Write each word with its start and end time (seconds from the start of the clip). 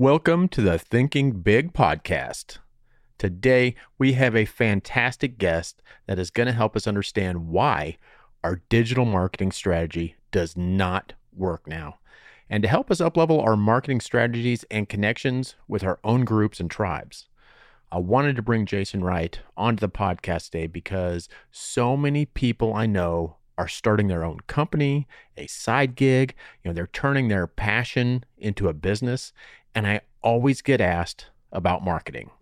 Welcome 0.00 0.46
to 0.50 0.62
the 0.62 0.78
Thinking 0.78 1.40
Big 1.40 1.72
podcast. 1.72 2.58
Today, 3.18 3.74
we 3.98 4.12
have 4.12 4.36
a 4.36 4.44
fantastic 4.44 5.38
guest 5.38 5.82
that 6.06 6.20
is 6.20 6.30
going 6.30 6.46
to 6.46 6.52
help 6.52 6.76
us 6.76 6.86
understand 6.86 7.48
why 7.48 7.98
our 8.44 8.62
digital 8.68 9.04
marketing 9.04 9.50
strategy 9.50 10.14
does 10.30 10.56
not 10.56 11.14
work 11.34 11.66
now, 11.66 11.98
and 12.48 12.62
to 12.62 12.68
help 12.68 12.92
us 12.92 13.00
uplevel 13.00 13.42
our 13.42 13.56
marketing 13.56 14.00
strategies 14.00 14.64
and 14.70 14.88
connections 14.88 15.56
with 15.66 15.82
our 15.82 15.98
own 16.04 16.24
groups 16.24 16.60
and 16.60 16.70
tribes. 16.70 17.26
I 17.90 17.98
wanted 17.98 18.36
to 18.36 18.42
bring 18.42 18.66
Jason 18.66 19.02
Wright 19.02 19.40
onto 19.56 19.80
the 19.80 19.88
podcast 19.88 20.50
today 20.50 20.68
because 20.68 21.28
so 21.50 21.96
many 21.96 22.24
people 22.24 22.72
I 22.72 22.86
know 22.86 23.38
are 23.58 23.66
starting 23.66 24.06
their 24.06 24.24
own 24.24 24.38
company, 24.46 25.08
a 25.36 25.48
side 25.48 25.96
gig, 25.96 26.36
you 26.62 26.70
know, 26.70 26.72
they're 26.72 26.86
turning 26.86 27.26
their 27.26 27.48
passion 27.48 28.22
into 28.38 28.68
a 28.68 28.72
business, 28.72 29.32
and 29.78 29.86
I 29.86 30.00
always 30.22 30.60
get 30.60 30.80
asked 30.80 31.26
about 31.52 31.84
marketing. 31.84 32.32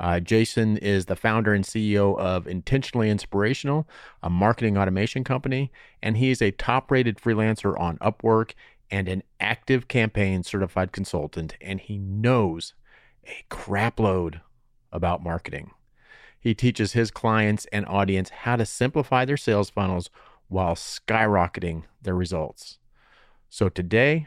Uh, 0.00 0.20
Jason 0.20 0.78
is 0.78 1.04
the 1.04 1.14
founder 1.14 1.52
and 1.52 1.66
CEO 1.66 2.18
of 2.18 2.46
Intentionally 2.46 3.10
Inspirational, 3.10 3.86
a 4.22 4.30
marketing 4.30 4.78
automation 4.78 5.22
company, 5.22 5.70
and 6.02 6.16
he 6.16 6.30
is 6.30 6.40
a 6.40 6.50
top 6.50 6.90
rated 6.90 7.18
freelancer 7.18 7.78
on 7.78 7.98
Upwork 7.98 8.52
and 8.90 9.06
an 9.06 9.22
ActiveCampaign 9.38 10.46
certified 10.46 10.92
consultant, 10.92 11.58
and 11.60 11.78
he 11.78 11.98
knows 11.98 12.72
a 13.26 13.44
crapload 13.50 14.40
about 14.90 15.22
marketing. 15.22 15.72
He 16.40 16.54
teaches 16.54 16.94
his 16.94 17.10
clients 17.10 17.66
and 17.70 17.84
audience 17.84 18.30
how 18.30 18.56
to 18.56 18.64
simplify 18.64 19.26
their 19.26 19.36
sales 19.36 19.68
funnels 19.68 20.08
while 20.48 20.74
skyrocketing 20.74 21.82
their 22.00 22.16
results. 22.16 22.78
So 23.50 23.68
today, 23.68 24.26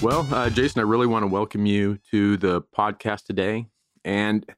Well, 0.00 0.28
uh, 0.32 0.48
Jason, 0.48 0.78
I 0.78 0.84
really 0.84 1.08
want 1.08 1.24
to 1.24 1.26
welcome 1.26 1.66
you 1.66 1.98
to 2.12 2.36
the 2.36 2.62
podcast 2.62 3.24
today. 3.24 3.66
And 4.04 4.48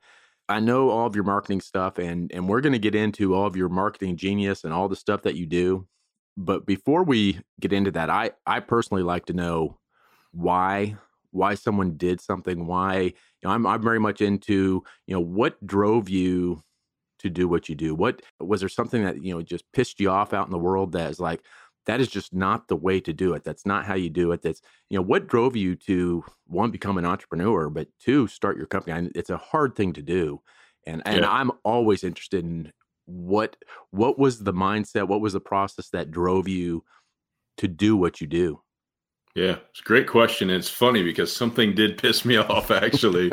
I 0.50 0.60
know 0.60 0.91
all 0.91 1.06
of 1.06 1.14
your 1.14 1.24
marketing 1.24 1.62
stuff, 1.62 1.96
and 1.96 2.30
and 2.30 2.46
we're 2.46 2.60
going 2.60 2.74
to 2.74 2.78
get 2.78 2.94
into 2.94 3.34
all 3.34 3.46
of 3.46 3.56
your 3.56 3.70
marketing 3.70 4.18
genius 4.18 4.64
and 4.64 4.74
all 4.74 4.86
the 4.86 4.96
stuff 4.96 5.22
that 5.22 5.36
you 5.36 5.46
do. 5.46 5.86
But 6.36 6.66
before 6.66 7.05
we 7.05 7.41
get 7.58 7.72
into 7.72 7.91
that, 7.92 8.11
I 8.11 8.33
I 8.46 8.61
personally 8.61 9.02
like 9.02 9.24
to 9.27 9.33
know 9.33 9.78
why 10.33 10.96
why 11.30 11.55
someone 11.55 11.96
did 11.96 12.20
something. 12.20 12.66
Why 12.66 13.00
you 13.00 13.12
know 13.44 13.50
I'm 13.50 13.66
I'm 13.66 13.83
very 13.83 13.98
much 13.98 14.20
into 14.20 14.84
you 15.06 15.14
know 15.14 15.20
what 15.20 15.66
drove 15.66 16.11
you 16.11 16.62
to 17.20 17.30
do 17.30 17.48
what 17.48 17.70
you 17.70 17.74
do. 17.74 17.94
What 17.94 18.20
was 18.41 18.61
there 18.61 18.68
something 18.68 19.05
that 19.05 19.24
you 19.24 19.33
know 19.33 19.41
just 19.41 19.64
pissed 19.72 20.00
you 20.00 20.11
off 20.11 20.34
out 20.34 20.46
in 20.46 20.52
the 20.52 20.58
world 20.58 20.92
that 20.92 21.11
is 21.11 21.18
like 21.18 21.41
that 21.86 22.00
is 22.00 22.09
just 22.09 22.33
not 22.34 22.69
the 22.69 22.77
way 22.77 23.00
to 23.00 23.12
do 23.12 23.34
it. 23.34 23.45
That's 23.45 23.67
not 23.67 23.84
how 23.84 23.95
you 23.95 24.11
do 24.11 24.33
it. 24.33 24.42
That's 24.42 24.61
you 24.89 24.98
know 24.98 25.03
what 25.03 25.28
drove 25.28 25.56
you 25.56 25.77
to 25.77 26.25
one 26.47 26.70
become 26.70 26.98
an 26.98 27.05
entrepreneur, 27.05 27.70
but 27.70 27.89
two 27.98 28.27
start 28.27 28.56
your 28.56 28.67
company. 28.67 29.11
It's 29.14 29.31
a 29.31 29.36
hard 29.36 29.77
thing 29.77 29.92
to 29.95 30.03
do, 30.03 30.41
and 30.86 31.03
and 31.05 31.20
yeah. 31.20 31.31
I'm 31.31 31.51
always 31.64 32.05
interested 32.05 32.45
in 32.45 32.73
what 33.06 33.56
what 33.91 34.19
was 34.19 34.42
the 34.42 34.53
mindset, 34.53 35.08
what 35.08 35.20
was 35.20 35.33
the 35.33 35.41
process 35.41 35.89
that 35.91 36.11
drove 36.11 36.48
you 36.48 36.85
to 37.58 37.68
do 37.68 37.97
what 37.97 38.20
you 38.20 38.27
do. 38.27 38.61
Yeah, 39.35 39.57
it's 39.70 39.80
a 39.80 39.85
great 39.85 40.08
question. 40.08 40.51
It's 40.51 40.68
funny 40.68 41.05
because 41.05 41.35
something 41.35 41.74
did 41.74 41.98
piss 41.98 42.24
me 42.24 42.36
off 42.39 42.70
actually. 42.70 43.30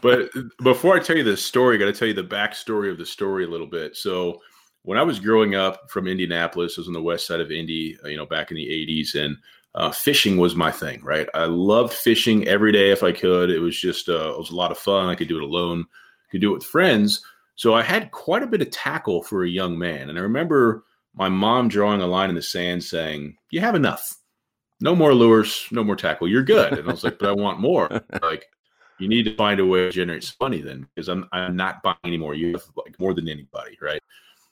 but 0.00 0.30
uh, 0.36 0.42
before 0.62 0.96
I 0.96 1.00
tell 1.00 1.16
you 1.16 1.24
the 1.24 1.36
story, 1.36 1.76
I 1.76 1.78
got 1.78 1.86
to 1.86 1.92
tell 1.92 2.08
you 2.08 2.14
the 2.14 2.22
backstory 2.22 2.90
of 2.90 2.98
the 2.98 3.06
story 3.06 3.44
a 3.44 3.48
little 3.48 3.66
bit. 3.66 3.96
So 3.96 4.40
when 4.82 4.98
I 4.98 5.02
was 5.02 5.20
growing 5.20 5.54
up 5.54 5.90
from 5.90 6.08
Indianapolis, 6.08 6.74
I 6.76 6.80
was 6.80 6.88
on 6.88 6.94
the 6.94 7.02
west 7.02 7.26
side 7.26 7.40
of 7.40 7.50
Indy, 7.50 7.98
uh, 8.04 8.08
you 8.08 8.16
know, 8.16 8.26
back 8.26 8.50
in 8.50 8.56
the 8.56 8.66
80s, 8.66 9.14
and 9.14 9.36
uh, 9.74 9.90
fishing 9.90 10.36
was 10.36 10.56
my 10.56 10.70
thing, 10.70 11.02
right? 11.02 11.28
I 11.34 11.44
loved 11.44 11.92
fishing 11.92 12.48
every 12.48 12.72
day 12.72 12.90
if 12.90 13.02
I 13.02 13.12
could. 13.12 13.50
It 13.50 13.60
was 13.60 13.78
just, 13.78 14.08
uh, 14.08 14.32
it 14.32 14.38
was 14.38 14.50
a 14.50 14.56
lot 14.56 14.72
of 14.72 14.78
fun. 14.78 15.08
I 15.08 15.14
could 15.14 15.28
do 15.28 15.36
it 15.36 15.44
alone, 15.44 15.84
could 16.30 16.40
do 16.40 16.52
it 16.52 16.54
with 16.54 16.64
friends. 16.64 17.22
So 17.54 17.74
I 17.74 17.82
had 17.82 18.10
quite 18.10 18.42
a 18.42 18.46
bit 18.46 18.62
of 18.62 18.70
tackle 18.70 19.22
for 19.22 19.44
a 19.44 19.48
young 19.48 19.78
man. 19.78 20.08
And 20.08 20.18
I 20.18 20.22
remember 20.22 20.84
my 21.14 21.28
mom 21.28 21.68
drawing 21.68 22.00
a 22.00 22.06
line 22.06 22.30
in 22.30 22.34
the 22.34 22.42
sand 22.42 22.82
saying, 22.82 23.36
You 23.50 23.60
have 23.60 23.74
enough. 23.74 24.16
No 24.80 24.96
more 24.96 25.14
lures, 25.14 25.66
no 25.70 25.84
more 25.84 25.96
tackle. 25.96 26.26
You're 26.26 26.42
good. 26.42 26.72
And 26.72 26.88
I 26.88 26.92
was 26.92 27.04
like, 27.04 27.18
But 27.18 27.28
I 27.28 27.32
want 27.32 27.60
more. 27.60 27.88
Like, 28.22 28.46
you 28.98 29.08
need 29.08 29.24
to 29.24 29.34
find 29.34 29.60
a 29.60 29.66
way 29.66 29.80
to 29.80 29.90
generate 29.90 30.24
some 30.24 30.36
money 30.40 30.60
then 30.60 30.86
because 30.94 31.08
I'm, 31.08 31.26
I'm 31.32 31.56
not 31.56 31.82
buying 31.82 31.96
anymore. 32.04 32.34
You 32.34 32.52
have 32.52 32.64
like 32.76 32.98
more 33.00 33.14
than 33.14 33.28
anybody, 33.28 33.78
right? 33.80 34.02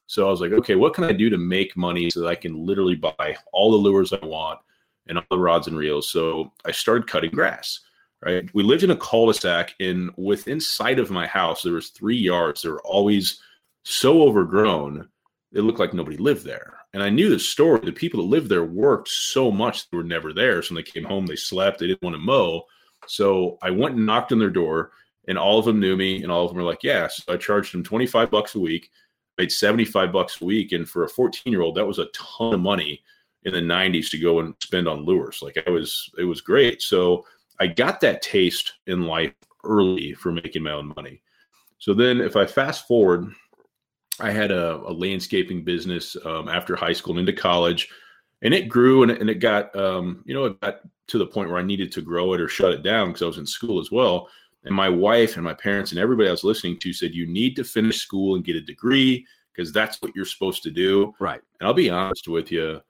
So 0.08 0.26
I 0.26 0.30
was 0.30 0.40
like, 0.40 0.52
okay, 0.52 0.74
what 0.74 0.94
can 0.94 1.04
I 1.04 1.12
do 1.12 1.30
to 1.30 1.38
make 1.38 1.76
money 1.76 2.10
so 2.10 2.20
that 2.20 2.28
I 2.28 2.34
can 2.34 2.66
literally 2.66 2.96
buy 2.96 3.36
all 3.52 3.70
the 3.70 3.76
lures 3.76 4.12
I 4.12 4.24
want 4.26 4.58
and 5.06 5.18
all 5.18 5.24
the 5.30 5.38
rods 5.38 5.68
and 5.68 5.76
reels? 5.76 6.10
So 6.10 6.50
I 6.64 6.72
started 6.72 7.06
cutting 7.06 7.30
grass. 7.30 7.80
Right. 8.20 8.52
We 8.52 8.64
lived 8.64 8.82
in 8.82 8.90
a 8.90 8.96
cul-de-sac, 8.96 9.76
and 9.78 10.10
within 10.16 10.60
sight 10.60 10.98
of 10.98 11.08
my 11.08 11.28
house, 11.28 11.62
there 11.62 11.74
was 11.74 11.90
three 11.90 12.16
yards. 12.16 12.62
They 12.62 12.68
were 12.68 12.82
always 12.82 13.40
so 13.84 14.22
overgrown, 14.22 15.08
it 15.52 15.60
looked 15.60 15.78
like 15.78 15.94
nobody 15.94 16.16
lived 16.16 16.44
there. 16.44 16.78
And 16.94 17.02
I 17.02 17.10
knew 17.10 17.30
the 17.30 17.38
story. 17.38 17.80
The 17.80 17.92
people 17.92 18.20
that 18.20 18.28
lived 18.28 18.48
there 18.48 18.64
worked 18.64 19.08
so 19.08 19.50
much 19.50 19.88
they 19.88 19.96
were 19.96 20.02
never 20.02 20.32
there. 20.32 20.62
So 20.62 20.74
when 20.74 20.82
they 20.82 20.90
came 20.90 21.04
home, 21.04 21.26
they 21.26 21.36
slept. 21.36 21.78
They 21.78 21.86
didn't 21.86 22.02
want 22.02 22.14
to 22.14 22.20
mow. 22.20 22.64
So 23.06 23.56
I 23.62 23.70
went 23.70 23.94
and 23.94 24.06
knocked 24.06 24.32
on 24.32 24.38
their 24.38 24.50
door, 24.50 24.90
and 25.28 25.38
all 25.38 25.58
of 25.58 25.64
them 25.64 25.78
knew 25.78 25.96
me, 25.96 26.22
and 26.22 26.32
all 26.32 26.44
of 26.44 26.50
them 26.50 26.56
were 26.56 26.68
like, 26.68 26.82
"Yeah." 26.82 27.08
So 27.08 27.32
I 27.32 27.36
charged 27.36 27.72
them 27.72 27.84
twenty 27.84 28.06
five 28.06 28.30
bucks 28.30 28.54
a 28.54 28.60
week 28.60 28.90
made 29.38 29.52
75 29.52 30.12
bucks 30.12 30.40
a 30.40 30.44
week. 30.44 30.72
And 30.72 30.88
for 30.88 31.04
a 31.04 31.08
14 31.08 31.52
year 31.52 31.62
old, 31.62 31.76
that 31.76 31.86
was 31.86 31.98
a 31.98 32.06
ton 32.06 32.54
of 32.54 32.60
money 32.60 33.02
in 33.44 33.52
the 33.52 33.60
90s 33.60 34.10
to 34.10 34.18
go 34.18 34.40
and 34.40 34.54
spend 34.60 34.88
on 34.88 35.04
lures. 35.04 35.40
Like 35.40 35.62
I 35.66 35.70
was, 35.70 36.10
it 36.18 36.24
was 36.24 36.40
great. 36.40 36.82
So 36.82 37.24
I 37.60 37.68
got 37.68 38.00
that 38.00 38.22
taste 38.22 38.74
in 38.86 39.02
life 39.02 39.32
early 39.64 40.14
for 40.14 40.32
making 40.32 40.62
my 40.62 40.72
own 40.72 40.92
money. 40.96 41.22
So 41.78 41.94
then 41.94 42.20
if 42.20 42.36
I 42.36 42.46
fast 42.46 42.86
forward, 42.86 43.32
I 44.20 44.30
had 44.30 44.50
a, 44.50 44.76
a 44.76 44.92
landscaping 44.92 45.64
business 45.64 46.16
um, 46.24 46.48
after 46.48 46.74
high 46.74 46.92
school 46.92 47.18
and 47.18 47.28
into 47.28 47.40
college, 47.40 47.88
and 48.42 48.52
it 48.52 48.68
grew 48.68 49.02
and, 49.02 49.12
and 49.12 49.30
it 49.30 49.36
got, 49.36 49.74
um, 49.76 50.22
you 50.26 50.34
know, 50.34 50.46
it 50.46 50.60
got 50.60 50.80
to 51.08 51.18
the 51.18 51.26
point 51.26 51.48
where 51.48 51.58
I 51.58 51.64
needed 51.64 51.92
to 51.92 52.02
grow 52.02 52.32
it 52.34 52.40
or 52.40 52.48
shut 52.48 52.72
it 52.72 52.82
down 52.82 53.08
because 53.08 53.22
I 53.22 53.26
was 53.26 53.38
in 53.38 53.46
school 53.46 53.80
as 53.80 53.90
well. 53.90 54.28
And 54.64 54.74
my 54.74 54.88
wife 54.88 55.36
and 55.36 55.44
my 55.44 55.54
parents 55.54 55.92
and 55.92 56.00
everybody 56.00 56.28
I 56.28 56.32
was 56.32 56.44
listening 56.44 56.78
to 56.80 56.92
said, 56.92 57.14
you 57.14 57.26
need 57.26 57.56
to 57.56 57.64
finish 57.64 58.00
school 58.00 58.34
and 58.34 58.44
get 58.44 58.56
a 58.56 58.60
degree 58.60 59.24
because 59.54 59.72
that's 59.72 60.00
what 60.02 60.14
you're 60.14 60.24
supposed 60.24 60.62
to 60.64 60.70
do. 60.70 61.14
Right. 61.20 61.40
And 61.60 61.66
I'll 61.66 61.74
be 61.74 61.90
honest 61.90 62.28
with 62.28 62.52
you, 62.52 62.80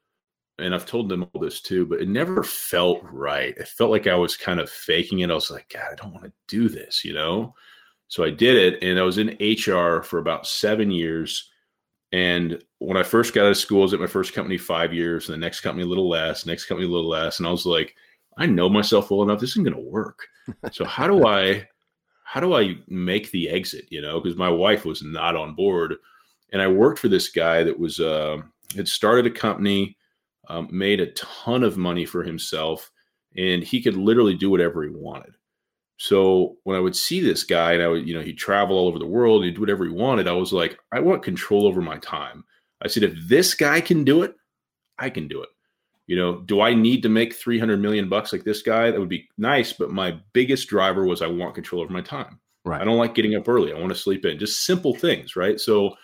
and 0.59 0.75
I've 0.75 0.87
told 0.87 1.09
them 1.09 1.23
all 1.33 1.41
this 1.41 1.61
too, 1.61 1.87
but 1.87 2.01
it 2.01 2.09
never 2.09 2.43
felt 2.43 3.01
right. 3.05 3.57
It 3.57 3.69
felt 3.69 3.91
like 3.91 4.07
I 4.07 4.17
was 4.17 4.37
kind 4.37 4.61
of 4.61 4.69
faking 4.69 5.21
it. 5.21 5.31
I 5.31 5.35
was 5.35 5.51
like, 5.51 5.69
God, 5.73 5.85
I 5.93 5.95
don't 5.95 6.13
want 6.13 6.25
to 6.25 6.33
do 6.49 6.69
this, 6.69 7.05
you 7.05 7.15
know? 7.15 7.55
So 8.09 8.25
I 8.25 8.31
did 8.31 8.57
it. 8.57 8.83
And 8.83 8.99
I 8.99 9.03
was 9.03 9.19
in 9.19 9.37
HR 9.41 10.03
for 10.03 10.19
about 10.19 10.47
seven 10.47 10.91
years. 10.91 11.51
And 12.11 12.63
when 12.79 12.97
I 12.97 13.03
first 13.03 13.35
got 13.35 13.45
out 13.45 13.51
of 13.51 13.57
school, 13.57 13.81
I 13.81 13.83
was 13.83 13.95
at 13.95 14.01
my 14.01 14.07
first 14.07 14.33
company 14.33 14.59
five 14.59 14.93
years, 14.93 15.29
and 15.29 15.35
the 15.35 15.47
next 15.47 15.61
company 15.61 15.85
a 15.85 15.89
little 15.89 16.09
less, 16.09 16.45
next 16.45 16.65
company 16.65 16.89
a 16.89 16.91
little 16.91 17.09
less. 17.09 17.39
And 17.39 17.47
I 17.47 17.51
was 17.51 17.67
like, 17.67 17.95
I 18.37 18.47
know 18.47 18.69
myself 18.69 19.11
well 19.11 19.23
enough. 19.23 19.41
This 19.41 19.51
isn't 19.51 19.65
going 19.65 19.77
to 19.77 19.91
work. 19.91 20.27
So 20.73 20.85
how 20.85 21.07
do 21.07 21.27
I, 21.27 21.69
how 22.25 22.41
do 22.41 22.55
I 22.55 22.77
make 22.89 23.31
the 23.31 23.49
exit? 23.49 23.87
You 23.91 24.03
know, 24.03 24.21
because 24.21 24.37
my 24.37 24.51
wife 24.51 24.85
was 24.85 25.03
not 25.03 25.37
on 25.37 25.55
board, 25.55 25.95
and 26.53 26.63
I 26.63 26.69
worked 26.69 26.99
for 26.99 27.09
this 27.09 27.29
guy 27.29 27.63
that 27.65 27.79
was 27.79 28.01
uh, 28.01 28.39
had 28.77 28.89
started 28.89 29.27
a 29.27 29.31
company, 29.31 29.97
um, 30.49 30.69
made 30.71 31.01
a 31.01 31.13
ton 31.13 31.63
of 31.63 31.77
money 31.77 32.05
for 32.05 32.23
himself, 32.23 32.91
and 33.37 33.63
he 33.63 33.83
could 33.83 33.97
literally 33.97 34.35
do 34.35 34.51
whatever 34.51 34.83
he 34.83 34.91
wanted. 34.91 35.35
So 35.99 36.57
when 36.63 36.77
I 36.77 36.81
would 36.81 36.95
see 36.95 37.21
this 37.21 37.43
guy, 37.43 37.73
and 37.73 37.83
I 37.83 37.89
would, 37.89 38.07
you 38.07 38.15
know, 38.15 38.23
he'd 38.23 38.39
travel 38.39 38.77
all 38.77 38.89
over 38.89 38.99
the 38.99 39.07
world, 39.07 39.45
he'd 39.45 39.55
do 39.55 39.61
whatever 39.61 39.85
he 39.85 39.91
wanted. 39.91 40.29
I 40.29 40.33
was 40.33 40.53
like, 40.53 40.79
I 40.93 41.01
want 41.01 41.25
control 41.25 41.67
over 41.67 41.83
my 41.83 41.99
time. 41.99 42.45
I 42.81 42.89
said, 42.89 43.03
if 43.03 43.15
this 43.27 43.55
guy 43.55 43.81
can 43.81 44.05
do 44.05 44.23
it, 44.23 44.35
I 44.99 45.11
can 45.11 45.27
do 45.27 45.43
it. 45.43 45.49
You 46.09 46.17
know, 46.17 46.41
do 46.41 46.63
I 46.63 46.75
need 46.75 47.03
to 47.03 47.11
make 47.11 47.35
300 47.35 47.81
million 47.81 48.09
bucks 48.09 48.33
like 48.33 48.43
this 48.43 48.63
guy? 48.63 48.91
That 48.91 48.99
would 48.99 49.11
be 49.11 49.29
nice. 49.37 49.75
But 49.75 49.91
my 49.91 50.19
biggest 50.33 50.67
driver 50.69 51.07
was 51.07 51.21
I 51.21 51.27
want 51.27 51.55
control 51.55 51.83
over 51.83 51.93
my 51.93 52.01
time. 52.01 52.41
Right. 52.65 52.81
I 52.81 52.85
don't 52.85 52.97
like 52.97 53.15
getting 53.15 53.37
up 53.37 53.47
early. 53.47 53.73
I 53.73 53.79
want 53.79 53.91
to 53.91 53.99
sleep 53.99 54.25
in. 54.25 54.39
Just 54.39 54.65
simple 54.65 54.95
things. 54.95 55.37
Right. 55.37 55.61
So 55.61 55.95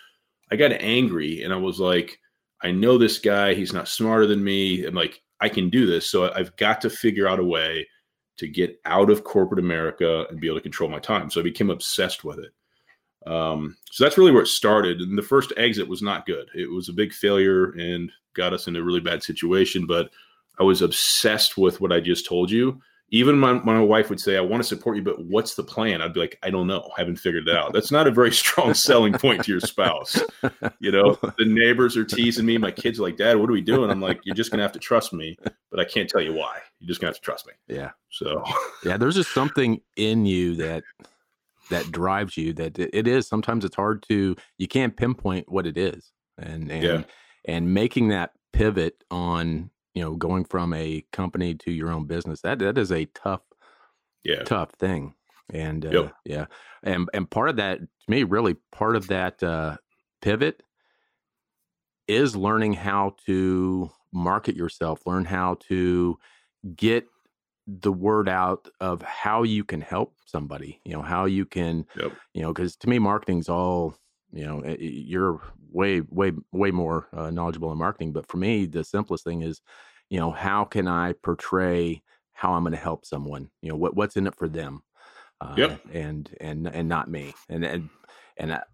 I 0.51 0.55
got 0.57 0.71
angry 0.73 1.41
and 1.41 1.51
I 1.51 1.57
was 1.57 1.79
like, 1.79 2.19
I 2.61 2.71
know 2.71 2.99
this 2.99 3.17
guy. 3.17 3.55
He's 3.55 3.73
not 3.73 3.87
smarter 3.87 4.27
than 4.27 4.43
me. 4.43 4.85
I'm 4.85 4.93
like, 4.93 5.21
I 5.41 5.49
can 5.49 5.69
do 5.71 5.87
this. 5.87 6.09
So 6.09 6.31
I've 6.31 6.55
got 6.55 6.81
to 6.81 6.89
figure 6.89 7.27
out 7.27 7.39
a 7.39 7.43
way 7.43 7.87
to 8.37 8.47
get 8.47 8.79
out 8.85 9.09
of 9.09 9.23
corporate 9.23 9.59
America 9.59 10.27
and 10.29 10.39
be 10.39 10.47
able 10.47 10.57
to 10.57 10.63
control 10.63 10.89
my 10.89 10.99
time. 10.99 11.31
So 11.31 11.39
I 11.39 11.43
became 11.43 11.71
obsessed 11.71 12.23
with 12.23 12.39
it. 12.39 12.51
Um, 13.29 13.75
so 13.91 14.03
that's 14.03 14.19
really 14.19 14.31
where 14.31 14.43
it 14.43 14.47
started. 14.47 15.01
And 15.01 15.17
the 15.17 15.23
first 15.23 15.51
exit 15.57 15.87
was 15.87 16.03
not 16.03 16.27
good. 16.27 16.47
It 16.53 16.69
was 16.69 16.89
a 16.89 16.93
big 16.93 17.11
failure 17.11 17.71
and 17.71 18.11
got 18.35 18.53
us 18.53 18.67
in 18.67 18.75
a 18.75 18.83
really 18.83 18.99
bad 18.99 19.23
situation. 19.23 19.85
But 19.85 20.09
I 20.59 20.63
was 20.63 20.81
obsessed 20.81 21.57
with 21.57 21.81
what 21.81 21.91
I 21.91 21.99
just 21.99 22.25
told 22.25 22.51
you. 22.51 22.81
Even 23.09 23.37
my, 23.37 23.53
my 23.53 23.79
wife 23.79 24.09
would 24.09 24.19
say, 24.19 24.35
I 24.35 24.41
want 24.41 24.63
to 24.63 24.67
support 24.67 24.97
you, 24.97 25.03
but 25.03 25.23
what's 25.23 25.53
the 25.53 25.63
plan? 25.63 26.01
I'd 26.01 26.13
be 26.13 26.19
like, 26.21 26.39
I 26.41 26.49
don't 26.49 26.65
know. 26.65 26.89
I 26.97 27.01
haven't 27.01 27.17
figured 27.17 27.47
it 27.47 27.55
out. 27.55 27.71
That's 27.71 27.91
not 27.91 28.07
a 28.07 28.11
very 28.11 28.31
strong 28.31 28.73
selling 28.73 29.13
point 29.13 29.43
to 29.43 29.51
your 29.51 29.59
spouse. 29.59 30.19
You 30.79 30.91
know, 30.91 31.15
the 31.37 31.45
neighbors 31.45 31.95
are 31.97 32.03
teasing 32.03 32.47
me. 32.47 32.57
My 32.57 32.71
kids 32.71 32.99
are 32.99 33.03
like, 33.03 33.17
Dad, 33.17 33.37
what 33.37 33.47
are 33.47 33.53
we 33.53 33.61
doing? 33.61 33.91
I'm 33.91 34.01
like, 34.01 34.21
You're 34.23 34.35
just 34.35 34.49
going 34.49 34.57
to 34.57 34.63
have 34.63 34.71
to 34.71 34.79
trust 34.79 35.13
me, 35.13 35.37
but 35.69 35.79
I 35.79 35.85
can't 35.85 36.09
tell 36.09 36.21
you 36.21 36.33
why. 36.33 36.57
You're 36.79 36.87
just 36.87 36.99
going 36.99 37.13
to 37.13 37.15
have 37.15 37.21
to 37.21 37.25
trust 37.25 37.45
me. 37.45 37.53
Yeah. 37.67 37.91
So, 38.09 38.43
yeah, 38.83 38.97
there's 38.97 39.15
just 39.15 39.33
something 39.33 39.81
in 39.95 40.25
you 40.25 40.55
that 40.55 40.83
that 41.69 41.91
drives 41.91 42.37
you 42.37 42.53
that 42.53 42.77
it 42.77 43.07
is 43.07 43.27
sometimes 43.27 43.65
it's 43.65 43.75
hard 43.75 44.03
to 44.09 44.35
you 44.57 44.67
can't 44.67 44.95
pinpoint 44.95 45.51
what 45.51 45.65
it 45.65 45.77
is 45.77 46.11
and 46.37 46.71
and 46.71 46.83
yeah. 46.83 47.03
And 47.47 47.73
making 47.73 48.09
that 48.09 48.31
pivot 48.53 49.03
on 49.11 49.69
you 49.93 50.01
know 50.01 50.15
going 50.15 50.45
from 50.45 50.73
a 50.73 51.03
company 51.11 51.53
to 51.53 51.71
your 51.71 51.91
own 51.91 52.05
business 52.05 52.41
that 52.41 52.59
that 52.59 52.77
is 52.77 52.91
a 52.91 53.05
tough 53.05 53.41
yeah 54.23 54.43
tough 54.43 54.71
thing 54.71 55.13
and 55.51 55.85
uh, 55.85 55.89
yep. 55.89 56.13
yeah 56.25 56.45
and 56.83 57.09
and 57.13 57.29
part 57.29 57.49
of 57.49 57.55
that 57.57 57.79
to 57.79 57.87
me 58.07 58.23
really 58.23 58.55
part 58.71 58.95
of 58.95 59.07
that 59.07 59.41
uh, 59.43 59.75
pivot 60.21 60.63
is 62.07 62.35
learning 62.35 62.73
how 62.73 63.15
to 63.25 63.89
market 64.11 64.55
yourself 64.55 65.05
learn 65.05 65.25
how 65.25 65.57
to 65.59 66.17
get 66.75 67.07
the 67.67 67.91
word 67.91 68.29
out 68.29 68.67
of 68.79 69.01
how 69.01 69.43
you 69.43 69.63
can 69.63 69.81
help 69.81 70.15
somebody 70.25 70.79
you 70.85 70.93
know 70.93 71.01
how 71.01 71.25
you 71.25 71.45
can 71.45 71.85
yep. 71.99 72.13
you 72.33 72.41
know 72.41 72.53
because 72.53 72.75
to 72.75 72.87
me 72.87 72.99
marketing's 72.99 73.49
all 73.49 73.95
you 74.35 74.45
know 74.45 74.59
eh, 74.61 74.77
you're 74.79 75.41
way 75.71 76.01
way 76.01 76.31
way 76.51 76.69
more 76.69 77.07
uh, 77.13 77.31
knowledgeable 77.31 77.71
in 77.71 77.77
marketing 77.77 78.13
but 78.13 78.27
for 78.27 78.37
me 78.37 78.65
the 78.65 78.83
simplest 78.83 79.23
thing 79.23 79.41
is 79.41 79.61
you 80.09 80.19
know 80.19 80.29
how 80.29 80.63
can 80.63 80.87
i 80.87 81.13
portray 81.23 82.01
how 82.35 82.53
i'm 82.53 82.63
going 82.63 82.73
to 82.73 82.77
help 82.77 83.05
someone? 83.05 83.49
You 83.61 83.69
know 83.69 83.77
what 83.77 83.95
what's 83.95 84.17
in 84.17 84.27
it 84.27 84.35
for 84.35 84.47
them 84.47 84.83
uh, 85.41 85.55
yep. 85.57 85.81
and 85.91 86.29
and 86.39 86.67
and 86.67 86.87
not 86.87 87.09
me. 87.09 87.33
And 87.49 87.65
and 87.65 87.89
and 88.37 88.51
that, 88.51 88.67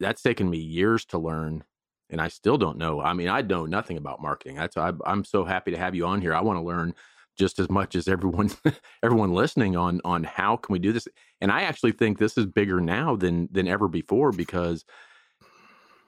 that's 0.00 0.22
taken 0.22 0.48
me 0.48 0.58
years 0.58 1.04
to 1.06 1.18
learn 1.18 1.64
and 2.10 2.20
i 2.20 2.28
still 2.28 2.56
don't 2.56 2.78
know. 2.78 3.00
I 3.00 3.12
mean 3.12 3.28
i 3.28 3.42
know 3.42 3.66
nothing 3.66 3.96
about 3.98 4.22
marketing. 4.22 4.56
That's 4.56 4.76
I, 4.76 4.92
i'm 5.04 5.24
so 5.24 5.44
happy 5.44 5.72
to 5.72 5.78
have 5.78 5.94
you 5.94 6.06
on 6.06 6.22
here. 6.22 6.34
I 6.34 6.40
want 6.40 6.58
to 6.58 6.64
learn 6.64 6.94
just 7.38 7.58
as 7.58 7.70
much 7.70 7.94
as 7.94 8.08
everyone 8.08 8.50
everyone 9.02 9.32
listening 9.32 9.76
on 9.76 10.00
on 10.04 10.24
how 10.24 10.56
can 10.56 10.72
we 10.72 10.78
do 10.78 10.92
this? 10.92 11.08
And 11.40 11.50
i 11.50 11.62
actually 11.62 11.92
think 11.92 12.18
this 12.18 12.36
is 12.38 12.46
bigger 12.46 12.80
now 12.80 13.16
than 13.16 13.48
than 13.50 13.68
ever 13.68 13.88
before 13.88 14.32
because 14.32 14.84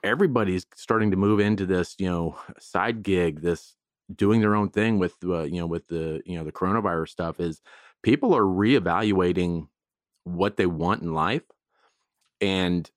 everybody's 0.03 0.65
starting 0.75 1.11
to 1.11 1.17
move 1.17 1.39
into 1.39 1.65
this 1.65 1.95
you 1.97 2.07
know 2.07 2.37
side 2.59 3.01
gig 3.01 3.41
this 3.41 3.75
doing 4.13 4.39
their 4.39 4.55
own 4.55 4.69
thing 4.69 4.99
with 4.99 5.15
uh, 5.23 5.43
you 5.43 5.59
know 5.59 5.65
with 5.65 5.87
the 5.87 6.21
you 6.25 6.37
know 6.37 6.43
the 6.43 6.51
coronavirus 6.51 7.09
stuff 7.09 7.39
is 7.39 7.59
people 8.03 8.35
are 8.35 8.43
reevaluating 8.43 9.67
what 10.23 10.57
they 10.57 10.67
want 10.67 11.01
in 11.01 11.13
life 11.13 11.43
and 12.39 12.91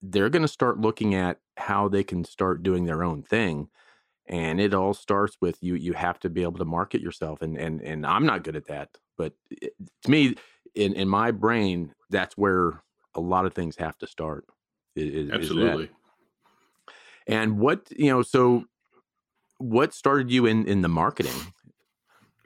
they're 0.00 0.28
going 0.28 0.42
to 0.42 0.48
start 0.48 0.78
looking 0.78 1.14
at 1.14 1.38
how 1.56 1.88
they 1.88 2.04
can 2.04 2.24
start 2.24 2.62
doing 2.62 2.84
their 2.84 3.02
own 3.02 3.22
thing 3.22 3.68
and 4.26 4.60
it 4.60 4.74
all 4.74 4.94
starts 4.94 5.36
with 5.40 5.58
you 5.62 5.74
you 5.74 5.92
have 5.92 6.18
to 6.18 6.30
be 6.30 6.42
able 6.42 6.58
to 6.58 6.64
market 6.64 7.00
yourself 7.00 7.42
and 7.42 7.56
and 7.56 7.80
and 7.82 8.06
i'm 8.06 8.24
not 8.24 8.42
good 8.44 8.56
at 8.56 8.66
that 8.66 8.88
but 9.16 9.32
it, 9.50 9.74
to 10.02 10.10
me 10.10 10.34
in 10.74 10.92
in 10.94 11.08
my 11.08 11.30
brain 11.30 11.92
that's 12.10 12.36
where 12.36 12.82
a 13.14 13.20
lot 13.20 13.46
of 13.46 13.52
things 13.52 13.76
have 13.76 13.96
to 13.98 14.06
start 14.06 14.44
is, 14.96 15.30
absolutely. 15.30 15.84
Is 15.84 15.90
and 17.26 17.58
what 17.58 17.86
you 17.90 18.10
know 18.10 18.22
so 18.22 18.64
what 19.58 19.94
started 19.94 20.30
you 20.30 20.46
in 20.46 20.66
in 20.66 20.82
the 20.82 20.88
marketing? 20.88 21.32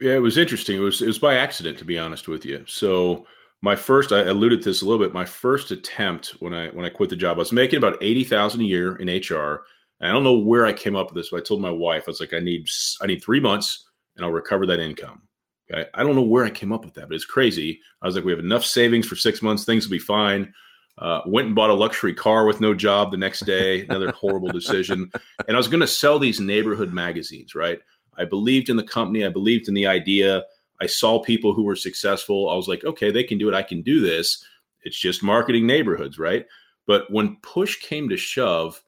Yeah 0.01 0.15
it 0.15 0.23
was 0.23 0.39
interesting 0.39 0.77
it 0.77 0.81
was 0.81 1.03
it 1.03 1.07
was 1.07 1.19
by 1.19 1.37
accident 1.37 1.79
to 1.79 1.85
be 1.85 1.99
honest 1.99 2.29
with 2.29 2.45
you. 2.45 2.65
So 2.67 3.27
my 3.61 3.75
first 3.75 4.13
i 4.13 4.21
alluded 4.21 4.63
to 4.63 4.69
this 4.69 4.83
a 4.83 4.85
little 4.85 5.05
bit 5.05 5.13
my 5.13 5.25
first 5.25 5.73
attempt 5.73 6.37
when 6.39 6.55
i 6.55 6.69
when 6.69 6.85
i 6.85 6.89
quit 6.89 7.11
the 7.11 7.17
job 7.17 7.39
i 7.39 7.41
was 7.41 7.51
making 7.51 7.77
about 7.77 7.99
80000 8.01 8.61
a 8.61 8.65
year 8.65 8.95
in 8.97 9.09
hr 9.09 9.65
and 10.01 10.11
I 10.11 10.13
don't 10.13 10.25
know 10.25 10.39
where 10.39 10.67
I 10.67 10.73
came 10.73 10.97
up 10.97 11.07
with 11.07 11.17
this, 11.17 11.31
but 11.31 11.41
I 11.41 11.45
told 11.45 11.61
my 11.61 11.71
wife, 11.71 12.05
I 12.07 12.11
was 12.11 12.21
like, 12.21 12.35
I 12.35 12.41
need 12.41 12.67
I 13.01 13.07
need 13.07 13.23
three 13.23 13.41
months 13.41 13.87
and 14.17 14.25
I'll 14.25 14.33
recover 14.33 14.67
that 14.67 14.81
income. 14.81 15.23
Okay. 15.71 15.89
I 15.95 16.03
don't 16.03 16.15
know 16.15 16.23
where 16.23 16.45
I 16.45 16.51
came 16.51 16.73
up 16.73 16.85
with 16.85 16.95
that, 16.95 17.09
but 17.09 17.15
it's 17.15 17.25
crazy. 17.25 17.81
I 18.01 18.07
was 18.07 18.15
like, 18.15 18.25
we 18.25 18.33
have 18.33 18.39
enough 18.39 18.65
savings 18.65 19.07
for 19.07 19.17
six 19.17 19.43
months, 19.43 19.65
things 19.65 19.87
will 19.87 19.93
be 19.93 19.99
fine. 19.99 20.53
Uh, 20.97 21.21
went 21.27 21.47
and 21.47 21.55
bought 21.55 21.71
a 21.71 21.75
luxury 21.75 22.13
car 22.13 22.45
with 22.45 22.61
no 22.61 22.75
job 22.75 23.11
the 23.11 23.17
next 23.17 23.41
day, 23.41 23.83
another 23.89 24.11
horrible 24.13 24.49
decision. 24.49 25.11
And 25.47 25.57
I 25.57 25.59
was 25.59 25.69
going 25.69 25.81
to 25.81 25.87
sell 25.87 26.19
these 26.19 26.41
neighborhood 26.41 26.93
magazines, 26.93 27.55
right? 27.55 27.79
I 28.17 28.25
believed 28.25 28.69
in 28.69 28.77
the 28.77 28.83
company, 28.83 29.25
I 29.25 29.29
believed 29.29 29.69
in 29.69 29.75
the 29.75 29.87
idea. 29.87 30.45
I 30.81 30.87
saw 30.87 31.23
people 31.23 31.55
who 31.55 31.63
were 31.63 31.77
successful. 31.77 32.51
I 32.51 32.57
was 32.57 32.67
like, 32.67 32.85
okay, 32.85 33.13
they 33.13 33.23
can 33.23 33.39
do 33.39 33.49
it. 33.49 33.55
I 33.55 33.63
can 33.63 33.83
do 33.83 34.01
this. 34.01 34.45
It's 34.83 34.99
just 34.99 35.23
marketing 35.23 35.67
neighborhoods, 35.67 36.19
right? 36.19 36.47
But 36.87 37.11
when 37.13 37.37
push 37.43 37.79
came 37.81 38.09
to 38.09 38.17
shove, 38.17 38.83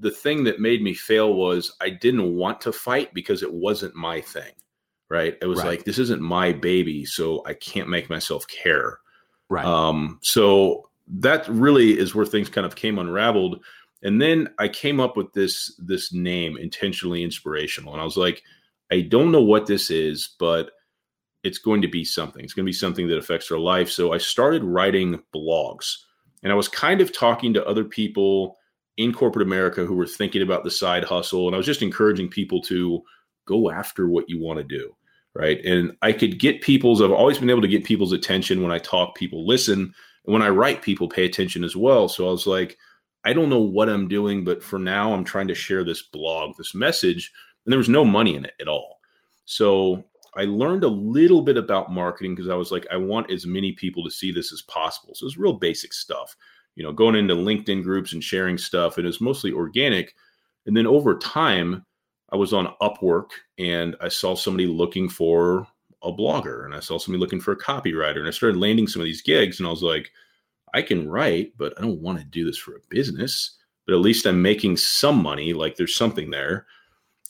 the 0.00 0.10
thing 0.10 0.44
that 0.44 0.60
made 0.60 0.82
me 0.82 0.94
fail 0.94 1.34
was 1.34 1.74
I 1.80 1.90
didn't 1.90 2.34
want 2.36 2.60
to 2.62 2.72
fight 2.72 3.14
because 3.14 3.42
it 3.42 3.52
wasn't 3.52 3.94
my 3.94 4.20
thing. 4.20 4.52
Right. 5.10 5.36
It 5.40 5.46
was 5.46 5.60
right. 5.60 5.68
like, 5.68 5.84
this 5.84 5.98
isn't 5.98 6.20
my 6.20 6.52
baby. 6.52 7.04
So 7.06 7.42
I 7.46 7.54
can't 7.54 7.88
make 7.88 8.10
myself 8.10 8.46
care. 8.46 8.98
Right. 9.48 9.64
Um, 9.64 10.18
so 10.22 10.90
that 11.06 11.48
really 11.48 11.98
is 11.98 12.14
where 12.14 12.26
things 12.26 12.50
kind 12.50 12.66
of 12.66 12.76
came 12.76 12.98
unraveled. 12.98 13.64
And 14.02 14.20
then 14.20 14.50
I 14.58 14.68
came 14.68 15.00
up 15.00 15.16
with 15.16 15.32
this 15.32 15.74
this 15.78 16.12
name, 16.12 16.56
intentionally 16.56 17.24
inspirational. 17.24 17.94
And 17.94 18.02
I 18.02 18.04
was 18.04 18.16
like, 18.16 18.42
I 18.92 19.00
don't 19.00 19.32
know 19.32 19.42
what 19.42 19.66
this 19.66 19.90
is, 19.90 20.34
but 20.38 20.70
it's 21.42 21.58
going 21.58 21.82
to 21.82 21.88
be 21.88 22.04
something. 22.04 22.44
It's 22.44 22.52
going 22.52 22.64
to 22.64 22.68
be 22.68 22.74
something 22.74 23.08
that 23.08 23.18
affects 23.18 23.50
our 23.50 23.58
life. 23.58 23.90
So 23.90 24.12
I 24.12 24.18
started 24.18 24.62
writing 24.62 25.20
blogs. 25.34 25.86
And 26.42 26.52
I 26.52 26.54
was 26.54 26.68
kind 26.68 27.00
of 27.00 27.12
talking 27.12 27.54
to 27.54 27.66
other 27.66 27.84
people 27.84 28.56
in 28.98 29.12
corporate 29.12 29.46
America 29.46 29.86
who 29.86 29.94
were 29.94 30.06
thinking 30.06 30.42
about 30.42 30.64
the 30.64 30.70
side 30.70 31.04
hustle. 31.04 31.46
And 31.46 31.54
I 31.54 31.56
was 31.56 31.66
just 31.66 31.82
encouraging 31.82 32.28
people 32.28 32.60
to 32.62 33.00
go 33.46 33.70
after 33.70 34.08
what 34.08 34.28
you 34.28 34.38
want 34.38 34.58
to 34.58 34.64
do. 34.64 34.94
Right. 35.34 35.64
And 35.64 35.96
I 36.02 36.12
could 36.12 36.40
get 36.40 36.62
people's, 36.62 37.00
I've 37.00 37.12
always 37.12 37.38
been 37.38 37.50
able 37.50 37.62
to 37.62 37.68
get 37.68 37.84
people's 37.84 38.12
attention 38.12 38.60
when 38.60 38.72
I 38.72 38.78
talk, 38.78 39.14
people 39.14 39.46
listen. 39.46 39.94
And 40.24 40.32
when 40.32 40.42
I 40.42 40.48
write, 40.48 40.82
people 40.82 41.08
pay 41.08 41.24
attention 41.24 41.62
as 41.62 41.76
well. 41.76 42.08
So 42.08 42.26
I 42.26 42.30
was 42.30 42.46
like, 42.46 42.76
I 43.24 43.32
don't 43.32 43.48
know 43.48 43.60
what 43.60 43.88
I'm 43.88 44.08
doing, 44.08 44.42
but 44.42 44.62
for 44.62 44.80
now, 44.80 45.12
I'm 45.12 45.24
trying 45.24 45.48
to 45.48 45.54
share 45.54 45.84
this 45.84 46.02
blog, 46.02 46.56
this 46.56 46.74
message. 46.74 47.32
And 47.64 47.72
there 47.72 47.78
was 47.78 47.88
no 47.88 48.04
money 48.04 48.34
in 48.34 48.46
it 48.46 48.54
at 48.60 48.68
all. 48.68 48.98
So 49.44 50.02
I 50.34 50.44
learned 50.44 50.82
a 50.82 50.88
little 50.88 51.42
bit 51.42 51.56
about 51.56 51.92
marketing 51.92 52.34
because 52.34 52.50
I 52.50 52.54
was 52.56 52.72
like, 52.72 52.86
I 52.90 52.96
want 52.96 53.30
as 53.30 53.46
many 53.46 53.72
people 53.72 54.02
to 54.04 54.10
see 54.10 54.32
this 54.32 54.52
as 54.52 54.62
possible. 54.62 55.14
So 55.14 55.26
it's 55.26 55.36
real 55.36 55.52
basic 55.52 55.92
stuff 55.92 56.36
you 56.78 56.84
know, 56.84 56.92
going 56.92 57.16
into 57.16 57.34
LinkedIn 57.34 57.82
groups 57.82 58.12
and 58.12 58.22
sharing 58.22 58.56
stuff. 58.56 58.98
And 58.98 59.06
was 59.06 59.20
mostly 59.20 59.50
organic. 59.50 60.14
And 60.64 60.76
then 60.76 60.86
over 60.86 61.18
time, 61.18 61.84
I 62.30 62.36
was 62.36 62.52
on 62.52 62.72
Upwork 62.80 63.30
and 63.58 63.96
I 64.00 64.06
saw 64.06 64.36
somebody 64.36 64.68
looking 64.68 65.08
for 65.08 65.66
a 66.04 66.12
blogger 66.12 66.64
and 66.64 66.72
I 66.72 66.78
saw 66.78 66.96
somebody 66.96 67.20
looking 67.20 67.40
for 67.40 67.50
a 67.50 67.58
copywriter. 67.58 68.18
And 68.18 68.28
I 68.28 68.30
started 68.30 68.60
landing 68.60 68.86
some 68.86 69.02
of 69.02 69.06
these 69.06 69.22
gigs 69.22 69.58
and 69.58 69.66
I 69.66 69.72
was 69.72 69.82
like, 69.82 70.12
I 70.72 70.82
can 70.82 71.08
write, 71.08 71.52
but 71.58 71.74
I 71.76 71.80
don't 71.80 72.00
want 72.00 72.20
to 72.20 72.24
do 72.24 72.44
this 72.44 72.58
for 72.58 72.76
a 72.76 72.86
business. 72.90 73.56
But 73.84 73.94
at 73.94 74.00
least 74.00 74.24
I'm 74.24 74.40
making 74.40 74.76
some 74.76 75.20
money. 75.20 75.54
Like 75.54 75.74
there's 75.74 75.96
something 75.96 76.30
there. 76.30 76.66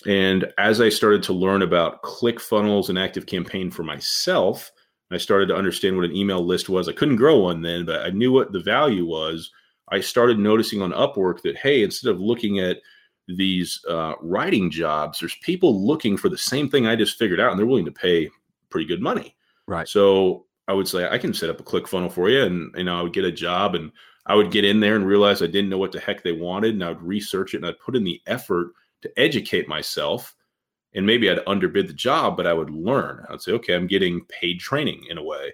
And 0.07 0.52
as 0.59 0.83
I 0.83 0.90
started 0.90 1.23
to 1.23 1.33
learn 1.33 1.62
about 1.62 2.02
ClickFunnels 2.02 2.90
and 2.90 2.99
ActiveCampaign 2.99 3.73
for 3.73 3.83
myself, 3.83 4.71
I 5.11 5.19
started 5.19 5.47
to 5.47 5.57
understand 5.57 5.97
what 5.97 6.05
an 6.05 6.15
email 6.15 6.45
list 6.45 6.69
was. 6.69 6.88
I 6.88 6.93
couldn't 6.93 7.17
grow 7.17 7.38
one 7.38 7.62
then, 7.62 7.87
but 7.87 8.03
I 8.03 8.11
knew 8.11 8.33
what 8.33 8.53
the 8.53 8.61
value 8.61 9.07
was. 9.07 9.50
I 9.91 10.00
started 10.00 10.38
noticing 10.38 10.83
on 10.83 10.93
Upwork 10.93 11.41
that, 11.43 11.57
hey, 11.57 11.83
instead 11.83 12.11
of 12.11 12.21
looking 12.21 12.59
at 12.59 12.79
these 13.27 13.81
uh, 13.88 14.15
writing 14.21 14.71
jobs, 14.71 15.19
there's 15.19 15.37
people 15.37 15.87
looking 15.87 16.17
for 16.17 16.29
the 16.29 16.37
same 16.37 16.69
thing 16.69 16.87
I 16.87 16.97
just 16.97 17.19
figured 17.19 17.41
out, 17.41 17.50
and 17.50 17.59
they're 17.59 17.67
willing 17.67 17.87
to 17.87 17.93
pay 17.93 18.29
pretty 18.71 18.87
good 18.87 19.00
money. 19.00 19.35
Right. 19.67 19.88
So 19.88 20.47
I 20.67 20.75
would 20.75 20.88
say 20.88 21.09
I 21.09 21.19
can 21.19 21.33
set 21.33 21.50
up 21.50 21.61
a 21.61 21.65
click 21.65 21.88
funnel 21.88 22.11
for 22.11 22.29
you, 22.29 22.43
and 22.43 22.75
you 22.77 22.85
know 22.85 22.99
I 22.99 23.03
would 23.03 23.15
get 23.15 23.25
a 23.25 23.33
job, 23.33 23.75
and 23.75 23.91
I 24.27 24.35
would 24.35 24.50
get 24.50 24.65
in 24.65 24.81
there 24.81 24.97
and 24.97 25.07
realize 25.07 25.41
I 25.41 25.47
didn't 25.47 25.71
know 25.71 25.79
what 25.79 25.93
the 25.93 26.00
heck 26.00 26.23
they 26.23 26.33
wanted, 26.33 26.75
and 26.75 26.85
I 26.85 26.88
would 26.88 27.03
research 27.03 27.55
it, 27.55 27.59
and 27.59 27.67
I'd 27.67 27.81
put 27.81 27.97
in 27.97 28.05
the 28.05 28.21
effort 28.27 28.73
to 29.03 29.11
educate 29.19 29.69
myself 29.69 30.35
and 30.95 31.07
maybe 31.07 31.30
I'd 31.30 31.40
underbid 31.47 31.88
the 31.88 31.95
job, 31.95 32.37
but 32.37 32.47
I 32.47 32.52
would 32.52 32.71
learn. 32.71 33.25
I'd 33.28 33.42
say, 33.42 33.52
okay, 33.52 33.75
I'm 33.75 33.87
getting 33.87 34.25
paid 34.26 34.61
training 34.61 35.04
in 35.11 35.18
a 35.18 35.23
way. 35.23 35.52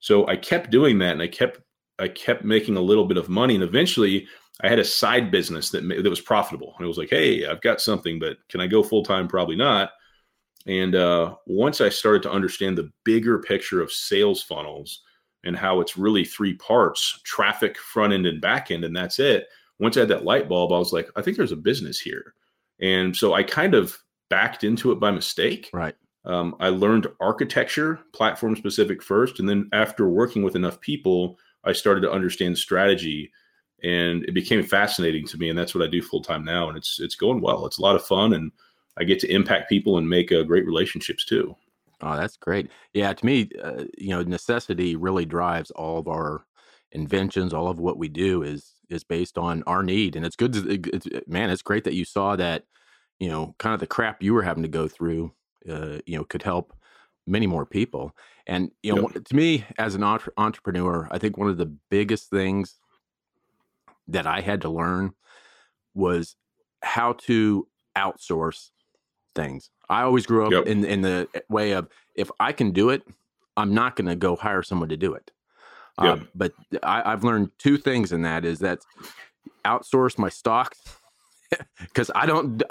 So 0.00 0.26
I 0.28 0.36
kept 0.36 0.70
doing 0.70 0.98
that, 0.98 1.12
and 1.12 1.22
I 1.22 1.28
kept 1.28 1.60
I 1.98 2.08
kept 2.08 2.44
making 2.44 2.76
a 2.76 2.82
little 2.82 3.06
bit 3.06 3.16
of 3.16 3.28
money, 3.28 3.54
and 3.54 3.64
eventually 3.64 4.26
I 4.62 4.68
had 4.68 4.78
a 4.78 4.84
side 4.84 5.30
business 5.30 5.70
that 5.70 5.86
that 5.88 6.10
was 6.10 6.20
profitable. 6.20 6.74
And 6.76 6.84
it 6.84 6.88
was 6.88 6.98
like, 6.98 7.10
hey, 7.10 7.46
I've 7.46 7.60
got 7.60 7.80
something, 7.80 8.18
but 8.18 8.38
can 8.48 8.60
I 8.60 8.66
go 8.66 8.82
full 8.82 9.02
time? 9.02 9.28
Probably 9.28 9.56
not. 9.56 9.90
And 10.66 10.94
uh, 10.94 11.36
once 11.46 11.80
I 11.80 11.88
started 11.88 12.22
to 12.22 12.32
understand 12.32 12.76
the 12.76 12.90
bigger 13.04 13.38
picture 13.38 13.80
of 13.80 13.92
sales 13.92 14.42
funnels 14.42 15.02
and 15.44 15.56
how 15.56 15.80
it's 15.80 15.96
really 15.96 16.24
three 16.24 16.54
parts 16.54 17.20
traffic, 17.24 17.78
front 17.78 18.12
end, 18.12 18.26
and 18.26 18.40
back 18.40 18.70
end, 18.70 18.84
and 18.84 18.96
that's 18.96 19.18
it. 19.18 19.46
Once 19.78 19.96
I 19.96 20.00
had 20.00 20.08
that 20.08 20.24
light 20.24 20.48
bulb, 20.48 20.72
I 20.72 20.78
was 20.78 20.92
like, 20.92 21.08
I 21.16 21.22
think 21.22 21.36
there's 21.36 21.52
a 21.52 21.56
business 21.56 22.00
here. 22.00 22.34
And 22.80 23.14
so 23.14 23.34
I 23.34 23.42
kind 23.42 23.74
of 23.74 23.96
backed 24.28 24.64
into 24.64 24.92
it 24.92 25.00
by 25.00 25.10
mistake. 25.10 25.70
Right. 25.72 25.94
Um, 26.24 26.56
I 26.58 26.70
learned 26.70 27.06
architecture, 27.20 28.00
platform 28.12 28.56
specific 28.56 29.02
first. 29.02 29.38
And 29.38 29.48
then 29.48 29.68
after 29.72 30.08
working 30.08 30.42
with 30.42 30.56
enough 30.56 30.80
people, 30.80 31.38
I 31.64 31.72
started 31.72 32.00
to 32.00 32.10
understand 32.10 32.58
strategy 32.58 33.32
and 33.82 34.24
it 34.24 34.34
became 34.34 34.62
fascinating 34.62 35.26
to 35.28 35.38
me. 35.38 35.48
And 35.48 35.58
that's 35.58 35.74
what 35.74 35.84
I 35.84 35.90
do 35.90 36.02
full 36.02 36.22
time 36.22 36.44
now. 36.44 36.68
And 36.68 36.76
it's, 36.76 36.98
it's 37.00 37.14
going 37.14 37.40
well. 37.40 37.66
It's 37.66 37.78
a 37.78 37.82
lot 37.82 37.94
of 37.94 38.04
fun 38.04 38.32
and 38.32 38.50
I 38.96 39.04
get 39.04 39.20
to 39.20 39.32
impact 39.32 39.68
people 39.68 39.98
and 39.98 40.08
make 40.08 40.32
uh, 40.32 40.42
great 40.42 40.66
relationships 40.66 41.24
too. 41.24 41.54
Oh, 42.00 42.16
that's 42.16 42.36
great. 42.36 42.70
Yeah, 42.92 43.12
to 43.12 43.26
me, 43.26 43.50
uh, 43.62 43.84
you 43.96 44.10
know, 44.10 44.22
necessity 44.22 44.96
really 44.96 45.24
drives 45.24 45.70
all 45.70 45.98
of 45.98 46.08
our 46.08 46.44
inventions. 46.92 47.54
All 47.54 47.68
of 47.68 47.78
what 47.78 47.98
we 47.98 48.08
do 48.08 48.42
is 48.42 48.72
is 48.88 49.02
based 49.02 49.38
on 49.38 49.62
our 49.66 49.82
need, 49.82 50.14
and 50.14 50.24
it's 50.24 50.36
good. 50.36 50.52
To, 50.52 50.80
it's, 50.92 51.06
man, 51.26 51.50
it's 51.50 51.62
great 51.62 51.84
that 51.84 51.94
you 51.94 52.04
saw 52.04 52.36
that. 52.36 52.64
You 53.18 53.28
know, 53.28 53.54
kind 53.58 53.74
of 53.74 53.80
the 53.80 53.86
crap 53.86 54.22
you 54.22 54.34
were 54.34 54.42
having 54.42 54.62
to 54.62 54.68
go 54.68 54.88
through. 54.88 55.32
Uh, 55.68 55.98
you 56.06 56.16
know, 56.16 56.24
could 56.24 56.42
help 56.42 56.72
many 57.26 57.46
more 57.46 57.66
people. 57.66 58.14
And 58.46 58.70
you 58.82 58.94
know, 58.94 59.10
yep. 59.12 59.24
to 59.24 59.36
me, 59.36 59.64
as 59.78 59.94
an 59.94 60.02
entre- 60.02 60.32
entrepreneur, 60.36 61.08
I 61.10 61.18
think 61.18 61.36
one 61.36 61.48
of 61.48 61.56
the 61.56 61.66
biggest 61.90 62.30
things 62.30 62.76
that 64.08 64.26
I 64.26 64.40
had 64.40 64.60
to 64.62 64.68
learn 64.68 65.12
was 65.94 66.36
how 66.82 67.14
to 67.14 67.66
outsource 67.96 68.70
things. 69.34 69.70
I 69.88 70.02
always 70.02 70.26
grew 70.26 70.46
up 70.46 70.52
yep. 70.52 70.66
in 70.66 70.84
in 70.84 71.02
the 71.02 71.28
way 71.48 71.72
of 71.72 71.88
if 72.14 72.30
I 72.38 72.52
can 72.52 72.70
do 72.70 72.90
it, 72.90 73.02
I'm 73.56 73.74
not 73.74 73.96
going 73.96 74.06
to 74.06 74.16
go 74.16 74.36
hire 74.36 74.62
someone 74.62 74.88
to 74.90 74.96
do 74.96 75.14
it. 75.14 75.30
Yep. 76.02 76.20
Uh, 76.20 76.24
but 76.34 76.52
I, 76.82 77.10
have 77.10 77.24
learned 77.24 77.50
two 77.58 77.78
things 77.78 78.12
in 78.12 78.22
that 78.22 78.44
is 78.44 78.58
that 78.58 78.80
outsource 79.64 80.18
my 80.18 80.28
stocks 80.28 80.78
because 81.80 82.10
I 82.14 82.26
don't 82.26 82.62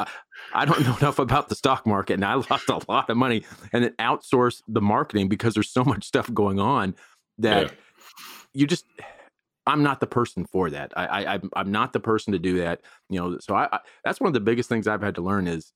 I 0.53 0.65
don't 0.65 0.81
know 0.81 0.95
enough 0.97 1.19
about 1.19 1.49
the 1.49 1.55
stock 1.55 1.85
market 1.85 2.13
and 2.15 2.25
I 2.25 2.35
lost 2.35 2.69
a 2.69 2.79
lot 2.89 3.09
of 3.09 3.17
money 3.17 3.43
and 3.73 3.83
then 3.83 3.91
outsource 3.99 4.61
the 4.67 4.81
marketing 4.81 5.29
because 5.29 5.53
there's 5.53 5.69
so 5.69 5.83
much 5.83 6.05
stuff 6.05 6.31
going 6.33 6.59
on 6.59 6.95
that 7.37 7.63
yeah. 7.63 7.71
you 8.53 8.67
just 8.67 8.85
I'm 9.67 9.81
not 9.81 9.99
the 9.99 10.07
person 10.07 10.45
for 10.45 10.69
that. 10.69 10.93
I, 10.95 11.35
I 11.35 11.39
I'm 11.55 11.71
not 11.71 11.93
the 11.93 11.99
person 11.99 12.33
to 12.33 12.39
do 12.39 12.59
that. 12.59 12.81
You 13.09 13.19
know, 13.19 13.37
so 13.39 13.55
I, 13.55 13.67
I 13.71 13.79
that's 14.03 14.19
one 14.19 14.27
of 14.27 14.33
the 14.33 14.39
biggest 14.39 14.69
things 14.69 14.87
I've 14.87 15.01
had 15.01 15.15
to 15.15 15.21
learn 15.21 15.47
is 15.47 15.73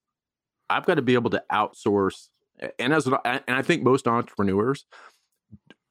I've 0.70 0.86
got 0.86 0.96
to 0.96 1.02
be 1.02 1.16
able 1.16 1.32
to 1.32 1.44
outsource. 1.52 2.28
And 2.78 2.94
as 2.94 3.08
and 3.08 3.44
I 3.48 3.62
think 3.62 3.84
most 3.84 4.08
entrepreneurs 4.08 4.86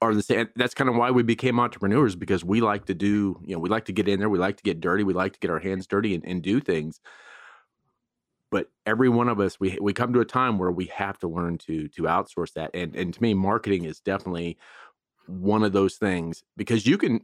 are 0.00 0.14
the 0.14 0.22
same. 0.22 0.48
That's 0.56 0.74
kind 0.74 0.88
of 0.88 0.96
why 0.96 1.10
we 1.10 1.22
became 1.22 1.58
entrepreneurs 1.58 2.14
because 2.14 2.44
we 2.44 2.60
like 2.60 2.86
to 2.86 2.94
do, 2.94 3.40
you 3.44 3.54
know, 3.54 3.58
we 3.58 3.68
like 3.68 3.86
to 3.86 3.92
get 3.92 4.08
in 4.08 4.20
there, 4.20 4.28
we 4.28 4.38
like 4.38 4.56
to 4.58 4.62
get 4.62 4.80
dirty, 4.80 5.02
we 5.02 5.14
like 5.14 5.32
to 5.32 5.40
get 5.40 5.50
our 5.50 5.58
hands 5.58 5.86
dirty 5.86 6.14
and, 6.14 6.24
and 6.24 6.42
do 6.42 6.60
things. 6.60 7.00
But 8.50 8.70
every 8.86 9.08
one 9.08 9.28
of 9.28 9.40
us, 9.40 9.60
we 9.60 9.76
we 9.80 9.92
come 9.92 10.12
to 10.14 10.20
a 10.20 10.24
time 10.24 10.58
where 10.58 10.70
we 10.70 10.86
have 10.86 11.18
to 11.18 11.28
learn 11.28 11.58
to 11.58 11.88
to 11.88 12.02
outsource 12.02 12.52
that. 12.54 12.70
And 12.74 12.94
and 12.96 13.12
to 13.12 13.22
me, 13.22 13.34
marketing 13.34 13.84
is 13.84 14.00
definitely 14.00 14.56
one 15.26 15.62
of 15.62 15.72
those 15.72 15.96
things 15.96 16.42
because 16.56 16.86
you 16.86 16.96
can 16.96 17.20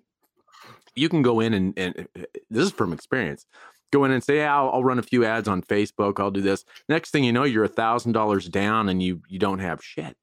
you 0.94 1.08
can 1.08 1.22
go 1.22 1.40
in 1.40 1.54
and, 1.54 1.78
and 1.78 2.08
uh, 2.18 2.22
this 2.50 2.64
is 2.66 2.72
from 2.72 2.92
experience 2.92 3.46
go 3.94 4.04
in 4.04 4.10
and 4.10 4.22
say, 4.24 4.38
yeah, 4.38 4.54
I'll, 4.54 4.70
I'll, 4.70 4.84
run 4.84 4.98
a 4.98 5.02
few 5.02 5.24
ads 5.24 5.46
on 5.46 5.62
Facebook. 5.62 6.18
I'll 6.18 6.30
do 6.30 6.40
this. 6.40 6.64
Next 6.88 7.10
thing 7.10 7.24
you 7.24 7.32
know, 7.32 7.44
you're 7.44 7.64
a 7.64 7.68
thousand 7.68 8.12
dollars 8.12 8.48
down 8.48 8.88
and 8.88 9.02
you, 9.02 9.22
you 9.28 9.38
don't 9.38 9.60
have 9.60 9.82
shit. 9.82 10.16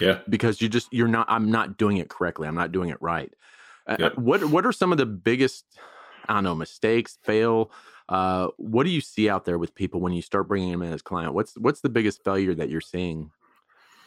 Yeah. 0.00 0.18
Because 0.28 0.60
you 0.60 0.68
just, 0.68 0.92
you're 0.92 1.08
not, 1.08 1.26
I'm 1.28 1.50
not 1.50 1.76
doing 1.78 1.98
it 1.98 2.08
correctly. 2.08 2.48
I'm 2.48 2.54
not 2.54 2.72
doing 2.72 2.90
it 2.90 3.00
right. 3.00 3.32
Uh, 3.86 3.96
uh 4.00 4.10
what, 4.16 4.44
what 4.44 4.66
are 4.66 4.72
some 4.72 4.92
of 4.92 4.98
the 4.98 5.06
biggest, 5.06 5.64
I 6.28 6.34
don't 6.34 6.44
know, 6.44 6.54
mistakes, 6.54 7.18
fail? 7.22 7.70
Uh, 8.08 8.48
what 8.56 8.84
do 8.84 8.90
you 8.90 9.00
see 9.00 9.28
out 9.28 9.44
there 9.44 9.58
with 9.58 9.74
people 9.74 10.00
when 10.00 10.12
you 10.12 10.22
start 10.22 10.48
bringing 10.48 10.72
them 10.72 10.82
in 10.82 10.92
as 10.92 11.02
client? 11.02 11.34
What's, 11.34 11.56
what's 11.56 11.80
the 11.80 11.88
biggest 11.88 12.24
failure 12.24 12.54
that 12.54 12.68
you're 12.68 12.80
seeing 12.80 13.30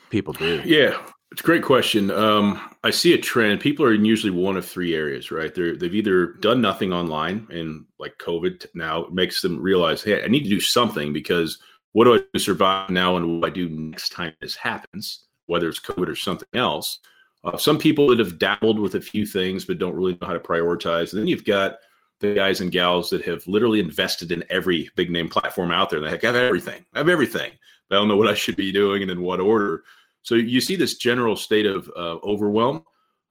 people 0.09 0.33
do? 0.33 0.61
Yeah. 0.65 0.97
It's 1.31 1.41
a 1.41 1.43
great 1.43 1.63
question. 1.63 2.09
Um, 2.09 2.59
I 2.85 2.89
see 2.89 3.13
a 3.13 3.17
trend. 3.17 3.59
People 3.59 3.85
are 3.85 3.93
in 3.93 4.05
usually 4.05 4.31
one 4.31 4.55
of 4.55 4.65
three 4.65 4.95
areas, 4.95 5.29
right? 5.29 5.53
They're, 5.53 5.75
they've 5.75 5.93
either 5.93 6.27
done 6.39 6.61
nothing 6.61 6.93
online, 6.93 7.47
and 7.49 7.85
like 7.99 8.13
COVID 8.21 8.65
now 8.73 9.07
makes 9.11 9.41
them 9.41 9.61
realize, 9.61 10.01
hey, 10.01 10.23
I 10.23 10.27
need 10.27 10.43
to 10.43 10.49
do 10.49 10.61
something 10.61 11.11
because 11.11 11.59
what 11.91 12.05
do 12.05 12.13
I 12.13 12.17
do 12.19 12.27
to 12.33 12.39
survive 12.39 12.89
now, 12.89 13.17
and 13.17 13.41
what 13.41 13.53
do 13.53 13.63
I 13.63 13.67
do 13.67 13.69
next 13.69 14.13
time 14.13 14.33
this 14.39 14.55
happens, 14.55 15.26
whether 15.47 15.67
it's 15.67 15.79
COVID 15.79 16.07
or 16.07 16.15
something 16.15 16.47
else. 16.53 16.99
Uh, 17.43 17.57
some 17.57 17.77
people 17.77 18.07
that 18.07 18.19
have 18.19 18.39
dabbled 18.39 18.79
with 18.79 18.95
a 18.95 19.01
few 19.01 19.25
things 19.25 19.65
but 19.65 19.79
don't 19.79 19.95
really 19.95 20.17
know 20.19 20.27
how 20.27 20.33
to 20.33 20.39
prioritize. 20.39 21.11
And 21.11 21.21
then 21.21 21.27
you've 21.27 21.45
got 21.45 21.77
the 22.19 22.33
guys 22.33 22.61
and 22.61 22.71
gals 22.71 23.09
that 23.09 23.23
have 23.25 23.45
literally 23.47 23.79
invested 23.79 24.31
in 24.31 24.43
every 24.49 24.89
big 24.95 25.11
name 25.11 25.29
platform 25.29 25.71
out 25.71 25.89
there. 25.89 25.99
They 25.99 26.09
have 26.09 26.23
everything. 26.23 26.83
I 26.93 26.99
have 26.99 27.09
everything. 27.09 27.51
I 27.91 27.95
don't 27.95 28.07
know 28.07 28.17
what 28.17 28.27
I 28.27 28.33
should 28.33 28.55
be 28.55 28.71
doing 28.71 29.01
and 29.01 29.11
in 29.11 29.21
what 29.21 29.39
order. 29.39 29.83
So 30.23 30.35
you 30.35 30.59
see 30.59 30.75
this 30.75 30.97
general 30.97 31.35
state 31.35 31.65
of 31.65 31.89
uh, 31.95 32.17
overwhelm, 32.23 32.83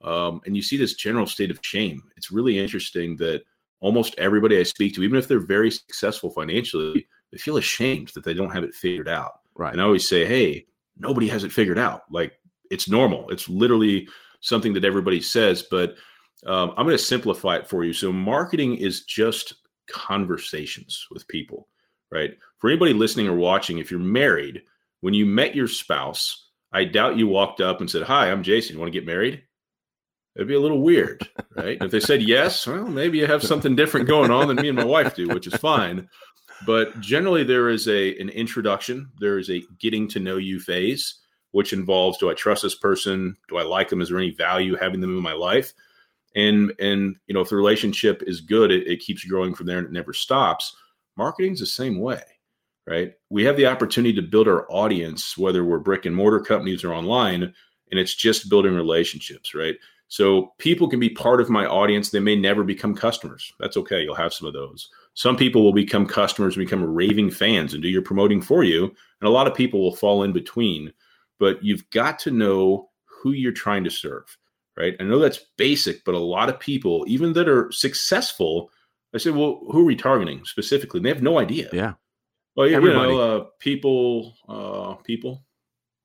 um, 0.02 0.40
and 0.46 0.56
you 0.56 0.62
see 0.62 0.76
this 0.76 0.94
general 0.94 1.26
state 1.26 1.50
of 1.50 1.58
shame. 1.62 2.02
It's 2.16 2.30
really 2.30 2.58
interesting 2.58 3.16
that 3.16 3.42
almost 3.80 4.14
everybody 4.18 4.58
I 4.58 4.62
speak 4.62 4.94
to, 4.94 5.02
even 5.02 5.18
if 5.18 5.28
they're 5.28 5.40
very 5.40 5.70
successful 5.70 6.30
financially, 6.30 7.06
they 7.32 7.38
feel 7.38 7.58
ashamed 7.58 8.12
that 8.14 8.24
they 8.24 8.34
don't 8.34 8.52
have 8.52 8.64
it 8.64 8.74
figured 8.74 9.08
out. 9.08 9.40
Right. 9.54 9.72
And 9.72 9.80
I 9.80 9.84
always 9.84 10.08
say, 10.08 10.24
hey, 10.24 10.66
nobody 10.98 11.28
has 11.28 11.44
it 11.44 11.52
figured 11.52 11.78
out. 11.78 12.02
Like 12.10 12.32
it's 12.70 12.88
normal. 12.88 13.28
It's 13.30 13.48
literally 13.48 14.08
something 14.40 14.72
that 14.74 14.84
everybody 14.84 15.20
says, 15.20 15.64
but 15.70 15.96
um, 16.46 16.70
I'm 16.76 16.86
going 16.86 16.96
to 16.96 17.02
simplify 17.02 17.56
it 17.56 17.68
for 17.68 17.84
you. 17.84 17.92
So 17.92 18.12
marketing 18.12 18.76
is 18.76 19.04
just 19.04 19.54
conversations 19.88 21.06
with 21.10 21.26
people, 21.28 21.68
right? 22.10 22.36
For 22.58 22.70
anybody 22.70 22.92
listening 22.92 23.28
or 23.28 23.36
watching, 23.36 23.78
if 23.78 23.90
you're 23.90 24.00
married, 24.00 24.62
when 25.00 25.14
you 25.14 25.26
met 25.26 25.54
your 25.54 25.68
spouse, 25.68 26.50
I 26.72 26.84
doubt 26.84 27.16
you 27.16 27.26
walked 27.26 27.60
up 27.60 27.80
and 27.80 27.90
said, 27.90 28.02
Hi, 28.02 28.30
I'm 28.30 28.42
Jason. 28.42 28.74
You 28.74 28.80
want 28.80 28.92
to 28.92 28.98
get 28.98 29.06
married? 29.06 29.42
It'd 30.34 30.48
be 30.48 30.54
a 30.54 30.60
little 30.60 30.82
weird, 30.82 31.26
right? 31.56 31.78
if 31.80 31.90
they 31.90 32.00
said 32.00 32.22
yes, 32.22 32.66
well, 32.66 32.86
maybe 32.86 33.16
you 33.16 33.26
have 33.26 33.42
something 33.42 33.74
different 33.74 34.06
going 34.06 34.30
on 34.30 34.48
than 34.48 34.56
me 34.56 34.68
and 34.68 34.76
my 34.76 34.84
wife 34.84 35.14
do, 35.14 35.28
which 35.28 35.46
is 35.46 35.54
fine. 35.54 36.08
But 36.64 37.00
generally, 37.00 37.44
there 37.44 37.68
is 37.68 37.88
a 37.88 38.18
an 38.18 38.28
introduction. 38.30 39.10
There 39.20 39.38
is 39.38 39.50
a 39.50 39.62
getting 39.78 40.08
to 40.08 40.20
know 40.20 40.36
you 40.36 40.60
phase, 40.60 41.20
which 41.50 41.72
involves: 41.72 42.18
Do 42.18 42.30
I 42.30 42.34
trust 42.34 42.62
this 42.62 42.74
person? 42.74 43.36
Do 43.48 43.58
I 43.58 43.62
like 43.62 43.88
them? 43.88 44.00
Is 44.00 44.08
there 44.08 44.18
any 44.18 44.30
value 44.30 44.76
having 44.76 45.00
them 45.00 45.16
in 45.16 45.22
my 45.22 45.34
life? 45.34 45.72
And 46.34 46.72
and 46.78 47.16
you 47.26 47.34
know, 47.34 47.40
if 47.40 47.50
the 47.50 47.56
relationship 47.56 48.22
is 48.26 48.40
good, 48.40 48.70
it, 48.70 48.86
it 48.86 49.00
keeps 49.00 49.24
growing 49.24 49.54
from 49.54 49.66
there 49.66 49.78
and 49.78 49.86
it 49.86 49.92
never 49.92 50.12
stops. 50.12 50.74
Marketing's 51.16 51.60
the 51.60 51.66
same 51.66 51.98
way 52.00 52.22
right? 52.86 53.14
We 53.30 53.44
have 53.44 53.56
the 53.56 53.66
opportunity 53.66 54.14
to 54.14 54.22
build 54.22 54.48
our 54.48 54.70
audience, 54.70 55.36
whether 55.36 55.64
we're 55.64 55.78
brick 55.78 56.06
and 56.06 56.14
mortar 56.14 56.40
companies 56.40 56.84
or 56.84 56.94
online, 56.94 57.42
and 57.42 58.00
it's 58.00 58.14
just 58.14 58.48
building 58.48 58.74
relationships, 58.74 59.54
right? 59.54 59.76
So 60.08 60.52
people 60.58 60.88
can 60.88 61.00
be 61.00 61.10
part 61.10 61.40
of 61.40 61.50
my 61.50 61.66
audience. 61.66 62.10
They 62.10 62.20
may 62.20 62.36
never 62.36 62.62
become 62.62 62.94
customers. 62.94 63.52
That's 63.58 63.76
okay. 63.76 64.02
You'll 64.02 64.14
have 64.14 64.32
some 64.32 64.46
of 64.46 64.54
those. 64.54 64.88
Some 65.16 65.34
people 65.34 65.64
will 65.64 65.72
become 65.72 66.06
customers 66.06 66.56
and 66.56 66.66
become 66.66 66.84
raving 66.84 67.30
fans 67.30 67.72
and 67.72 67.82
do 67.82 67.88
your 67.88 68.02
promoting 68.02 68.42
for 68.42 68.62
you. 68.62 68.84
And 68.84 69.26
a 69.26 69.30
lot 69.30 69.46
of 69.46 69.54
people 69.54 69.80
will 69.80 69.96
fall 69.96 70.22
in 70.22 70.32
between. 70.32 70.92
But 71.40 71.64
you've 71.64 71.88
got 71.88 72.18
to 72.20 72.30
know 72.30 72.90
who 73.04 73.32
you're 73.32 73.50
trying 73.50 73.82
to 73.84 73.90
serve, 73.90 74.36
right? 74.76 74.94
I 75.00 75.04
know 75.04 75.18
that's 75.18 75.40
basic, 75.56 76.04
but 76.04 76.14
a 76.14 76.18
lot 76.18 76.50
of 76.50 76.60
people, 76.60 77.02
even 77.08 77.32
that 77.32 77.48
are 77.48 77.72
successful, 77.72 78.70
I 79.14 79.18
say, 79.18 79.30
well, 79.30 79.62
who 79.72 79.80
are 79.80 79.84
we 79.84 79.96
targeting 79.96 80.44
specifically? 80.44 80.98
And 80.98 81.06
they 81.06 81.10
have 81.10 81.22
no 81.22 81.38
idea. 81.38 81.70
Yeah. 81.72 81.94
Well, 82.54 82.72
Everybody. 82.72 83.10
you 83.10 83.16
know, 83.16 83.38
uh, 83.38 83.44
people, 83.58 84.34
uh, 84.50 84.94
people. 85.02 85.44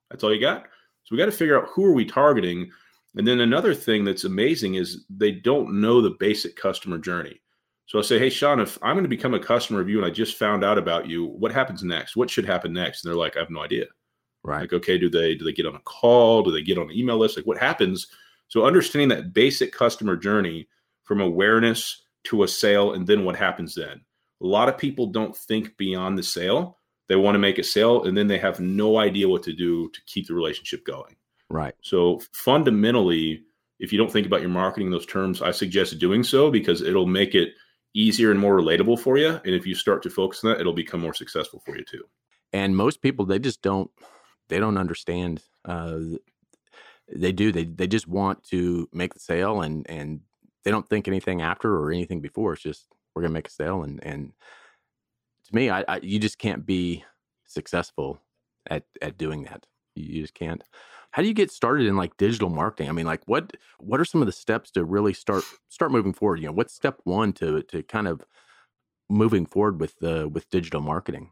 That's 0.10 0.24
all 0.24 0.34
you 0.34 0.40
got. 0.40 0.64
So 1.04 1.12
we 1.12 1.18
got 1.18 1.26
to 1.26 1.32
figure 1.34 1.60
out 1.60 1.68
who 1.70 1.84
are 1.84 1.94
we 1.94 2.06
targeting. 2.06 2.72
And 3.16 3.28
then 3.28 3.42
another 3.42 3.74
thing 3.74 4.06
that's 4.06 4.24
amazing 4.24 4.76
is 4.76 5.04
they 5.10 5.32
don't 5.32 5.82
know 5.82 6.02
the 6.02 6.16
basic 6.18 6.56
customer 6.56 6.98
journey. 6.98 7.42
So 7.86 8.00
I 8.00 8.04
say, 8.04 8.20
hey, 8.20 8.30
Sean, 8.30 8.60
if 8.60 8.78
I'm 8.82 8.96
going 8.96 9.04
to 9.04 9.10
become 9.10 9.34
a 9.34 9.40
customer 9.40 9.82
of 9.82 9.90
you 9.90 9.98
and 9.98 10.06
I 10.06 10.10
just 10.10 10.38
found 10.38 10.64
out 10.64 10.78
about 10.78 11.08
you, 11.08 11.26
what 11.26 11.52
happens 11.52 11.84
next? 11.84 12.16
What 12.16 12.30
should 12.30 12.46
happen 12.46 12.72
next? 12.72 13.04
And 13.04 13.10
they're 13.10 13.20
like, 13.20 13.36
I 13.36 13.40
have 13.40 13.50
no 13.50 13.62
idea. 13.62 13.86
Right. 14.44 14.62
Like, 14.62 14.74
okay, 14.74 14.98
do 14.98 15.10
they 15.10 15.36
do 15.36 15.44
they 15.44 15.52
get 15.52 15.66
on 15.66 15.76
a 15.76 15.82
call? 15.82 16.42
Do 16.42 16.52
they 16.52 16.64
get 16.64 16.78
on 16.78 16.90
an 16.90 16.98
email 16.98 17.18
list? 17.18 17.38
Like, 17.38 17.46
what 17.46 17.58
happens? 17.58 18.08
So 18.48 18.66
understanding 18.66 19.10
that 19.10 19.34
basic 19.34 19.72
customer 19.72 20.16
journey 20.16 20.68
from 21.04 21.22
awareness 21.22 22.04
to 22.26 22.44
a 22.44 22.48
sale, 22.48 22.94
and 22.94 23.06
then 23.06 23.26
what 23.26 23.36
happens 23.36 23.76
then. 23.76 24.02
A 24.42 24.46
lot 24.46 24.70
of 24.70 24.78
people 24.78 25.08
don't 25.08 25.36
think 25.36 25.78
beyond 25.78 26.18
the 26.18 26.24
sale. 26.24 26.78
They 27.08 27.18
want 27.18 27.36
to 27.36 27.40
make 27.40 27.60
a 27.60 27.64
sale 27.64 28.06
and 28.06 28.18
then 28.18 28.28
they 28.28 28.38
have 28.38 28.62
no 28.62 28.98
idea 28.98 29.28
what 29.28 29.44
to 29.44 29.52
do 29.52 29.90
to 29.90 30.02
keep 30.06 30.28
the 30.28 30.34
relationship 30.34 30.86
going. 30.86 31.18
Right. 31.50 31.76
So 31.82 32.22
fundamentally, 32.32 33.44
if 33.80 33.92
you 33.92 33.98
don't 33.98 34.10
think 34.10 34.26
about 34.26 34.40
your 34.40 34.50
marketing 34.50 34.88
in 34.88 34.94
those 34.94 35.06
terms, 35.06 35.42
I 35.42 35.52
suggest 35.52 36.00
doing 36.00 36.24
so 36.24 36.50
because 36.50 36.82
it'll 36.82 37.06
make 37.06 37.36
it 37.36 37.50
easier 37.94 38.32
and 38.32 38.40
more 38.40 38.60
relatable 38.60 39.00
for 39.00 39.18
you. 39.18 39.30
And 39.30 39.56
if 39.56 39.66
you 39.66 39.76
start 39.76 40.04
to 40.04 40.10
focus 40.10 40.44
on 40.44 40.52
that, 40.52 40.60
it'll 40.60 40.74
become 40.74 41.02
more 41.02 41.14
successful 41.14 41.62
for 41.66 41.78
you 41.78 41.84
too. 41.84 42.04
And 42.54 42.76
most 42.76 43.02
people, 43.02 43.26
they 43.26 43.40
just 43.40 43.62
don't 43.62 43.90
they 44.52 44.60
don't 44.60 44.78
understand. 44.78 45.42
Uh, 45.66 46.00
they 47.14 47.32
do. 47.32 47.52
They 47.52 47.64
they 47.64 47.88
just 47.88 48.08
want 48.08 48.44
to 48.50 48.88
make 48.94 49.14
the 49.14 49.20
sale, 49.20 49.62
and 49.62 49.90
and 49.90 50.20
they 50.64 50.72
don't 50.72 50.88
think 50.88 51.08
anything 51.08 51.42
after 51.42 51.74
or 51.76 51.92
anything 51.92 52.20
before. 52.20 52.54
It's 52.54 52.62
just 52.62 52.88
we're 53.16 53.22
gonna 53.22 53.34
make 53.34 53.48
a 53.48 53.52
sale, 53.52 53.84
and 53.84 54.04
and 54.04 54.34
to 55.48 55.56
me, 55.56 55.70
I, 55.70 55.84
I 55.88 56.00
you 56.04 56.20
just 56.20 56.38
can't 56.38 56.66
be 56.66 57.04
successful 57.48 58.20
at 58.70 58.84
at 59.02 59.18
doing 59.18 59.44
that. 59.44 59.66
You 59.96 60.22
just 60.22 60.34
can't. 60.34 60.64
How 61.12 61.22
do 61.22 61.28
you 61.28 61.34
get 61.34 61.52
started 61.52 61.88
in 61.88 61.98
like 61.98 62.18
digital 62.18 62.50
marketing? 62.50 62.90
I 62.90 62.94
mean, 62.94 63.06
like 63.06 63.22
what 63.26 63.56
what 63.80 64.00
are 64.00 64.06
some 64.06 64.22
of 64.22 64.26
the 64.26 64.32
steps 64.32 64.72
to 64.72 64.84
really 64.84 65.14
start 65.14 65.44
start 65.70 65.92
moving 65.92 66.14
forward? 66.14 66.40
You 66.40 66.48
know, 66.48 66.54
what's 66.54 66.74
step 66.74 67.00
one 67.04 67.34
to 67.34 67.62
to 67.64 67.84
kind 67.84 68.08
of 68.08 68.24
moving 69.10 69.46
forward 69.46 69.80
with 69.80 70.00
the 70.00 70.28
with 70.28 70.50
digital 70.50 70.82
marketing? 70.82 71.32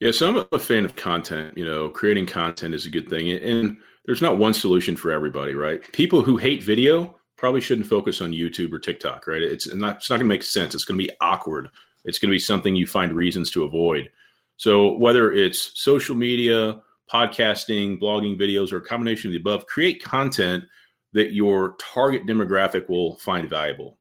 Yeah, 0.00 0.12
so 0.12 0.28
I'm 0.28 0.46
a 0.52 0.58
fan 0.58 0.84
of 0.84 0.94
content. 0.96 1.58
You 1.58 1.64
know, 1.64 1.88
creating 1.88 2.26
content 2.26 2.74
is 2.74 2.86
a 2.86 2.90
good 2.90 3.08
thing, 3.08 3.30
and 3.30 3.76
there's 4.06 4.22
not 4.22 4.38
one 4.38 4.54
solution 4.54 4.96
for 4.96 5.10
everybody, 5.10 5.54
right? 5.54 5.80
People 5.92 6.22
who 6.22 6.36
hate 6.36 6.62
video 6.62 7.16
probably 7.36 7.60
shouldn't 7.60 7.86
focus 7.86 8.20
on 8.20 8.32
YouTube 8.32 8.72
or 8.72 8.78
TikTok, 8.78 9.26
right? 9.26 9.42
It's 9.42 9.72
not 9.74 9.96
it's 9.96 10.08
not 10.08 10.16
going 10.16 10.28
to 10.28 10.34
make 10.34 10.42
sense. 10.42 10.74
It's 10.74 10.84
going 10.84 10.98
to 10.98 11.06
be 11.06 11.12
awkward. 11.20 11.68
It's 12.04 12.18
going 12.18 12.30
to 12.30 12.34
be 12.34 12.38
something 12.38 12.74
you 12.74 12.86
find 12.86 13.12
reasons 13.12 13.50
to 13.50 13.64
avoid. 13.64 14.10
So 14.56 14.92
whether 14.92 15.32
it's 15.32 15.72
social 15.80 16.14
media, 16.14 16.80
podcasting, 17.12 18.00
blogging, 18.00 18.38
videos, 18.38 18.72
or 18.72 18.78
a 18.78 18.84
combination 18.84 19.28
of 19.28 19.32
the 19.32 19.40
above, 19.40 19.66
create 19.66 20.02
content 20.02 20.64
that 21.12 21.32
your 21.32 21.76
target 21.78 22.26
demographic 22.26 22.88
will 22.88 23.16
find 23.16 23.48
valuable. 23.48 23.98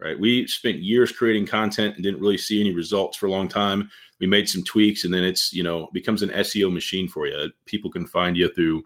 Right? 0.00 0.18
We 0.18 0.46
spent 0.46 0.78
years 0.78 1.10
creating 1.10 1.46
content 1.46 1.96
and 1.96 2.04
didn't 2.04 2.20
really 2.20 2.38
see 2.38 2.60
any 2.60 2.72
results 2.72 3.16
for 3.16 3.26
a 3.26 3.30
long 3.30 3.48
time. 3.48 3.90
We 4.20 4.28
made 4.28 4.48
some 4.48 4.62
tweaks, 4.62 5.04
and 5.04 5.12
then 5.12 5.24
it's 5.24 5.52
you 5.52 5.62
know 5.62 5.88
becomes 5.92 6.22
an 6.22 6.30
SEO 6.30 6.72
machine 6.72 7.08
for 7.08 7.26
you. 7.26 7.50
People 7.66 7.90
can 7.90 8.06
find 8.06 8.36
you 8.36 8.48
through 8.48 8.84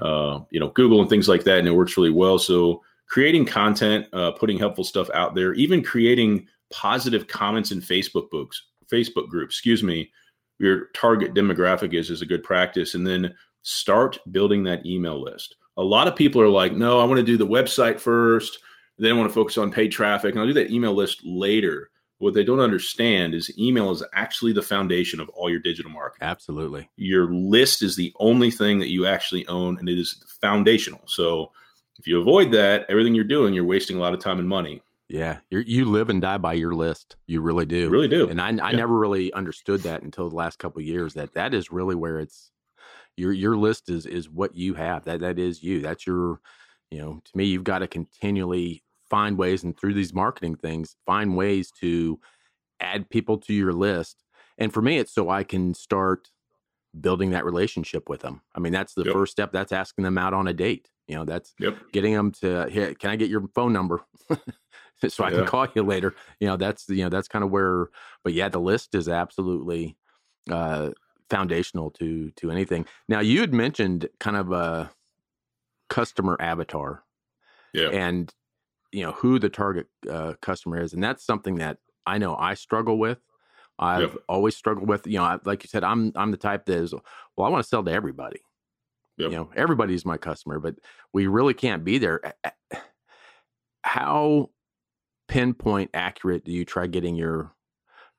uh, 0.00 0.40
you 0.50 0.58
know 0.58 0.68
Google 0.68 1.00
and 1.00 1.10
things 1.10 1.28
like 1.28 1.44
that, 1.44 1.58
and 1.58 1.68
it 1.68 1.72
works 1.72 1.96
really 1.96 2.10
well. 2.10 2.38
So 2.38 2.82
creating 3.08 3.46
content, 3.46 4.06
uh, 4.12 4.32
putting 4.32 4.58
helpful 4.58 4.84
stuff 4.84 5.10
out 5.12 5.34
there, 5.34 5.54
even 5.54 5.82
creating 5.82 6.46
positive 6.70 7.26
comments 7.26 7.70
in 7.70 7.80
Facebook 7.80 8.30
books, 8.30 8.62
Facebook 8.92 9.28
groups, 9.28 9.54
excuse 9.54 9.82
me, 9.82 10.10
your 10.58 10.86
target 10.94 11.34
demographic 11.34 11.94
is 11.94 12.10
is 12.10 12.22
a 12.22 12.26
good 12.26 12.42
practice 12.42 12.94
and 12.94 13.06
then 13.06 13.34
start 13.62 14.18
building 14.30 14.62
that 14.64 14.84
email 14.86 15.20
list. 15.20 15.56
A 15.76 15.82
lot 15.82 16.08
of 16.08 16.16
people 16.16 16.40
are 16.40 16.48
like 16.48 16.72
no 16.72 16.98
i 16.98 17.04
want 17.04 17.18
to 17.18 17.24
do 17.24 17.36
the 17.36 17.46
website 17.46 18.00
first 18.00 18.58
then 18.98 19.12
i 19.12 19.14
want 19.14 19.28
to 19.28 19.34
focus 19.34 19.58
on 19.58 19.70
paid 19.70 19.92
traffic 19.92 20.32
and 20.32 20.40
i'll 20.40 20.46
do 20.46 20.52
that 20.54 20.70
email 20.70 20.94
list 20.94 21.20
later. 21.24 21.90
What 22.20 22.34
they 22.34 22.42
don't 22.42 22.58
understand 22.58 23.32
is 23.32 23.56
email 23.60 23.92
is 23.92 24.02
actually 24.12 24.52
the 24.52 24.60
foundation 24.60 25.20
of 25.20 25.28
all 25.28 25.48
your 25.48 25.60
digital 25.60 25.92
marketing. 25.92 26.26
Absolutely. 26.26 26.90
Your 26.96 27.32
list 27.32 27.80
is 27.80 27.94
the 27.94 28.12
only 28.18 28.50
thing 28.50 28.80
that 28.80 28.90
you 28.90 29.06
actually 29.06 29.46
own 29.46 29.78
and 29.78 29.88
it 29.88 30.00
is 30.00 30.24
foundational. 30.40 31.02
So 31.06 31.52
if 32.00 32.08
you 32.08 32.20
avoid 32.20 32.50
that 32.52 32.86
everything 32.88 33.14
you're 33.14 33.22
doing 33.22 33.54
you're 33.54 33.64
wasting 33.64 33.96
a 33.96 34.00
lot 34.00 34.14
of 34.14 34.20
time 34.20 34.40
and 34.40 34.48
money 34.48 34.82
yeah, 35.08 35.38
you 35.50 35.60
you 35.60 35.84
live 35.86 36.10
and 36.10 36.20
die 36.20 36.38
by 36.38 36.52
your 36.52 36.74
list. 36.74 37.16
You 37.26 37.40
really 37.40 37.64
do, 37.64 37.88
really 37.88 38.08
do. 38.08 38.28
And 38.28 38.40
I, 38.40 38.48
I 38.48 38.70
yeah. 38.70 38.76
never 38.76 38.98
really 38.98 39.32
understood 39.32 39.82
that 39.82 40.02
until 40.02 40.28
the 40.28 40.36
last 40.36 40.58
couple 40.58 40.82
years. 40.82 41.14
That 41.14 41.32
that 41.34 41.54
is 41.54 41.72
really 41.72 41.94
where 41.94 42.20
it's 42.20 42.50
your 43.16 43.32
your 43.32 43.56
list 43.56 43.88
is 43.88 44.04
is 44.04 44.28
what 44.28 44.54
you 44.54 44.74
have. 44.74 45.04
That 45.04 45.20
that 45.20 45.38
is 45.38 45.62
you. 45.62 45.80
That's 45.80 46.06
your, 46.06 46.40
you 46.90 46.98
know, 46.98 47.22
to 47.24 47.36
me, 47.36 47.46
you've 47.46 47.64
got 47.64 47.78
to 47.78 47.88
continually 47.88 48.82
find 49.08 49.38
ways 49.38 49.64
and 49.64 49.78
through 49.78 49.94
these 49.94 50.12
marketing 50.12 50.56
things, 50.56 50.96
find 51.06 51.36
ways 51.36 51.70
to 51.80 52.20
add 52.80 53.08
people 53.08 53.38
to 53.38 53.54
your 53.54 53.72
list. 53.72 54.22
And 54.58 54.74
for 54.74 54.82
me, 54.82 54.98
it's 54.98 55.12
so 55.12 55.30
I 55.30 55.42
can 55.42 55.72
start 55.72 56.28
building 57.00 57.30
that 57.30 57.44
relationship 57.44 58.08
with 58.08 58.20
them. 58.20 58.42
I 58.54 58.60
mean, 58.60 58.72
that's 58.72 58.94
the 58.94 59.04
yep. 59.04 59.14
first 59.14 59.32
step. 59.32 59.52
That's 59.52 59.72
asking 59.72 60.04
them 60.04 60.18
out 60.18 60.34
on 60.34 60.48
a 60.48 60.52
date. 60.52 60.90
You 61.06 61.16
know, 61.16 61.24
that's 61.24 61.54
yep. 61.58 61.78
getting 61.92 62.12
them 62.12 62.32
to, 62.32 62.68
hey, 62.68 62.94
can 62.94 63.10
I 63.10 63.16
get 63.16 63.30
your 63.30 63.48
phone 63.54 63.72
number? 63.72 64.02
so 65.08 65.24
I 65.24 65.30
can 65.30 65.46
call 65.46 65.66
you 65.74 65.82
later. 65.82 66.14
You 66.40 66.48
know, 66.48 66.56
that's 66.56 66.88
you 66.88 67.02
know 67.04 67.08
that's 67.08 67.28
kind 67.28 67.44
of 67.44 67.50
where. 67.50 67.88
But 68.24 68.32
yeah, 68.32 68.48
the 68.48 68.60
list 68.60 68.94
is 68.94 69.08
absolutely 69.08 69.96
uh, 70.50 70.90
foundational 71.30 71.90
to 71.92 72.30
to 72.32 72.50
anything. 72.50 72.86
Now 73.08 73.20
you 73.20 73.40
had 73.40 73.52
mentioned 73.52 74.08
kind 74.20 74.36
of 74.36 74.52
a 74.52 74.90
customer 75.88 76.36
avatar, 76.40 77.04
yeah, 77.72 77.88
and 77.88 78.32
you 78.92 79.02
know 79.02 79.12
who 79.12 79.38
the 79.38 79.48
target 79.48 79.86
uh, 80.10 80.34
customer 80.40 80.80
is, 80.80 80.92
and 80.92 81.02
that's 81.02 81.24
something 81.24 81.56
that 81.56 81.78
I 82.06 82.18
know 82.18 82.36
I 82.36 82.54
struggle 82.54 82.98
with. 82.98 83.18
I've 83.78 84.00
yep. 84.00 84.16
always 84.28 84.56
struggled 84.56 84.88
with. 84.88 85.06
You 85.06 85.18
know, 85.18 85.38
like 85.44 85.62
you 85.62 85.68
said, 85.68 85.84
I'm 85.84 86.12
I'm 86.16 86.30
the 86.30 86.36
type 86.36 86.66
that 86.66 86.76
is 86.76 86.92
well, 87.36 87.46
I 87.46 87.50
want 87.50 87.62
to 87.62 87.68
sell 87.68 87.84
to 87.84 87.92
everybody. 87.92 88.40
Yep. 89.18 89.30
You 89.30 89.36
know, 89.36 89.50
everybody's 89.56 90.04
my 90.04 90.16
customer, 90.16 90.60
but 90.60 90.76
we 91.12 91.26
really 91.26 91.54
can't 91.54 91.84
be 91.84 91.98
there. 91.98 92.20
How 93.82 94.50
pinpoint 95.28 95.90
accurate 95.94 96.44
do 96.44 96.52
you 96.52 96.64
try 96.64 96.86
getting 96.86 97.14
your 97.14 97.52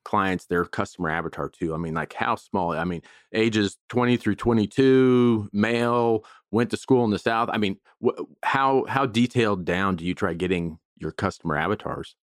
clients 0.05 0.45
their 0.45 0.65
customer 0.65 1.09
avatar 1.09 1.49
to? 1.49 1.73
I 1.73 1.77
mean, 1.77 1.93
like 1.93 2.13
how 2.13 2.35
small? 2.35 2.71
I 2.71 2.83
mean, 2.83 3.01
ages 3.33 3.77
20 3.89 4.17
through 4.17 4.35
22, 4.35 5.49
male, 5.51 6.23
went 6.51 6.71
to 6.71 6.77
school 6.77 7.03
in 7.05 7.11
the 7.11 7.19
South. 7.19 7.49
I 7.51 7.57
mean, 7.57 7.77
wh- 8.03 8.21
how 8.43 8.85
how 8.87 9.05
detailed 9.05 9.65
down 9.65 9.95
do 9.95 10.05
you 10.05 10.13
try 10.13 10.33
getting 10.33 10.79
your 10.97 11.11
customer 11.11 11.57
avatars? 11.57 12.15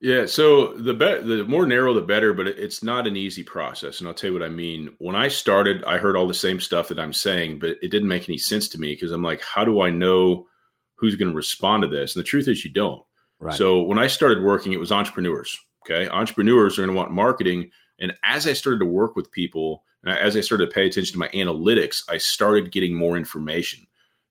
Yeah, 0.00 0.26
so 0.26 0.74
the 0.74 0.94
be- 0.94 1.22
the 1.22 1.44
more 1.44 1.64
narrow 1.64 1.94
the 1.94 2.00
better, 2.00 2.34
but 2.34 2.48
it's 2.48 2.82
not 2.82 3.06
an 3.06 3.16
easy 3.16 3.44
process, 3.44 4.00
and 4.00 4.08
I'll 4.08 4.14
tell 4.14 4.30
you 4.30 4.34
what 4.34 4.42
I 4.42 4.48
mean. 4.48 4.90
When 4.98 5.14
I 5.14 5.28
started, 5.28 5.84
I 5.84 5.98
heard 5.98 6.16
all 6.16 6.26
the 6.26 6.34
same 6.34 6.58
stuff 6.58 6.88
that 6.88 6.98
I'm 6.98 7.12
saying, 7.12 7.60
but 7.60 7.76
it 7.82 7.92
didn't 7.92 8.08
make 8.08 8.28
any 8.28 8.38
sense 8.38 8.68
to 8.70 8.80
me 8.80 8.94
because 8.94 9.12
I'm 9.12 9.22
like, 9.22 9.42
how 9.42 9.64
do 9.64 9.80
I 9.80 9.90
know 9.90 10.48
who's 10.96 11.14
going 11.14 11.30
to 11.30 11.36
respond 11.36 11.82
to 11.82 11.88
this? 11.88 12.16
And 12.16 12.20
the 12.20 12.28
truth 12.28 12.48
is, 12.48 12.64
you 12.64 12.72
don't. 12.72 13.00
Right. 13.42 13.54
So 13.54 13.82
when 13.82 13.98
I 13.98 14.06
started 14.06 14.42
working, 14.42 14.72
it 14.72 14.80
was 14.80 14.92
entrepreneurs. 14.92 15.58
Okay. 15.84 16.08
Entrepreneurs 16.08 16.78
are 16.78 16.82
going 16.82 16.94
to 16.94 16.96
want 16.96 17.10
marketing. 17.10 17.70
And 17.98 18.14
as 18.24 18.46
I 18.46 18.52
started 18.52 18.78
to 18.78 18.86
work 18.86 19.16
with 19.16 19.32
people, 19.32 19.82
and 20.04 20.16
as 20.16 20.36
I 20.36 20.40
started 20.40 20.66
to 20.66 20.72
pay 20.72 20.86
attention 20.86 21.12
to 21.12 21.18
my 21.18 21.28
analytics, 21.28 22.02
I 22.08 22.18
started 22.18 22.72
getting 22.72 22.94
more 22.94 23.16
information. 23.16 23.86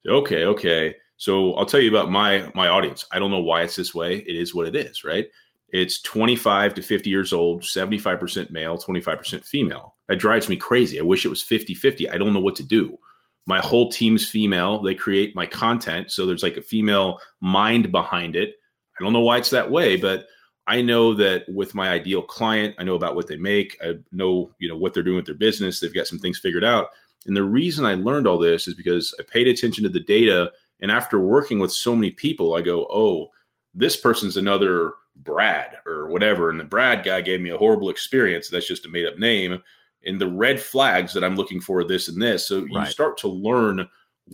Okay, 0.08 0.45
okay. 0.45 0.95
So 1.17 1.54
I'll 1.54 1.65
tell 1.65 1.80
you 1.80 1.89
about 1.89 2.10
my 2.10 2.52
my 2.56 2.67
audience. 2.67 3.06
I 3.12 3.19
don't 3.19 3.32
know 3.32 3.41
why 3.41 3.62
it's 3.62 3.76
this 3.76 3.93
way. 3.93 4.17
It 4.17 4.36
is 4.36 4.56
what 4.56 4.67
it 4.67 4.76
is, 4.76 5.04
right? 5.04 5.28
It's 5.69 6.02
25 6.02 6.74
to 6.74 6.82
50 6.82 7.10
years 7.10 7.32
old, 7.32 7.62
75% 7.62 8.52
male, 8.52 8.78
25% 8.78 9.45
female. 9.45 9.95
That 10.10 10.17
drives 10.17 10.50
me 10.50 10.58
crazy. 10.58 11.00
I 11.00 11.04
wish 11.04 11.26
it 11.26 11.30
was 11.30 11.43
50-50. 11.43 12.12
I 12.12 12.17
don't 12.17 12.34
know 12.34 12.41
what 12.41 12.58
to 12.58 12.63
do. 12.63 12.97
My 13.45 13.60
whole 13.60 13.89
team's 13.89 14.28
female. 14.28 14.82
They 14.82 14.95
create 14.95 15.34
my 15.34 15.45
content. 15.45 16.12
So 16.12 16.26
there's 16.26 16.43
like 16.43 16.58
a 16.58 16.62
female 16.62 17.19
mind 17.39 17.89
behind 17.89 18.36
it. 18.36 18.56
I 19.01 19.05
don't 19.05 19.13
know 19.13 19.21
why 19.21 19.37
it's 19.37 19.49
that 19.49 19.71
way, 19.71 19.95
but 19.95 20.27
I 20.67 20.81
know 20.81 21.13
that 21.15 21.45
with 21.49 21.73
my 21.73 21.89
ideal 21.89 22.21
client, 22.21 22.75
I 22.77 22.83
know 22.83 22.95
about 22.95 23.15
what 23.15 23.27
they 23.27 23.35
make. 23.35 23.77
I 23.83 23.95
know, 24.11 24.51
you 24.59 24.69
know, 24.69 24.77
what 24.77 24.93
they're 24.93 25.03
doing 25.03 25.17
with 25.17 25.25
their 25.25 25.35
business. 25.35 25.79
They've 25.79 25.93
got 25.93 26.07
some 26.07 26.19
things 26.19 26.39
figured 26.39 26.63
out. 26.63 26.89
And 27.25 27.35
the 27.35 27.43
reason 27.43 27.85
I 27.85 27.95
learned 27.95 28.27
all 28.27 28.37
this 28.37 28.67
is 28.67 28.73
because 28.73 29.13
I 29.19 29.23
paid 29.23 29.47
attention 29.47 29.83
to 29.83 29.89
the 29.89 29.99
data. 29.99 30.51
And 30.79 30.91
after 30.91 31.19
working 31.19 31.59
with 31.59 31.71
so 31.71 31.95
many 31.95 32.11
people, 32.11 32.55
I 32.55 32.61
go, 32.61 32.87
oh, 32.91 33.29
this 33.73 33.97
person's 33.97 34.37
another 34.37 34.93
Brad 35.15 35.77
or 35.85 36.07
whatever. 36.09 36.49
And 36.49 36.59
the 36.59 36.63
Brad 36.63 37.03
guy 37.03 37.21
gave 37.21 37.41
me 37.41 37.49
a 37.49 37.57
horrible 37.57 37.89
experience. 37.89 38.49
That's 38.49 38.67
just 38.67 38.85
a 38.85 38.89
made 38.89 39.07
up 39.07 39.17
name. 39.17 39.61
And 40.05 40.19
the 40.19 40.29
red 40.29 40.59
flags 40.59 41.13
that 41.13 41.23
I'm 41.23 41.35
looking 41.35 41.61
for 41.61 41.83
this 41.83 42.07
and 42.07 42.21
this. 42.21 42.47
So 42.47 42.65
you 42.65 42.77
right. 42.77 42.87
start 42.87 43.17
to 43.19 43.27
learn 43.27 43.87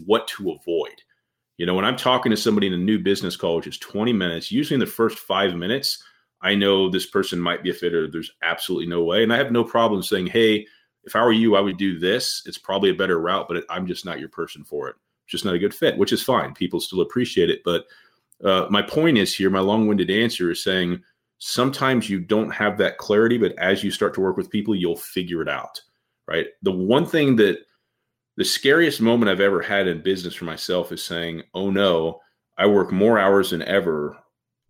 what 0.05 0.27
to 0.29 0.51
avoid. 0.51 1.01
You 1.57 1.65
know, 1.65 1.73
when 1.73 1.85
I'm 1.85 1.97
talking 1.97 2.29
to 2.29 2.37
somebody 2.37 2.67
in 2.67 2.73
a 2.73 2.77
new 2.77 2.99
business 2.99 3.35
call, 3.35 3.55
which 3.55 3.67
is 3.67 3.79
20 3.79 4.13
minutes, 4.13 4.51
usually 4.51 4.75
in 4.75 4.79
the 4.79 4.85
first 4.85 5.17
five 5.17 5.55
minutes, 5.55 6.03
I 6.41 6.53
know 6.55 6.89
this 6.89 7.07
person 7.07 7.39
might 7.39 7.63
be 7.63 7.71
a 7.71 7.73
fit 7.73 7.93
or 7.93 8.09
there's 8.09 8.31
absolutely 8.43 8.87
no 8.87 9.03
way. 9.03 9.23
And 9.23 9.33
I 9.33 9.37
have 9.37 9.51
no 9.51 9.63
problem 9.63 10.03
saying, 10.03 10.27
hey, 10.27 10.67
if 11.03 11.15
I 11.15 11.23
were 11.23 11.31
you, 11.31 11.55
I 11.55 11.61
would 11.61 11.77
do 11.77 11.97
this. 11.97 12.43
It's 12.45 12.57
probably 12.57 12.91
a 12.91 12.95
better 12.95 13.19
route, 13.19 13.47
but 13.47 13.63
I'm 13.69 13.87
just 13.87 14.05
not 14.05 14.19
your 14.19 14.29
person 14.29 14.63
for 14.63 14.89
it. 14.89 14.95
It's 15.25 15.31
just 15.31 15.45
not 15.45 15.55
a 15.55 15.59
good 15.59 15.73
fit, 15.73 15.97
which 15.97 16.13
is 16.13 16.21
fine. 16.21 16.53
People 16.53 16.79
still 16.79 17.01
appreciate 17.01 17.49
it. 17.49 17.61
But 17.65 17.85
uh, 18.43 18.67
my 18.69 18.81
point 18.81 19.17
is 19.17 19.33
here, 19.33 19.49
my 19.49 19.59
long 19.59 19.87
winded 19.87 20.11
answer 20.11 20.51
is 20.51 20.63
saying 20.63 21.01
sometimes 21.39 22.09
you 22.09 22.19
don't 22.19 22.51
have 22.51 22.77
that 22.77 22.97
clarity, 22.97 23.37
but 23.37 23.57
as 23.57 23.83
you 23.83 23.89
start 23.89 24.13
to 24.13 24.21
work 24.21 24.37
with 24.37 24.51
people, 24.51 24.75
you'll 24.75 24.95
figure 24.95 25.41
it 25.41 25.49
out. 25.49 25.81
Right. 26.27 26.47
The 26.61 26.71
one 26.71 27.05
thing 27.05 27.37
that 27.37 27.59
the 28.37 28.45
scariest 28.45 29.01
moment 29.01 29.29
I've 29.29 29.41
ever 29.41 29.61
had 29.61 29.87
in 29.87 30.01
business 30.01 30.35
for 30.35 30.45
myself 30.45 30.91
is 30.91 31.03
saying, 31.03 31.43
oh 31.53 31.69
no, 31.69 32.21
I 32.57 32.67
work 32.67 32.91
more 32.91 33.19
hours 33.19 33.49
than 33.49 33.63
ever. 33.63 34.17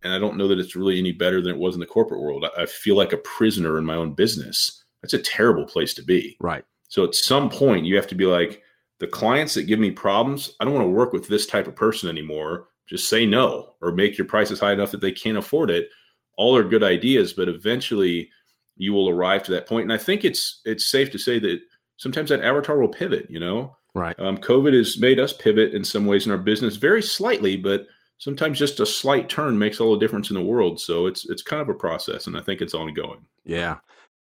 And 0.02 0.12
I 0.12 0.18
don't 0.18 0.36
know 0.36 0.48
that 0.48 0.58
it's 0.58 0.76
really 0.76 0.98
any 0.98 1.12
better 1.12 1.40
than 1.40 1.52
it 1.52 1.58
was 1.58 1.74
in 1.74 1.80
the 1.80 1.86
corporate 1.86 2.20
world. 2.20 2.46
I 2.56 2.66
feel 2.66 2.96
like 2.96 3.12
a 3.12 3.18
prisoner 3.18 3.78
in 3.78 3.84
my 3.84 3.94
own 3.94 4.14
business. 4.14 4.84
That's 5.02 5.14
a 5.14 5.18
terrible 5.18 5.66
place 5.66 5.94
to 5.94 6.02
be. 6.02 6.36
Right. 6.40 6.64
So 6.88 7.04
at 7.04 7.14
some 7.14 7.50
point, 7.50 7.84
you 7.84 7.94
have 7.96 8.06
to 8.08 8.14
be 8.14 8.26
like, 8.26 8.62
the 9.00 9.06
clients 9.06 9.54
that 9.54 9.64
give 9.64 9.78
me 9.78 9.90
problems, 9.90 10.54
I 10.58 10.64
don't 10.64 10.74
want 10.74 10.86
to 10.86 10.90
work 10.90 11.12
with 11.12 11.28
this 11.28 11.46
type 11.46 11.68
of 11.68 11.76
person 11.76 12.08
anymore. 12.08 12.68
Just 12.88 13.08
say 13.08 13.26
no 13.26 13.74
or 13.80 13.92
make 13.92 14.18
your 14.18 14.26
prices 14.26 14.58
high 14.58 14.72
enough 14.72 14.90
that 14.90 15.00
they 15.00 15.12
can't 15.12 15.38
afford 15.38 15.70
it. 15.70 15.88
All 16.36 16.56
are 16.56 16.64
good 16.64 16.82
ideas, 16.82 17.32
but 17.32 17.48
eventually 17.48 18.30
you 18.76 18.92
will 18.92 19.08
arrive 19.08 19.42
to 19.44 19.52
that 19.52 19.66
point. 19.66 19.84
And 19.84 19.92
I 19.92 19.98
think 19.98 20.24
it's 20.24 20.60
it's 20.64 20.90
safe 20.90 21.10
to 21.12 21.18
say 21.18 21.38
that 21.38 21.60
sometimes 21.98 22.30
that 22.30 22.42
avatar 22.42 22.78
will 22.78 22.88
pivot. 22.88 23.26
You 23.30 23.40
know, 23.40 23.76
right? 23.94 24.18
Um, 24.18 24.38
COVID 24.38 24.74
has 24.74 24.98
made 24.98 25.20
us 25.20 25.32
pivot 25.32 25.74
in 25.74 25.84
some 25.84 26.06
ways 26.06 26.26
in 26.26 26.32
our 26.32 26.38
business, 26.38 26.76
very 26.76 27.02
slightly, 27.02 27.56
but 27.56 27.86
sometimes 28.18 28.58
just 28.58 28.80
a 28.80 28.86
slight 28.86 29.28
turn 29.28 29.58
makes 29.58 29.80
all 29.80 29.92
the 29.92 29.98
difference 29.98 30.30
in 30.30 30.34
the 30.34 30.42
world. 30.42 30.80
So 30.80 31.06
it's 31.06 31.28
it's 31.28 31.42
kind 31.42 31.62
of 31.62 31.68
a 31.68 31.74
process, 31.74 32.26
and 32.26 32.36
I 32.36 32.40
think 32.40 32.60
it's 32.60 32.74
ongoing. 32.74 33.26
Yeah, 33.44 33.76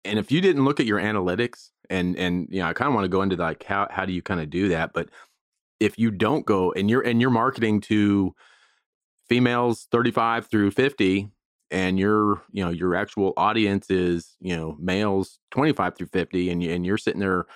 and 0.04 0.18
if 0.18 0.32
you 0.32 0.40
didn't 0.40 0.64
look 0.64 0.80
at 0.80 0.87
your 0.87 1.00
analytics, 1.00 1.70
and 1.90 2.16
and 2.16 2.48
you 2.50 2.60
know, 2.60 2.68
I 2.68 2.72
kind 2.72 2.88
of 2.88 2.94
want 2.94 3.04
to 3.04 3.10
go 3.10 3.22
into 3.22 3.37
like 3.37 3.64
how 3.64 3.88
how 3.90 4.04
do 4.04 4.12
you 4.12 4.22
kind 4.22 4.40
of 4.40 4.50
do 4.50 4.68
that, 4.68 4.92
but 4.92 5.08
if 5.80 5.98
you 5.98 6.10
don't 6.10 6.46
go 6.46 6.72
and 6.72 6.88
you're 6.88 7.02
and 7.02 7.20
you're 7.20 7.30
marketing 7.30 7.80
to 7.82 8.34
females 9.28 9.87
35 9.90 10.46
through 10.46 10.70
50 10.70 11.30
and 11.70 11.98
your 11.98 12.42
you 12.52 12.64
know 12.64 12.70
your 12.70 12.94
actual 12.94 13.32
audience 13.37 13.90
is 13.90 14.37
you 14.40 14.56
know 14.56 14.76
males 14.78 15.38
25 15.50 15.96
through 15.96 16.06
50 16.06 16.50
and 16.50 16.62
you, 16.62 16.72
and 16.72 16.87
you're 16.87 16.98
sitting 16.98 17.20
there 17.20 17.46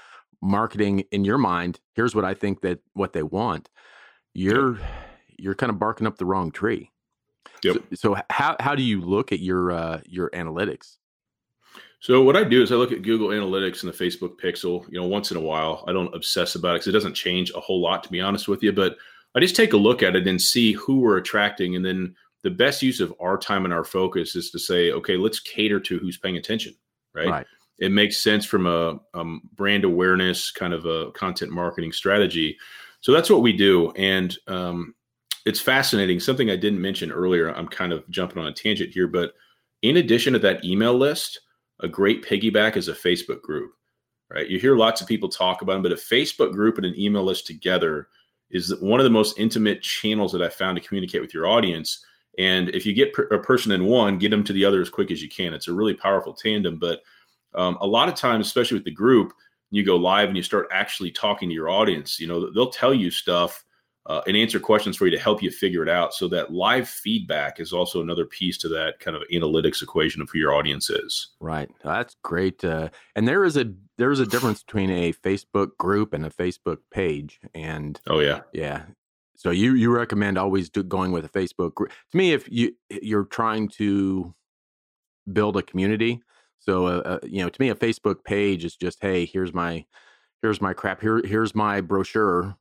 marketing 0.40 1.04
in 1.10 1.24
your 1.24 1.38
mind 1.38 1.80
here's 1.94 2.14
what 2.14 2.24
i 2.24 2.34
think 2.34 2.60
that 2.60 2.78
what 2.94 3.12
they 3.12 3.22
want 3.22 3.68
you're 4.34 4.76
yep. 4.78 4.86
you're 5.38 5.54
kind 5.54 5.70
of 5.70 5.78
barking 5.78 6.06
up 6.06 6.16
the 6.18 6.24
wrong 6.24 6.50
tree 6.50 6.90
yep. 7.64 7.76
so, 7.94 8.14
so 8.14 8.22
how 8.30 8.56
how 8.60 8.74
do 8.74 8.82
you 8.82 9.00
look 9.00 9.32
at 9.32 9.40
your 9.40 9.72
uh 9.72 10.00
your 10.04 10.30
analytics 10.30 10.96
so 12.00 12.22
what 12.22 12.36
I 12.36 12.44
do 12.44 12.62
is 12.62 12.70
I 12.70 12.76
look 12.76 12.92
at 12.92 13.02
Google 13.02 13.28
Analytics 13.28 13.82
and 13.82 13.92
the 13.92 13.96
Facebook 13.96 14.40
Pixel. 14.40 14.86
You 14.88 15.00
know, 15.00 15.06
once 15.06 15.30
in 15.30 15.36
a 15.36 15.40
while, 15.40 15.84
I 15.88 15.92
don't 15.92 16.14
obsess 16.14 16.54
about 16.54 16.70
it 16.70 16.74
because 16.74 16.88
it 16.88 16.92
doesn't 16.92 17.14
change 17.14 17.50
a 17.50 17.60
whole 17.60 17.80
lot, 17.80 18.04
to 18.04 18.08
be 18.08 18.20
honest 18.20 18.46
with 18.46 18.62
you. 18.62 18.72
But 18.72 18.96
I 19.34 19.40
just 19.40 19.56
take 19.56 19.72
a 19.72 19.76
look 19.76 20.02
at 20.02 20.14
it 20.14 20.26
and 20.28 20.40
see 20.40 20.72
who 20.72 21.00
we're 21.00 21.16
attracting, 21.16 21.74
and 21.74 21.84
then 21.84 22.14
the 22.42 22.50
best 22.50 22.82
use 22.82 23.00
of 23.00 23.12
our 23.20 23.36
time 23.36 23.64
and 23.64 23.74
our 23.74 23.84
focus 23.84 24.36
is 24.36 24.50
to 24.52 24.58
say, 24.58 24.92
okay, 24.92 25.16
let's 25.16 25.40
cater 25.40 25.80
to 25.80 25.98
who's 25.98 26.18
paying 26.18 26.36
attention, 26.36 26.74
right? 27.14 27.28
right. 27.28 27.46
It 27.78 27.92
makes 27.92 28.18
sense 28.18 28.44
from 28.44 28.66
a 28.66 28.98
um, 29.14 29.42
brand 29.54 29.84
awareness 29.84 30.50
kind 30.50 30.72
of 30.72 30.84
a 30.84 31.12
content 31.12 31.52
marketing 31.52 31.92
strategy. 31.92 32.58
So 33.00 33.12
that's 33.12 33.30
what 33.30 33.42
we 33.42 33.52
do, 33.52 33.92
and 33.92 34.36
um, 34.48 34.94
it's 35.46 35.60
fascinating. 35.60 36.18
Something 36.18 36.50
I 36.50 36.56
didn't 36.56 36.82
mention 36.82 37.12
earlier. 37.12 37.54
I'm 37.54 37.68
kind 37.68 37.92
of 37.92 38.08
jumping 38.10 38.38
on 38.38 38.48
a 38.48 38.52
tangent 38.52 38.90
here, 38.90 39.06
but 39.06 39.34
in 39.82 39.98
addition 39.98 40.32
to 40.32 40.38
that 40.40 40.64
email 40.64 40.94
list 40.94 41.40
a 41.80 41.88
great 41.88 42.24
piggyback 42.24 42.76
is 42.76 42.88
a 42.88 42.92
Facebook 42.92 43.42
group, 43.42 43.72
right? 44.30 44.48
You 44.48 44.58
hear 44.58 44.76
lots 44.76 45.00
of 45.00 45.06
people 45.06 45.28
talk 45.28 45.62
about 45.62 45.74
them, 45.74 45.82
but 45.82 45.92
a 45.92 45.96
Facebook 45.96 46.52
group 46.52 46.76
and 46.76 46.86
an 46.86 46.98
email 46.98 47.22
list 47.22 47.46
together 47.46 48.08
is 48.50 48.74
one 48.80 49.00
of 49.00 49.04
the 49.04 49.10
most 49.10 49.38
intimate 49.38 49.82
channels 49.82 50.32
that 50.32 50.42
I 50.42 50.48
found 50.48 50.76
to 50.76 50.86
communicate 50.86 51.20
with 51.20 51.34
your 51.34 51.46
audience. 51.46 52.04
And 52.38 52.70
if 52.70 52.86
you 52.86 52.94
get 52.94 53.16
a 53.30 53.38
person 53.38 53.72
in 53.72 53.84
one, 53.84 54.18
get 54.18 54.30
them 54.30 54.44
to 54.44 54.52
the 54.52 54.64
other 54.64 54.80
as 54.80 54.90
quick 54.90 55.10
as 55.10 55.22
you 55.22 55.28
can. 55.28 55.52
It's 55.52 55.68
a 55.68 55.72
really 55.72 55.94
powerful 55.94 56.32
tandem. 56.32 56.78
But 56.78 57.00
um, 57.58 57.76
a 57.80 57.86
lot 57.86 58.08
of 58.08 58.14
times, 58.14 58.46
especially 58.46 58.76
with 58.76 58.84
the 58.84 58.90
group, 58.90 59.32
you 59.70 59.84
go 59.84 59.96
live 59.96 60.28
and 60.28 60.36
you 60.36 60.42
start 60.42 60.68
actually 60.72 61.10
talking 61.10 61.48
to 61.48 61.54
your 61.54 61.68
audience. 61.68 62.18
You 62.18 62.28
know, 62.28 62.50
they'll 62.52 62.70
tell 62.70 62.94
you 62.94 63.10
stuff 63.10 63.64
uh, 64.06 64.22
and 64.26 64.36
answer 64.36 64.58
questions 64.58 64.96
for 64.96 65.04
you 65.04 65.10
to 65.10 65.22
help 65.22 65.42
you 65.42 65.50
figure 65.50 65.82
it 65.82 65.88
out. 65.88 66.14
So 66.14 66.28
that 66.28 66.52
live 66.52 66.88
feedback 66.88 67.60
is 67.60 67.72
also 67.72 68.00
another 68.00 68.24
piece 68.24 68.56
to 68.58 68.68
that 68.68 69.00
kind 69.00 69.16
of 69.16 69.22
analytics 69.32 69.82
equation 69.82 70.22
of 70.22 70.30
who 70.30 70.38
your 70.38 70.54
audience 70.54 70.88
is. 70.88 71.28
Right. 71.40 71.68
That's 71.84 72.16
great. 72.22 72.64
Uh, 72.64 72.88
and 73.14 73.28
there 73.28 73.44
is 73.44 73.56
a 73.56 73.72
there 73.98 74.10
is 74.10 74.20
a 74.20 74.26
difference 74.26 74.62
between 74.62 74.90
a 74.90 75.12
Facebook 75.12 75.76
group 75.78 76.14
and 76.14 76.24
a 76.24 76.30
Facebook 76.30 76.78
page. 76.90 77.40
And 77.54 78.00
oh 78.06 78.20
yeah, 78.20 78.40
yeah. 78.52 78.84
So 79.36 79.50
you 79.50 79.74
you 79.74 79.90
recommend 79.90 80.38
always 80.38 80.70
do, 80.70 80.82
going 80.82 81.12
with 81.12 81.26
a 81.26 81.28
Facebook 81.28 81.74
group. 81.74 81.90
To 81.90 82.16
me, 82.16 82.32
if 82.32 82.48
you 82.50 82.74
you're 82.88 83.24
trying 83.24 83.68
to 83.70 84.34
build 85.30 85.58
a 85.58 85.62
community, 85.62 86.22
so 86.58 86.86
uh, 86.86 87.02
uh, 87.04 87.18
you 87.22 87.42
know, 87.42 87.48
to 87.48 87.60
me, 87.60 87.70
a 87.70 87.74
Facebook 87.74 88.24
page 88.24 88.64
is 88.64 88.76
just 88.76 88.98
hey, 89.00 89.24
here's 89.24 89.54
my 89.54 89.84
here's 90.42 90.60
my 90.60 90.72
crap 90.72 91.00
here 91.00 91.20
here's 91.24 91.54
my 91.54 91.80
brochure 91.80 92.56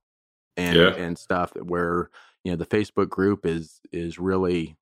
and 0.56 0.76
yeah. 0.76 0.96
and 0.96 1.18
stuff 1.18 1.52
where 1.56 2.10
you 2.44 2.52
know 2.52 2.56
the 2.56 2.66
Facebook 2.66 3.10
group 3.10 3.46
is 3.46 3.80
is 3.92 4.18
really 4.18 4.76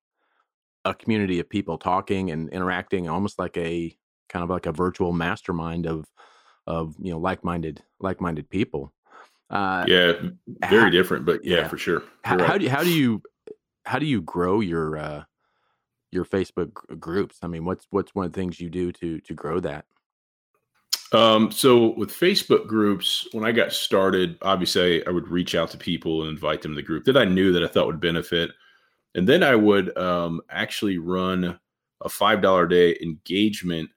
a 0.84 0.94
community 0.94 1.40
of 1.40 1.48
people 1.48 1.78
talking 1.78 2.30
and 2.30 2.48
interacting 2.50 3.08
almost 3.08 3.38
like 3.38 3.56
a 3.56 3.96
kind 4.28 4.42
of 4.42 4.50
like 4.50 4.66
a 4.66 4.72
virtual 4.72 5.12
mastermind 5.12 5.86
of 5.86 6.06
of 6.66 6.94
you 7.00 7.12
know 7.12 7.18
like-minded 7.18 7.82
like-minded 8.00 8.48
people 8.50 8.92
uh 9.50 9.84
yeah 9.86 10.12
very 10.68 10.84
how, 10.84 10.90
different 10.90 11.24
but 11.24 11.44
yeah, 11.44 11.58
yeah, 11.58 11.68
for 11.68 11.78
sure 11.78 12.02
how, 12.24 12.36
right. 12.36 12.48
how, 12.48 12.58
do 12.58 12.64
you, 12.64 12.70
how 12.70 12.82
do 12.82 12.90
you 12.90 13.22
how 13.84 13.98
do 13.98 14.06
you 14.06 14.20
grow 14.22 14.60
your 14.60 14.96
uh 14.96 15.22
your 16.16 16.24
facebook 16.24 16.72
groups 16.98 17.38
i 17.42 17.46
mean 17.46 17.64
what's 17.64 17.86
what's 17.90 18.14
one 18.14 18.26
of 18.26 18.32
the 18.32 18.40
things 18.40 18.58
you 18.58 18.68
do 18.68 18.90
to 18.90 19.20
to 19.20 19.34
grow 19.34 19.60
that 19.60 19.84
um, 21.12 21.52
so 21.52 21.94
with 21.94 22.10
Facebook 22.10 22.66
groups, 22.66 23.28
when 23.32 23.44
I 23.44 23.52
got 23.52 23.72
started, 23.72 24.38
obviously 24.42 25.06
I 25.06 25.10
would 25.10 25.28
reach 25.28 25.54
out 25.54 25.70
to 25.70 25.78
people 25.78 26.22
and 26.22 26.30
invite 26.30 26.62
them 26.62 26.72
to 26.72 26.76
the 26.76 26.82
group 26.82 27.04
that 27.04 27.16
I 27.16 27.24
knew 27.24 27.52
that 27.52 27.62
I 27.62 27.68
thought 27.68 27.86
would 27.86 28.00
benefit. 28.00 28.50
And 29.14 29.28
then 29.28 29.42
I 29.42 29.54
would 29.54 29.96
um, 29.96 30.40
actually 30.50 30.98
run 30.98 31.58
a 32.02 32.08
$5 32.08 32.68
day 32.68 32.98
engagement 33.00 33.90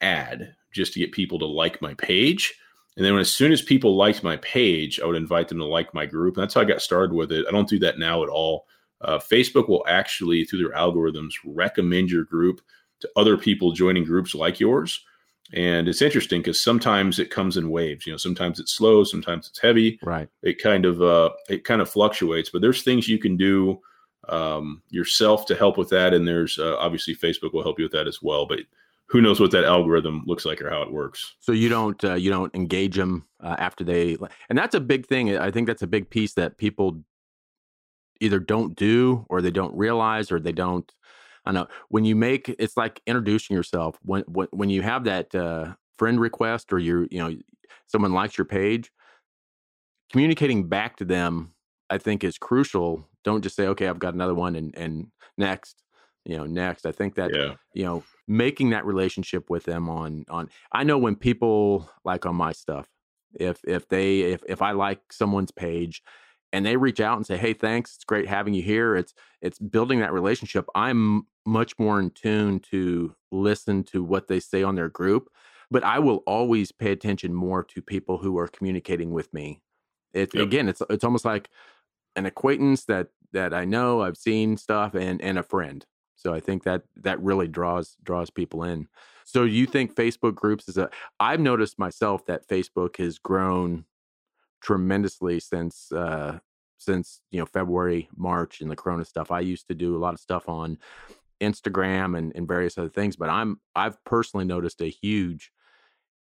ad 0.00 0.54
just 0.72 0.92
to 0.92 0.98
get 0.98 1.12
people 1.12 1.38
to 1.38 1.46
like 1.46 1.80
my 1.80 1.94
page. 1.94 2.54
And 2.96 3.06
then 3.06 3.14
when, 3.14 3.20
as 3.20 3.30
soon 3.30 3.52
as 3.52 3.62
people 3.62 3.96
liked 3.96 4.24
my 4.24 4.36
page, 4.38 5.00
I 5.00 5.06
would 5.06 5.16
invite 5.16 5.48
them 5.48 5.58
to 5.58 5.64
like 5.64 5.94
my 5.94 6.04
group. 6.04 6.36
And 6.36 6.42
that's 6.42 6.54
how 6.54 6.62
I 6.62 6.64
got 6.64 6.82
started 6.82 7.14
with 7.14 7.30
it. 7.30 7.46
I 7.48 7.52
don't 7.52 7.68
do 7.68 7.78
that 7.78 7.98
now 7.98 8.24
at 8.24 8.28
all. 8.28 8.66
Uh, 9.00 9.18
Facebook 9.18 9.68
will 9.68 9.84
actually, 9.88 10.44
through 10.44 10.60
their 10.60 10.76
algorithms, 10.76 11.34
recommend 11.44 12.10
your 12.10 12.24
group 12.24 12.60
to 13.00 13.08
other 13.16 13.36
people 13.36 13.72
joining 13.72 14.04
groups 14.04 14.34
like 14.34 14.58
yours. 14.58 15.04
And 15.52 15.88
it's 15.88 16.02
interesting 16.02 16.40
because 16.40 16.60
sometimes 16.60 17.18
it 17.18 17.30
comes 17.30 17.56
in 17.56 17.70
waves. 17.70 18.06
You 18.06 18.12
know, 18.12 18.18
sometimes 18.18 18.60
it's 18.60 18.72
slow, 18.72 19.04
sometimes 19.04 19.48
it's 19.48 19.60
heavy. 19.60 19.98
Right. 20.02 20.28
It 20.42 20.62
kind 20.62 20.84
of 20.84 21.00
uh, 21.00 21.30
it 21.48 21.64
kind 21.64 21.80
of 21.80 21.88
fluctuates. 21.88 22.50
But 22.50 22.60
there's 22.60 22.82
things 22.82 23.08
you 23.08 23.18
can 23.18 23.36
do 23.36 23.80
um, 24.28 24.82
yourself 24.90 25.46
to 25.46 25.54
help 25.54 25.78
with 25.78 25.88
that, 25.88 26.12
and 26.12 26.28
there's 26.28 26.58
uh, 26.58 26.76
obviously 26.76 27.14
Facebook 27.14 27.54
will 27.54 27.62
help 27.62 27.78
you 27.78 27.86
with 27.86 27.92
that 27.92 28.06
as 28.06 28.20
well. 28.20 28.46
But 28.46 28.60
who 29.06 29.22
knows 29.22 29.40
what 29.40 29.50
that 29.52 29.64
algorithm 29.64 30.22
looks 30.26 30.44
like 30.44 30.60
or 30.60 30.68
how 30.68 30.82
it 30.82 30.92
works? 30.92 31.34
So 31.40 31.52
you 31.52 31.70
don't 31.70 32.02
uh, 32.04 32.14
you 32.14 32.30
don't 32.30 32.54
engage 32.54 32.96
them 32.96 33.26
uh, 33.42 33.56
after 33.58 33.84
they, 33.84 34.18
and 34.50 34.58
that's 34.58 34.74
a 34.74 34.80
big 34.80 35.06
thing. 35.06 35.36
I 35.36 35.50
think 35.50 35.66
that's 35.66 35.82
a 35.82 35.86
big 35.86 36.10
piece 36.10 36.34
that 36.34 36.58
people 36.58 37.02
either 38.20 38.38
don't 38.38 38.74
do 38.76 39.26
or 39.28 39.40
they 39.40 39.50
don't 39.50 39.76
realize 39.76 40.32
or 40.32 40.40
they 40.40 40.52
don't 40.52 40.92
I 41.48 41.52
know 41.52 41.66
when 41.88 42.04
you 42.04 42.14
make 42.14 42.54
it's 42.58 42.76
like 42.76 43.00
introducing 43.06 43.56
yourself. 43.56 43.98
When 44.02 44.22
when 44.28 44.48
when 44.50 44.68
you 44.68 44.82
have 44.82 45.04
that 45.04 45.34
uh, 45.34 45.74
friend 45.96 46.20
request 46.20 46.72
or 46.72 46.78
you 46.78 47.08
you 47.10 47.18
know 47.18 47.34
someone 47.86 48.12
likes 48.12 48.36
your 48.36 48.44
page, 48.44 48.92
communicating 50.12 50.68
back 50.68 50.96
to 50.96 51.06
them, 51.06 51.54
I 51.88 51.96
think 51.96 52.22
is 52.22 52.36
crucial. 52.36 53.08
Don't 53.24 53.42
just 53.42 53.56
say, 53.56 53.66
"Okay, 53.68 53.88
I've 53.88 53.98
got 53.98 54.12
another 54.12 54.34
one," 54.34 54.56
and 54.56 54.76
and 54.76 55.06
next, 55.38 55.82
you 56.26 56.36
know, 56.36 56.44
next. 56.44 56.84
I 56.84 56.92
think 56.92 57.14
that 57.14 57.34
yeah. 57.34 57.54
you 57.72 57.84
know 57.84 58.04
making 58.26 58.70
that 58.70 58.84
relationship 58.84 59.48
with 59.48 59.64
them 59.64 59.88
on 59.88 60.26
on. 60.28 60.50
I 60.72 60.84
know 60.84 60.98
when 60.98 61.16
people 61.16 61.90
like 62.04 62.26
on 62.26 62.36
my 62.36 62.52
stuff, 62.52 62.88
if 63.32 63.60
if 63.66 63.88
they 63.88 64.20
if 64.20 64.42
if 64.46 64.60
I 64.60 64.72
like 64.72 65.00
someone's 65.12 65.50
page 65.50 66.02
and 66.52 66.64
they 66.64 66.76
reach 66.76 67.00
out 67.00 67.16
and 67.16 67.26
say, 67.26 67.36
"Hey, 67.36 67.52
thanks. 67.52 67.94
It's 67.96 68.04
great 68.04 68.28
having 68.28 68.54
you 68.54 68.62
here." 68.62 68.96
It's 68.96 69.14
it's 69.40 69.58
building 69.58 70.00
that 70.00 70.12
relationship. 70.12 70.66
I'm 70.74 71.26
much 71.46 71.78
more 71.78 72.00
in 72.00 72.10
tune 72.10 72.60
to 72.70 73.14
listen 73.30 73.84
to 73.84 74.02
what 74.02 74.28
they 74.28 74.40
say 74.40 74.62
on 74.62 74.74
their 74.74 74.88
group, 74.88 75.28
but 75.70 75.84
I 75.84 75.98
will 75.98 76.22
always 76.26 76.72
pay 76.72 76.92
attention 76.92 77.34
more 77.34 77.62
to 77.64 77.82
people 77.82 78.18
who 78.18 78.38
are 78.38 78.48
communicating 78.48 79.12
with 79.12 79.32
me. 79.32 79.60
It 80.12 80.34
yep. 80.34 80.44
again, 80.44 80.68
it's 80.68 80.82
it's 80.90 81.04
almost 81.04 81.24
like 81.24 81.50
an 82.16 82.26
acquaintance 82.26 82.84
that 82.86 83.08
that 83.32 83.52
I 83.52 83.64
know, 83.64 84.02
I've 84.02 84.16
seen 84.16 84.56
stuff, 84.56 84.94
and 84.94 85.20
and 85.20 85.38
a 85.38 85.42
friend. 85.42 85.84
So 86.16 86.34
I 86.34 86.40
think 86.40 86.64
that 86.64 86.82
that 86.96 87.22
really 87.22 87.48
draws 87.48 87.96
draws 88.02 88.30
people 88.30 88.64
in. 88.64 88.88
So 89.24 89.44
you 89.44 89.66
think 89.66 89.94
Facebook 89.94 90.34
groups 90.34 90.68
is 90.68 90.78
a? 90.78 90.90
I've 91.20 91.40
noticed 91.40 91.78
myself 91.78 92.24
that 92.26 92.48
Facebook 92.48 92.96
has 92.96 93.18
grown 93.18 93.84
tremendously 94.60 95.40
since 95.40 95.90
uh, 95.92 96.38
since 96.78 97.20
you 97.30 97.40
know 97.40 97.46
February, 97.46 98.08
March, 98.16 98.60
and 98.60 98.70
the 98.70 98.76
Corona 98.76 99.04
stuff. 99.04 99.30
I 99.30 99.40
used 99.40 99.68
to 99.68 99.74
do 99.74 99.96
a 99.96 99.98
lot 99.98 100.14
of 100.14 100.20
stuff 100.20 100.48
on 100.48 100.78
Instagram 101.40 102.16
and, 102.16 102.32
and 102.34 102.48
various 102.48 102.78
other 102.78 102.88
things, 102.88 103.16
but 103.16 103.28
I'm 103.28 103.60
I've 103.74 104.02
personally 104.04 104.46
noticed 104.46 104.80
a 104.80 104.86
huge 104.86 105.52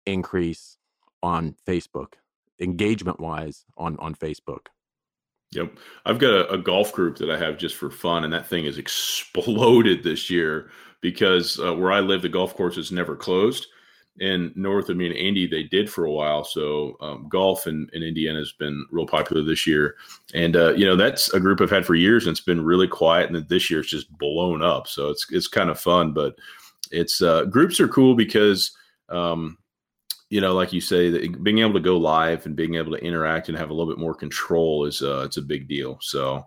increase 0.05 0.77
on 1.23 1.57
Facebook, 1.67 2.15
engagement 2.61 3.21
wise 3.21 3.65
on 3.77 3.97
on 3.99 4.15
Facebook. 4.15 4.67
Yep. 5.53 5.79
I've 6.05 6.19
got 6.19 6.35
a, 6.35 6.51
a, 6.51 6.59
golf 6.59 6.93
group 6.93 7.19
that 7.19 7.31
I 7.31 7.39
have 7.39 7.57
just 7.57 7.77
for 7.77 7.89
fun, 7.89 8.25
and 8.25 8.33
that 8.33 8.49
thing 8.49 8.65
has 8.65 8.79
exploded 8.79 10.03
this 10.03 10.29
year 10.29 10.71
because 11.01 11.61
uh, 11.61 11.73
where 11.73 11.93
I 11.93 12.01
live, 12.01 12.23
the 12.23 12.29
golf 12.29 12.57
course 12.57 12.77
is 12.77 12.91
never 12.91 13.15
closed 13.15 13.69
in 14.21 14.53
north 14.57 14.89
of 14.89 14.97
me 14.97 15.07
and 15.07 15.17
Andy, 15.17 15.47
they 15.47 15.65
did 15.65 15.91
for 15.91 16.05
a 16.05 16.11
while. 16.11 16.45
So 16.45 16.97
um, 17.01 17.29
golf 17.29 17.67
in, 17.67 17.89
in 17.93 18.03
Indiana 18.03 18.39
has 18.39 18.53
been 18.53 18.87
real 18.91 19.07
popular 19.07 19.43
this 19.43 19.67
year. 19.67 19.97
And, 20.35 20.57
uh, 20.57 20.73
you 20.75 20.87
know, 20.87 20.97
that's 20.97 21.33
a 21.35 21.41
group 21.41 21.61
I've 21.61 21.71
had 21.71 21.87
for 21.87 21.95
years 21.95 22.27
and 22.27 22.33
it's 22.33 22.45
been 22.45 22.65
really 22.65 22.89
quiet. 22.89 23.31
And 23.31 23.49
this 23.49 23.71
year 23.71 23.81
it's 23.81 23.91
just 23.91 24.11
blown 24.19 24.63
up. 24.63 24.89
So 24.89 25.11
it's, 25.11 25.27
it's 25.31 25.49
kind 25.49 25.71
of 25.71 25.79
fun, 25.79 26.13
but 26.13 26.37
it's 26.91 27.21
uh, 27.21 27.45
groups 27.45 27.81
are 27.81 27.89
cool 27.89 28.15
because 28.15 28.77
um, 29.09 29.59
you 30.31 30.41
know, 30.41 30.55
like 30.55 30.73
you 30.73 30.81
say, 30.81 31.29
being 31.29 31.61
able 31.61 31.75
to 31.75 31.81
go 31.81 31.97
live 31.97 32.47
and 32.47 32.57
being 32.57 32.75
able 32.75 32.93
to 32.93 33.05
interact 33.05 33.49
and 33.49 33.57
have 33.57 33.71
a 33.71 33.73
little 33.73 33.93
bit 33.93 34.01
more 34.01 34.15
control 34.15 34.85
is 34.85 35.03
uh, 35.03 35.23
it's 35.25 35.37
a 35.37 35.43
big 35.43 35.69
deal. 35.69 35.99
So 36.01 36.45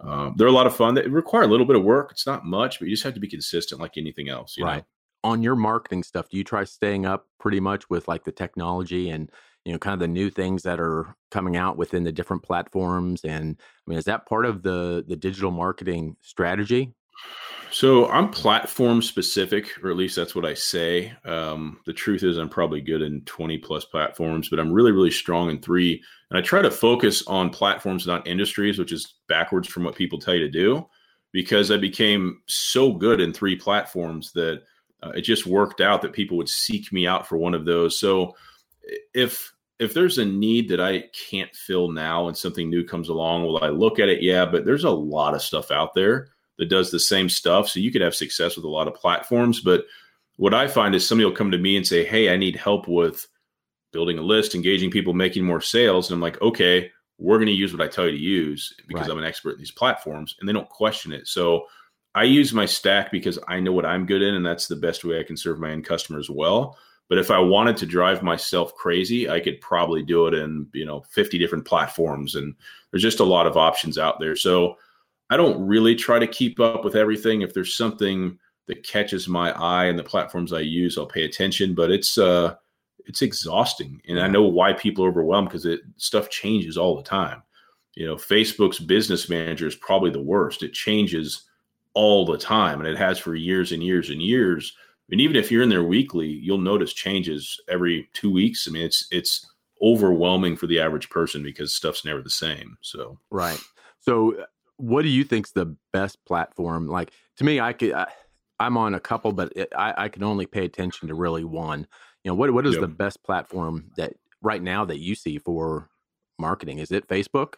um, 0.00 0.34
they're 0.36 0.46
a 0.46 0.52
lot 0.52 0.66
of 0.66 0.76
fun. 0.76 0.94
They 0.94 1.06
require 1.06 1.44
a 1.44 1.46
little 1.46 1.66
bit 1.66 1.76
of 1.76 1.84
work. 1.84 2.10
It's 2.10 2.26
not 2.26 2.44
much, 2.44 2.78
but 2.78 2.86
you 2.86 2.94
just 2.94 3.04
have 3.04 3.14
to 3.14 3.20
be 3.20 3.28
consistent, 3.28 3.80
like 3.80 3.96
anything 3.96 4.28
else. 4.28 4.58
right. 4.60 4.76
Know? 4.78 4.84
On 5.24 5.42
your 5.42 5.56
marketing 5.56 6.04
stuff, 6.04 6.28
do 6.28 6.36
you 6.36 6.44
try 6.44 6.64
staying 6.64 7.06
up 7.06 7.26
pretty 7.40 7.58
much 7.58 7.90
with 7.90 8.06
like 8.06 8.24
the 8.24 8.32
technology 8.32 9.10
and 9.10 9.30
you 9.64 9.72
know 9.72 9.78
kind 9.78 9.94
of 9.94 10.00
the 10.00 10.06
new 10.06 10.30
things 10.30 10.62
that 10.62 10.78
are 10.78 11.16
coming 11.30 11.56
out 11.56 11.76
within 11.76 12.04
the 12.04 12.12
different 12.12 12.42
platforms? 12.42 13.24
And 13.24 13.56
I 13.58 13.90
mean, 13.90 13.98
is 13.98 14.04
that 14.04 14.26
part 14.26 14.46
of 14.46 14.62
the 14.62 15.04
the 15.08 15.16
digital 15.16 15.50
marketing 15.50 16.16
strategy? 16.20 16.94
So 17.74 18.08
I'm 18.08 18.30
platform 18.30 19.02
specific, 19.02 19.82
or 19.82 19.90
at 19.90 19.96
least 19.96 20.14
that's 20.14 20.36
what 20.36 20.44
I 20.44 20.54
say. 20.54 21.12
Um, 21.24 21.80
the 21.86 21.92
truth 21.92 22.22
is, 22.22 22.38
I'm 22.38 22.48
probably 22.48 22.80
good 22.80 23.02
in 23.02 23.22
20 23.22 23.58
plus 23.58 23.84
platforms, 23.84 24.48
but 24.48 24.60
I'm 24.60 24.72
really, 24.72 24.92
really 24.92 25.10
strong 25.10 25.50
in 25.50 25.60
three. 25.60 26.00
And 26.30 26.38
I 26.38 26.40
try 26.40 26.62
to 26.62 26.70
focus 26.70 27.26
on 27.26 27.50
platforms, 27.50 28.06
not 28.06 28.28
industries, 28.28 28.78
which 28.78 28.92
is 28.92 29.14
backwards 29.26 29.66
from 29.66 29.82
what 29.82 29.96
people 29.96 30.20
tell 30.20 30.34
you 30.34 30.40
to 30.40 30.50
do, 30.50 30.86
because 31.32 31.72
I 31.72 31.76
became 31.76 32.42
so 32.46 32.92
good 32.92 33.20
in 33.20 33.32
three 33.32 33.56
platforms 33.56 34.30
that 34.34 34.62
uh, 35.04 35.10
it 35.10 35.22
just 35.22 35.46
worked 35.46 35.80
out 35.80 36.02
that 36.02 36.12
people 36.12 36.36
would 36.36 36.48
seek 36.48 36.92
me 36.92 37.06
out 37.06 37.26
for 37.26 37.36
one 37.36 37.54
of 37.54 37.64
those. 37.64 37.98
So 37.98 38.34
if 39.12 39.52
if 39.78 39.92
there's 39.92 40.18
a 40.18 40.24
need 40.24 40.68
that 40.68 40.80
I 40.80 41.04
can't 41.30 41.54
fill 41.54 41.90
now 41.90 42.28
and 42.28 42.36
something 42.36 42.70
new 42.70 42.84
comes 42.84 43.08
along, 43.08 43.42
will 43.42 43.62
I 43.62 43.68
look 43.68 43.98
at 43.98 44.08
it? 44.08 44.22
Yeah, 44.22 44.46
but 44.46 44.64
there's 44.64 44.84
a 44.84 44.90
lot 44.90 45.34
of 45.34 45.42
stuff 45.42 45.70
out 45.70 45.94
there 45.94 46.28
that 46.58 46.68
does 46.68 46.90
the 46.90 47.00
same 47.00 47.28
stuff. 47.28 47.68
So 47.68 47.80
you 47.80 47.90
could 47.90 48.02
have 48.02 48.14
success 48.14 48.54
with 48.56 48.64
a 48.64 48.70
lot 48.70 48.86
of 48.86 48.94
platforms. 48.94 49.60
But 49.60 49.84
what 50.36 50.54
I 50.54 50.68
find 50.68 50.94
is 50.94 51.06
somebody 51.06 51.24
will 51.24 51.36
come 51.36 51.50
to 51.50 51.58
me 51.58 51.76
and 51.76 51.86
say, 51.86 52.04
Hey, 52.04 52.32
I 52.32 52.36
need 52.36 52.54
help 52.54 52.86
with 52.86 53.26
building 53.94 54.18
a 54.18 54.22
list, 54.22 54.54
engaging 54.54 54.90
people, 54.90 55.14
making 55.14 55.44
more 55.44 55.60
sales. 55.60 56.10
And 56.10 56.16
I'm 56.16 56.20
like, 56.20 56.40
okay, 56.42 56.90
we're 57.18 57.38
going 57.38 57.46
to 57.46 57.52
use 57.52 57.72
what 57.72 57.80
I 57.80 57.88
tell 57.88 58.06
you 58.06 58.10
to 58.10 58.18
use 58.18 58.74
because 58.88 59.02
right. 59.02 59.10
I'm 59.12 59.18
an 59.18 59.24
expert 59.24 59.52
in 59.52 59.58
these 59.58 59.70
platforms 59.70 60.36
and 60.38 60.48
they 60.48 60.52
don't 60.52 60.68
question 60.68 61.12
it. 61.12 61.28
So 61.28 61.66
I 62.14 62.24
use 62.24 62.52
my 62.52 62.66
stack 62.66 63.10
because 63.10 63.38
I 63.48 63.60
know 63.60 63.72
what 63.72 63.86
I'm 63.86 64.06
good 64.06 64.22
in 64.22 64.34
and 64.34 64.46
that's 64.46 64.68
the 64.68 64.76
best 64.76 65.04
way 65.04 65.18
I 65.18 65.24
can 65.24 65.36
serve 65.36 65.58
my 65.58 65.70
end 65.70 65.84
customers 65.84 66.30
well. 66.30 66.78
But 67.08 67.18
if 67.18 67.30
I 67.30 67.38
wanted 67.38 67.76
to 67.78 67.86
drive 67.86 68.22
myself 68.22 68.74
crazy, 68.74 69.28
I 69.28 69.40
could 69.40 69.60
probably 69.60 70.02
do 70.02 70.26
it 70.26 70.34
in, 70.34 70.66
you 70.72 70.86
know, 70.86 71.02
50 71.10 71.38
different 71.38 71.66
platforms 71.66 72.34
and 72.34 72.54
there's 72.90 73.02
just 73.02 73.20
a 73.20 73.24
lot 73.24 73.46
of 73.46 73.56
options 73.56 73.98
out 73.98 74.20
there. 74.20 74.36
So 74.36 74.76
I 75.30 75.36
don't 75.36 75.60
really 75.66 75.94
try 75.94 76.18
to 76.18 76.26
keep 76.26 76.60
up 76.60 76.84
with 76.84 76.94
everything. 76.94 77.42
If 77.42 77.54
there's 77.54 77.76
something 77.76 78.38
that 78.66 78.86
catches 78.86 79.28
my 79.28 79.52
eye 79.52 79.86
and 79.86 79.98
the 79.98 80.04
platforms 80.04 80.52
I 80.52 80.60
use, 80.60 80.96
I'll 80.96 81.06
pay 81.06 81.24
attention. 81.24 81.74
But 81.74 81.90
it's 81.90 82.18
uh, 82.18 82.54
it's 83.06 83.22
exhausting, 83.22 84.00
and 84.08 84.20
I 84.20 84.28
know 84.28 84.42
why 84.42 84.72
people 84.72 85.04
are 85.04 85.08
overwhelmed 85.08 85.48
because 85.48 85.66
it 85.66 85.80
stuff 85.96 86.30
changes 86.30 86.78
all 86.78 86.96
the 86.96 87.02
time. 87.02 87.42
You 87.94 88.06
know, 88.06 88.16
Facebook's 88.16 88.78
business 88.78 89.28
manager 89.28 89.66
is 89.66 89.76
probably 89.76 90.10
the 90.10 90.22
worst. 90.22 90.62
It 90.62 90.72
changes 90.72 91.44
all 91.94 92.26
the 92.26 92.38
time, 92.38 92.80
and 92.80 92.88
it 92.88 92.98
has 92.98 93.18
for 93.18 93.34
years 93.34 93.72
and 93.72 93.82
years 93.82 94.10
and 94.10 94.20
years. 94.20 94.74
And 95.10 95.20
even 95.20 95.36
if 95.36 95.50
you're 95.50 95.62
in 95.62 95.68
there 95.68 95.84
weekly, 95.84 96.26
you'll 96.28 96.58
notice 96.58 96.92
changes 96.92 97.60
every 97.68 98.08
two 98.14 98.30
weeks. 98.30 98.66
I 98.68 98.72
mean, 98.72 98.82
it's 98.82 99.06
it's 99.10 99.46
overwhelming 99.82 100.56
for 100.56 100.66
the 100.66 100.80
average 100.80 101.10
person 101.10 101.42
because 101.42 101.74
stuff's 101.74 102.04
never 102.04 102.22
the 102.22 102.30
same. 102.30 102.76
So 102.80 103.18
right. 103.30 103.60
So 104.00 104.44
what 104.76 105.02
do 105.02 105.08
you 105.08 105.24
think's 105.24 105.52
the 105.52 105.76
best 105.92 106.24
platform? 106.24 106.88
Like 106.88 107.12
to 107.36 107.44
me, 107.44 107.60
I 107.60 107.72
could. 107.72 107.92
I, 107.92 108.06
am 108.60 108.76
on 108.76 108.94
a 108.94 109.00
couple, 109.00 109.32
but 109.32 109.52
it, 109.56 109.72
I, 109.76 110.04
I, 110.04 110.08
can 110.08 110.22
only 110.22 110.46
pay 110.46 110.64
attention 110.64 111.08
to 111.08 111.14
really 111.14 111.44
one. 111.44 111.86
You 112.22 112.30
know, 112.30 112.34
what 112.34 112.52
what 112.52 112.66
is 112.66 112.74
yep. 112.74 112.82
the 112.82 112.88
best 112.88 113.22
platform 113.22 113.90
that 113.96 114.14
right 114.42 114.62
now 114.62 114.84
that 114.84 114.98
you 114.98 115.14
see 115.14 115.38
for 115.38 115.90
marketing? 116.38 116.78
Is 116.78 116.90
it 116.90 117.08
Facebook? 117.08 117.54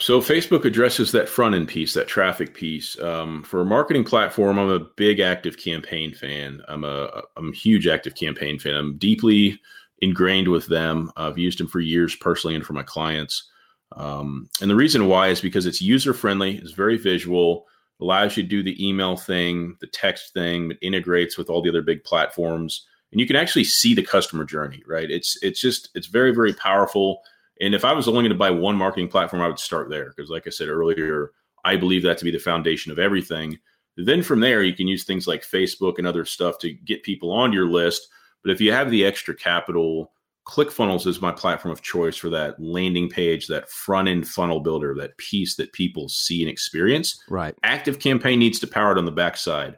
So 0.00 0.20
Facebook 0.20 0.64
addresses 0.64 1.12
that 1.12 1.28
front 1.28 1.54
end 1.54 1.68
piece, 1.68 1.94
that 1.94 2.08
traffic 2.08 2.54
piece. 2.54 2.98
Um, 3.00 3.44
for 3.44 3.60
a 3.60 3.66
marketing 3.66 4.04
platform, 4.04 4.58
I'm 4.58 4.68
a 4.68 4.80
big 4.80 5.18
ActiveCampaign 5.18 6.16
fan. 6.16 6.60
I'm 6.68 6.84
a 6.84 7.22
I'm 7.36 7.50
a 7.50 7.56
huge 7.56 7.86
ActiveCampaign 7.86 8.60
fan. 8.60 8.74
I'm 8.74 8.96
deeply 8.98 9.60
ingrained 10.00 10.48
with 10.48 10.66
them. 10.66 11.12
I've 11.16 11.38
used 11.38 11.60
them 11.60 11.68
for 11.68 11.80
years 11.80 12.16
personally 12.16 12.56
and 12.56 12.66
for 12.66 12.72
my 12.72 12.82
clients. 12.82 13.48
Um, 13.96 14.48
and 14.60 14.70
the 14.70 14.76
reason 14.76 15.06
why 15.06 15.28
is 15.28 15.40
because 15.40 15.66
it's 15.66 15.82
user 15.82 16.14
friendly, 16.14 16.58
it's 16.58 16.72
very 16.72 16.96
visual, 16.96 17.66
allows 18.00 18.36
you 18.36 18.42
to 18.42 18.48
do 18.48 18.62
the 18.62 18.86
email 18.86 19.16
thing, 19.16 19.76
the 19.80 19.88
text 19.88 20.32
thing, 20.32 20.70
it 20.70 20.78
integrates 20.80 21.36
with 21.36 21.50
all 21.50 21.60
the 21.60 21.68
other 21.68 21.82
big 21.82 22.02
platforms, 22.04 22.86
and 23.12 23.20
you 23.20 23.26
can 23.26 23.36
actually 23.36 23.64
see 23.64 23.94
the 23.94 24.02
customer 24.02 24.44
journey. 24.44 24.82
Right? 24.86 25.10
It's 25.10 25.38
it's 25.42 25.60
just 25.60 25.90
it's 25.94 26.08
very 26.08 26.32
very 26.34 26.54
powerful. 26.54 27.22
And 27.60 27.74
if 27.74 27.84
I 27.84 27.92
was 27.92 28.08
only 28.08 28.22
going 28.22 28.30
to 28.30 28.36
buy 28.36 28.50
one 28.50 28.76
marketing 28.76 29.08
platform, 29.08 29.42
I 29.42 29.48
would 29.48 29.58
start 29.58 29.90
there 29.90 30.12
because, 30.14 30.30
like 30.30 30.46
I 30.46 30.50
said 30.50 30.68
earlier, 30.68 31.32
I 31.64 31.76
believe 31.76 32.02
that 32.04 32.18
to 32.18 32.24
be 32.24 32.30
the 32.30 32.38
foundation 32.38 32.90
of 32.90 32.98
everything. 32.98 33.58
Then 33.96 34.22
from 34.22 34.40
there, 34.40 34.62
you 34.62 34.74
can 34.74 34.88
use 34.88 35.04
things 35.04 35.26
like 35.26 35.42
Facebook 35.42 35.98
and 35.98 36.06
other 36.06 36.24
stuff 36.24 36.58
to 36.60 36.72
get 36.72 37.02
people 37.02 37.30
on 37.30 37.52
your 37.52 37.66
list. 37.66 38.08
But 38.42 38.52
if 38.52 38.60
you 38.60 38.72
have 38.72 38.90
the 38.90 39.04
extra 39.04 39.34
capital 39.34 40.12
ClickFunnels 40.46 41.06
is 41.06 41.20
my 41.20 41.30
platform 41.30 41.70
of 41.70 41.82
choice 41.82 42.16
for 42.16 42.30
that 42.30 42.60
landing 42.60 43.08
page, 43.08 43.46
that 43.46 43.68
front 43.68 44.08
end 44.08 44.26
funnel 44.26 44.60
builder, 44.60 44.94
that 44.94 45.16
piece 45.18 45.54
that 45.56 45.72
people 45.72 46.08
see 46.08 46.42
and 46.42 46.50
experience. 46.50 47.22
Right. 47.28 47.54
ActiveCampaign 47.62 48.38
needs 48.38 48.58
to 48.60 48.66
power 48.66 48.92
it 48.92 48.98
on 48.98 49.04
the 49.04 49.12
backside. 49.12 49.76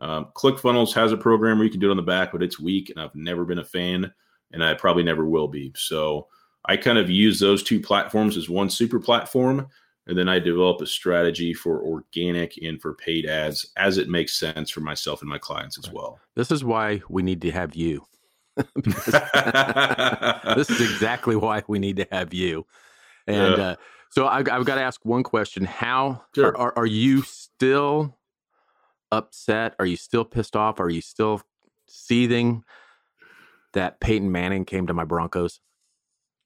Um, 0.00 0.28
ClickFunnels 0.36 0.94
has 0.94 1.12
a 1.12 1.16
program 1.16 1.58
where 1.58 1.64
you 1.64 1.70
can 1.70 1.80
do 1.80 1.88
it 1.88 1.90
on 1.90 1.96
the 1.96 2.02
back, 2.02 2.32
but 2.32 2.42
it's 2.42 2.60
weak, 2.60 2.90
and 2.90 3.00
I've 3.00 3.14
never 3.14 3.44
been 3.44 3.58
a 3.58 3.64
fan, 3.64 4.12
and 4.52 4.64
I 4.64 4.74
probably 4.74 5.02
never 5.02 5.26
will 5.26 5.48
be. 5.48 5.72
So 5.76 6.28
I 6.66 6.76
kind 6.76 6.98
of 6.98 7.10
use 7.10 7.40
those 7.40 7.62
two 7.62 7.80
platforms 7.80 8.36
as 8.36 8.48
one 8.48 8.70
super 8.70 8.98
platform, 8.98 9.68
and 10.06 10.16
then 10.16 10.28
I 10.28 10.38
develop 10.38 10.80
a 10.80 10.86
strategy 10.86 11.52
for 11.52 11.82
organic 11.82 12.56
and 12.62 12.80
for 12.80 12.94
paid 12.94 13.26
ads 13.26 13.70
as 13.76 13.98
it 13.98 14.08
makes 14.08 14.38
sense 14.38 14.70
for 14.70 14.80
myself 14.80 15.20
and 15.20 15.28
my 15.28 15.38
clients 15.38 15.78
as 15.78 15.90
well. 15.90 16.20
This 16.34 16.50
is 16.50 16.64
why 16.64 17.02
we 17.08 17.22
need 17.22 17.40
to 17.42 17.50
have 17.50 17.74
you 17.74 18.06
this 18.76 20.70
is 20.70 20.80
exactly 20.80 21.36
why 21.36 21.62
we 21.66 21.78
need 21.78 21.96
to 21.96 22.06
have 22.10 22.32
you. 22.32 22.66
And 23.26 23.56
yeah. 23.56 23.64
uh, 23.64 23.76
so 24.10 24.26
I, 24.28 24.36
have 24.36 24.64
got 24.64 24.76
to 24.76 24.82
ask 24.82 25.04
one 25.04 25.22
question: 25.22 25.64
How 25.64 26.24
sure. 26.34 26.56
are, 26.56 26.72
are 26.76 26.86
you 26.86 27.22
still 27.22 28.16
upset? 29.10 29.74
Are 29.78 29.86
you 29.86 29.96
still 29.96 30.24
pissed 30.24 30.54
off? 30.54 30.78
Are 30.78 30.90
you 30.90 31.00
still 31.00 31.42
seething 31.88 32.62
that 33.72 33.98
Peyton 34.00 34.30
Manning 34.30 34.64
came 34.64 34.86
to 34.86 34.94
my 34.94 35.04
Broncos? 35.04 35.60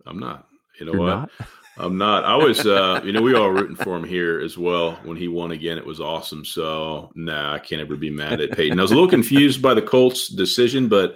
I'm 0.08 0.18
not. 0.18 0.46
You 0.80 0.86
know 0.86 0.92
You're 0.92 1.00
what? 1.00 1.06
Not? 1.06 1.30
I'm 1.80 1.96
not. 1.96 2.24
I 2.24 2.34
was, 2.34 2.66
uh, 2.66 3.00
you 3.04 3.12
know, 3.12 3.22
we 3.22 3.36
all 3.36 3.50
rooting 3.50 3.76
for 3.76 3.96
him 3.96 4.02
here 4.02 4.40
as 4.40 4.58
well. 4.58 4.98
When 5.04 5.16
he 5.16 5.28
won 5.28 5.52
again, 5.52 5.78
it 5.78 5.86
was 5.86 6.00
awesome. 6.00 6.44
So, 6.44 7.12
nah, 7.14 7.54
I 7.54 7.60
can't 7.60 7.80
ever 7.80 7.94
be 7.94 8.10
mad 8.10 8.40
at 8.40 8.50
Peyton. 8.50 8.80
I 8.80 8.82
was 8.82 8.90
a 8.90 8.94
little 8.94 9.08
confused 9.08 9.62
by 9.62 9.74
the 9.74 9.82
Colts' 9.82 10.26
decision, 10.26 10.88
but 10.88 11.14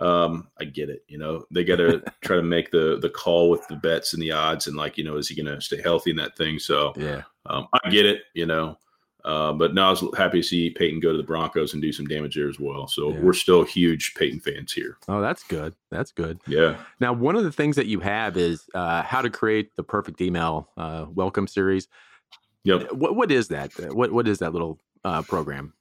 um, 0.00 0.48
I 0.60 0.64
get 0.64 0.90
it. 0.90 1.04
You 1.06 1.18
know, 1.18 1.44
they 1.52 1.62
got 1.62 1.76
to 1.76 2.02
try 2.24 2.34
to 2.36 2.42
make 2.42 2.72
the 2.72 2.98
the 3.00 3.10
call 3.10 3.50
with 3.50 3.66
the 3.68 3.76
bets 3.76 4.12
and 4.12 4.20
the 4.20 4.32
odds, 4.32 4.66
and 4.66 4.76
like, 4.76 4.98
you 4.98 5.04
know, 5.04 5.16
is 5.16 5.28
he 5.28 5.40
going 5.40 5.54
to 5.54 5.60
stay 5.60 5.80
healthy 5.80 6.10
in 6.10 6.16
that 6.16 6.36
thing? 6.36 6.58
So 6.58 6.92
yeah, 6.96 7.22
um, 7.46 7.68
I 7.72 7.88
get 7.88 8.04
it. 8.04 8.22
You 8.34 8.46
know, 8.46 8.78
uh, 9.24 9.52
but 9.52 9.74
now 9.74 9.88
I 9.88 9.90
was 9.90 10.04
happy 10.16 10.40
to 10.40 10.46
see 10.46 10.70
Peyton 10.70 11.00
go 11.00 11.12
to 11.12 11.16
the 11.16 11.22
Broncos 11.22 11.72
and 11.72 11.82
do 11.82 11.92
some 11.92 12.06
damage 12.06 12.36
there 12.36 12.48
as 12.48 12.58
well. 12.58 12.86
So 12.86 13.10
yeah. 13.10 13.20
we're 13.20 13.32
still 13.32 13.64
huge 13.64 14.14
Peyton 14.14 14.40
fans 14.40 14.72
here. 14.72 14.98
Oh, 15.08 15.20
that's 15.20 15.42
good. 15.44 15.74
That's 15.90 16.12
good. 16.12 16.40
Yeah. 16.46 16.76
Now, 17.00 17.12
one 17.12 17.36
of 17.36 17.44
the 17.44 17.52
things 17.52 17.76
that 17.76 17.86
you 17.86 18.00
have 18.00 18.36
is 18.36 18.68
uh, 18.74 19.02
how 19.02 19.22
to 19.22 19.30
create 19.30 19.74
the 19.76 19.82
perfect 19.82 20.20
email 20.20 20.68
uh, 20.76 21.06
welcome 21.14 21.46
series. 21.46 21.88
Yep. 22.64 22.92
What 22.92 23.16
what 23.16 23.30
is 23.30 23.48
that? 23.48 23.72
What 23.94 24.12
what 24.12 24.28
is 24.28 24.38
that 24.40 24.52
little 24.52 24.78
uh, 25.04 25.22
program? 25.22 25.72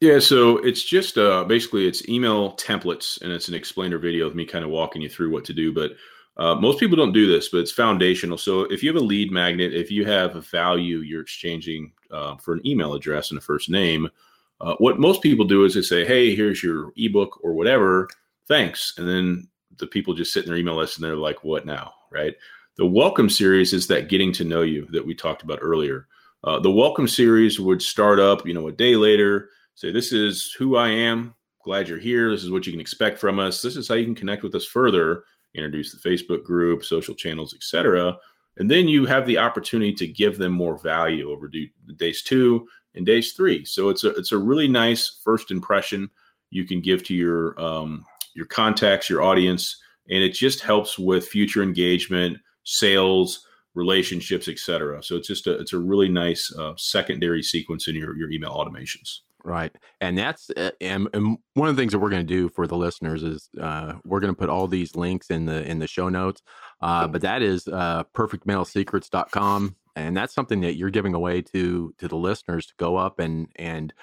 Yeah, 0.00 0.18
so 0.18 0.58
it's 0.58 0.84
just 0.84 1.16
uh, 1.16 1.44
basically 1.44 1.88
it's 1.88 2.06
email 2.08 2.54
templates, 2.56 3.20
and 3.22 3.32
it's 3.32 3.48
an 3.48 3.54
explainer 3.54 3.98
video 3.98 4.26
of 4.26 4.34
me 4.34 4.44
kind 4.44 4.64
of 4.64 4.70
walking 4.70 5.00
you 5.00 5.08
through 5.08 5.30
what 5.30 5.44
to 5.46 5.54
do. 5.54 5.72
But 5.72 5.92
uh, 6.36 6.54
most 6.54 6.78
people 6.78 6.96
don't 6.96 7.12
do 7.12 7.26
this, 7.26 7.48
but 7.48 7.58
it's 7.58 7.72
foundational. 7.72 8.38
So 8.38 8.62
if 8.62 8.82
you 8.82 8.92
have 8.92 9.00
a 9.00 9.04
lead 9.04 9.30
magnet, 9.30 9.74
if 9.74 9.90
you 9.90 10.04
have 10.04 10.36
a 10.36 10.40
value 10.40 10.98
you're 10.98 11.22
exchanging 11.22 11.92
uh, 12.10 12.36
for 12.36 12.54
an 12.54 12.66
email 12.66 12.94
address 12.94 13.30
and 13.30 13.38
a 13.38 13.42
first 13.42 13.70
name, 13.70 14.08
uh, 14.60 14.74
what 14.78 14.98
most 14.98 15.22
people 15.22 15.44
do 15.44 15.64
is 15.64 15.74
they 15.74 15.82
say, 15.82 16.04
"Hey, 16.04 16.34
here's 16.34 16.62
your 16.62 16.92
ebook 16.96 17.38
or 17.42 17.52
whatever. 17.52 18.08
Thanks," 18.48 18.94
and 18.96 19.08
then 19.08 19.48
the 19.78 19.86
people 19.86 20.14
just 20.14 20.32
sit 20.32 20.44
in 20.44 20.48
their 20.48 20.58
email 20.58 20.76
list 20.76 20.96
and 20.96 21.04
they're 21.04 21.16
like, 21.16 21.44
"What 21.44 21.66
now?" 21.66 21.92
Right? 22.10 22.34
The 22.76 22.86
welcome 22.86 23.30
series 23.30 23.72
is 23.72 23.86
that 23.88 24.08
getting 24.08 24.32
to 24.32 24.44
know 24.44 24.62
you 24.62 24.86
that 24.92 25.06
we 25.06 25.14
talked 25.14 25.42
about 25.42 25.58
earlier. 25.62 26.06
Uh, 26.44 26.60
the 26.60 26.70
welcome 26.70 27.08
series 27.08 27.58
would 27.58 27.82
start 27.82 28.20
up, 28.20 28.46
you 28.46 28.54
know, 28.54 28.68
a 28.68 28.72
day 28.72 28.96
later 28.96 29.50
say, 29.76 29.92
This 29.92 30.12
is 30.12 30.52
who 30.58 30.76
I 30.76 30.88
am. 30.88 31.34
Glad 31.64 31.88
you're 31.88 31.98
here. 31.98 32.30
This 32.30 32.44
is 32.44 32.50
what 32.50 32.66
you 32.66 32.72
can 32.72 32.80
expect 32.80 33.18
from 33.18 33.38
us. 33.38 33.62
This 33.62 33.76
is 33.76 33.88
how 33.88 33.94
you 33.94 34.04
can 34.04 34.14
connect 34.14 34.42
with 34.42 34.54
us 34.54 34.66
further. 34.66 35.24
Introduce 35.56 35.92
the 35.92 36.08
Facebook 36.08 36.44
group, 36.44 36.84
social 36.84 37.14
channels, 37.14 37.54
etc. 37.54 38.16
And 38.58 38.70
then 38.70 38.88
you 38.88 39.06
have 39.06 39.26
the 39.26 39.38
opportunity 39.38 39.92
to 39.94 40.06
give 40.06 40.38
them 40.38 40.52
more 40.52 40.78
value 40.78 41.30
over 41.30 41.50
days 41.96 42.22
two 42.22 42.68
and 42.94 43.04
days 43.04 43.32
three. 43.32 43.64
So 43.64 43.88
it's 43.88 44.04
a 44.04 44.10
it's 44.10 44.32
a 44.32 44.38
really 44.38 44.68
nice 44.68 45.20
first 45.22 45.50
impression 45.50 46.10
you 46.50 46.64
can 46.64 46.80
give 46.80 47.02
to 47.04 47.14
your 47.14 47.60
um, 47.60 48.04
your 48.34 48.46
contacts, 48.46 49.10
your 49.10 49.22
audience, 49.22 49.80
and 50.08 50.22
it 50.22 50.32
just 50.32 50.60
helps 50.60 50.98
with 50.98 51.28
future 51.28 51.62
engagement, 51.62 52.38
sales, 52.64 53.46
relationships, 53.74 54.48
etc. 54.48 55.02
So 55.02 55.16
it's 55.16 55.28
just 55.28 55.46
a 55.46 55.58
it's 55.58 55.72
a 55.72 55.78
really 55.78 56.08
nice 56.08 56.52
uh, 56.56 56.74
secondary 56.76 57.42
sequence 57.42 57.88
in 57.88 57.94
your 57.94 58.16
your 58.16 58.30
email 58.30 58.50
automations. 58.50 59.20
Right, 59.46 59.70
and 60.00 60.18
that's 60.18 60.50
uh, 60.50 60.72
and, 60.80 61.06
and, 61.14 61.38
one 61.54 61.68
of 61.68 61.76
the 61.76 61.80
things 61.80 61.92
that 61.92 62.00
we're 62.00 62.10
going 62.10 62.26
to 62.26 62.34
do 62.34 62.48
for 62.48 62.66
the 62.66 62.76
listeners 62.76 63.22
is 63.22 63.48
uh, 63.60 63.92
we're 64.04 64.18
going 64.18 64.34
to 64.34 64.36
put 64.36 64.48
all 64.48 64.66
these 64.66 64.96
links 64.96 65.30
in 65.30 65.46
the 65.46 65.62
in 65.62 65.78
the 65.78 65.86
show 65.86 66.08
notes. 66.08 66.42
Uh, 66.80 67.06
but 67.06 67.20
that 67.20 67.42
is 67.42 67.68
uh, 67.68 68.02
perfectmailsecrets.com, 68.12 69.76
and 69.94 70.16
that's 70.16 70.34
something 70.34 70.62
that 70.62 70.74
you're 70.74 70.90
giving 70.90 71.14
away 71.14 71.42
to 71.42 71.94
to 71.98 72.08
the 72.08 72.16
listeners 72.16 72.66
to 72.66 72.74
go 72.76 72.96
up 72.96 73.20
and 73.20 73.46
and 73.54 73.94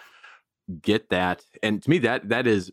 get 0.81 1.09
that. 1.09 1.43
And 1.61 1.83
to 1.83 1.89
me, 1.89 1.97
that 1.99 2.29
that 2.29 2.47
is 2.47 2.71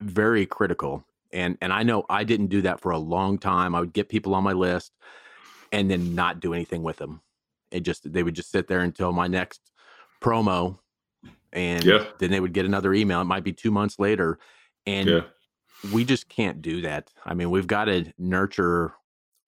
very 0.00 0.46
critical. 0.46 1.04
And 1.30 1.58
and 1.60 1.74
I 1.74 1.82
know 1.82 2.06
I 2.08 2.24
didn't 2.24 2.46
do 2.46 2.62
that 2.62 2.80
for 2.80 2.90
a 2.90 2.98
long 2.98 3.36
time. 3.36 3.74
I 3.74 3.80
would 3.80 3.92
get 3.92 4.08
people 4.08 4.34
on 4.34 4.44
my 4.44 4.54
list 4.54 4.92
and 5.72 5.90
then 5.90 6.14
not 6.14 6.40
do 6.40 6.54
anything 6.54 6.82
with 6.82 6.96
them. 6.96 7.20
It 7.70 7.80
just 7.80 8.10
they 8.10 8.22
would 8.22 8.34
just 8.34 8.50
sit 8.50 8.66
there 8.66 8.80
until 8.80 9.12
my 9.12 9.26
next 9.26 9.60
promo 10.22 10.78
and 11.56 11.82
yeah. 11.84 12.04
then 12.18 12.30
they 12.30 12.38
would 12.38 12.52
get 12.52 12.66
another 12.66 12.92
email. 12.92 13.22
It 13.22 13.24
might 13.24 13.42
be 13.42 13.52
two 13.52 13.70
months 13.70 13.98
later, 13.98 14.38
and 14.84 15.08
yeah. 15.08 15.20
we 15.92 16.04
just 16.04 16.28
can't 16.28 16.60
do 16.60 16.82
that. 16.82 17.10
I 17.24 17.34
mean, 17.34 17.50
we've 17.50 17.66
got 17.66 17.86
to 17.86 18.12
nurture 18.18 18.92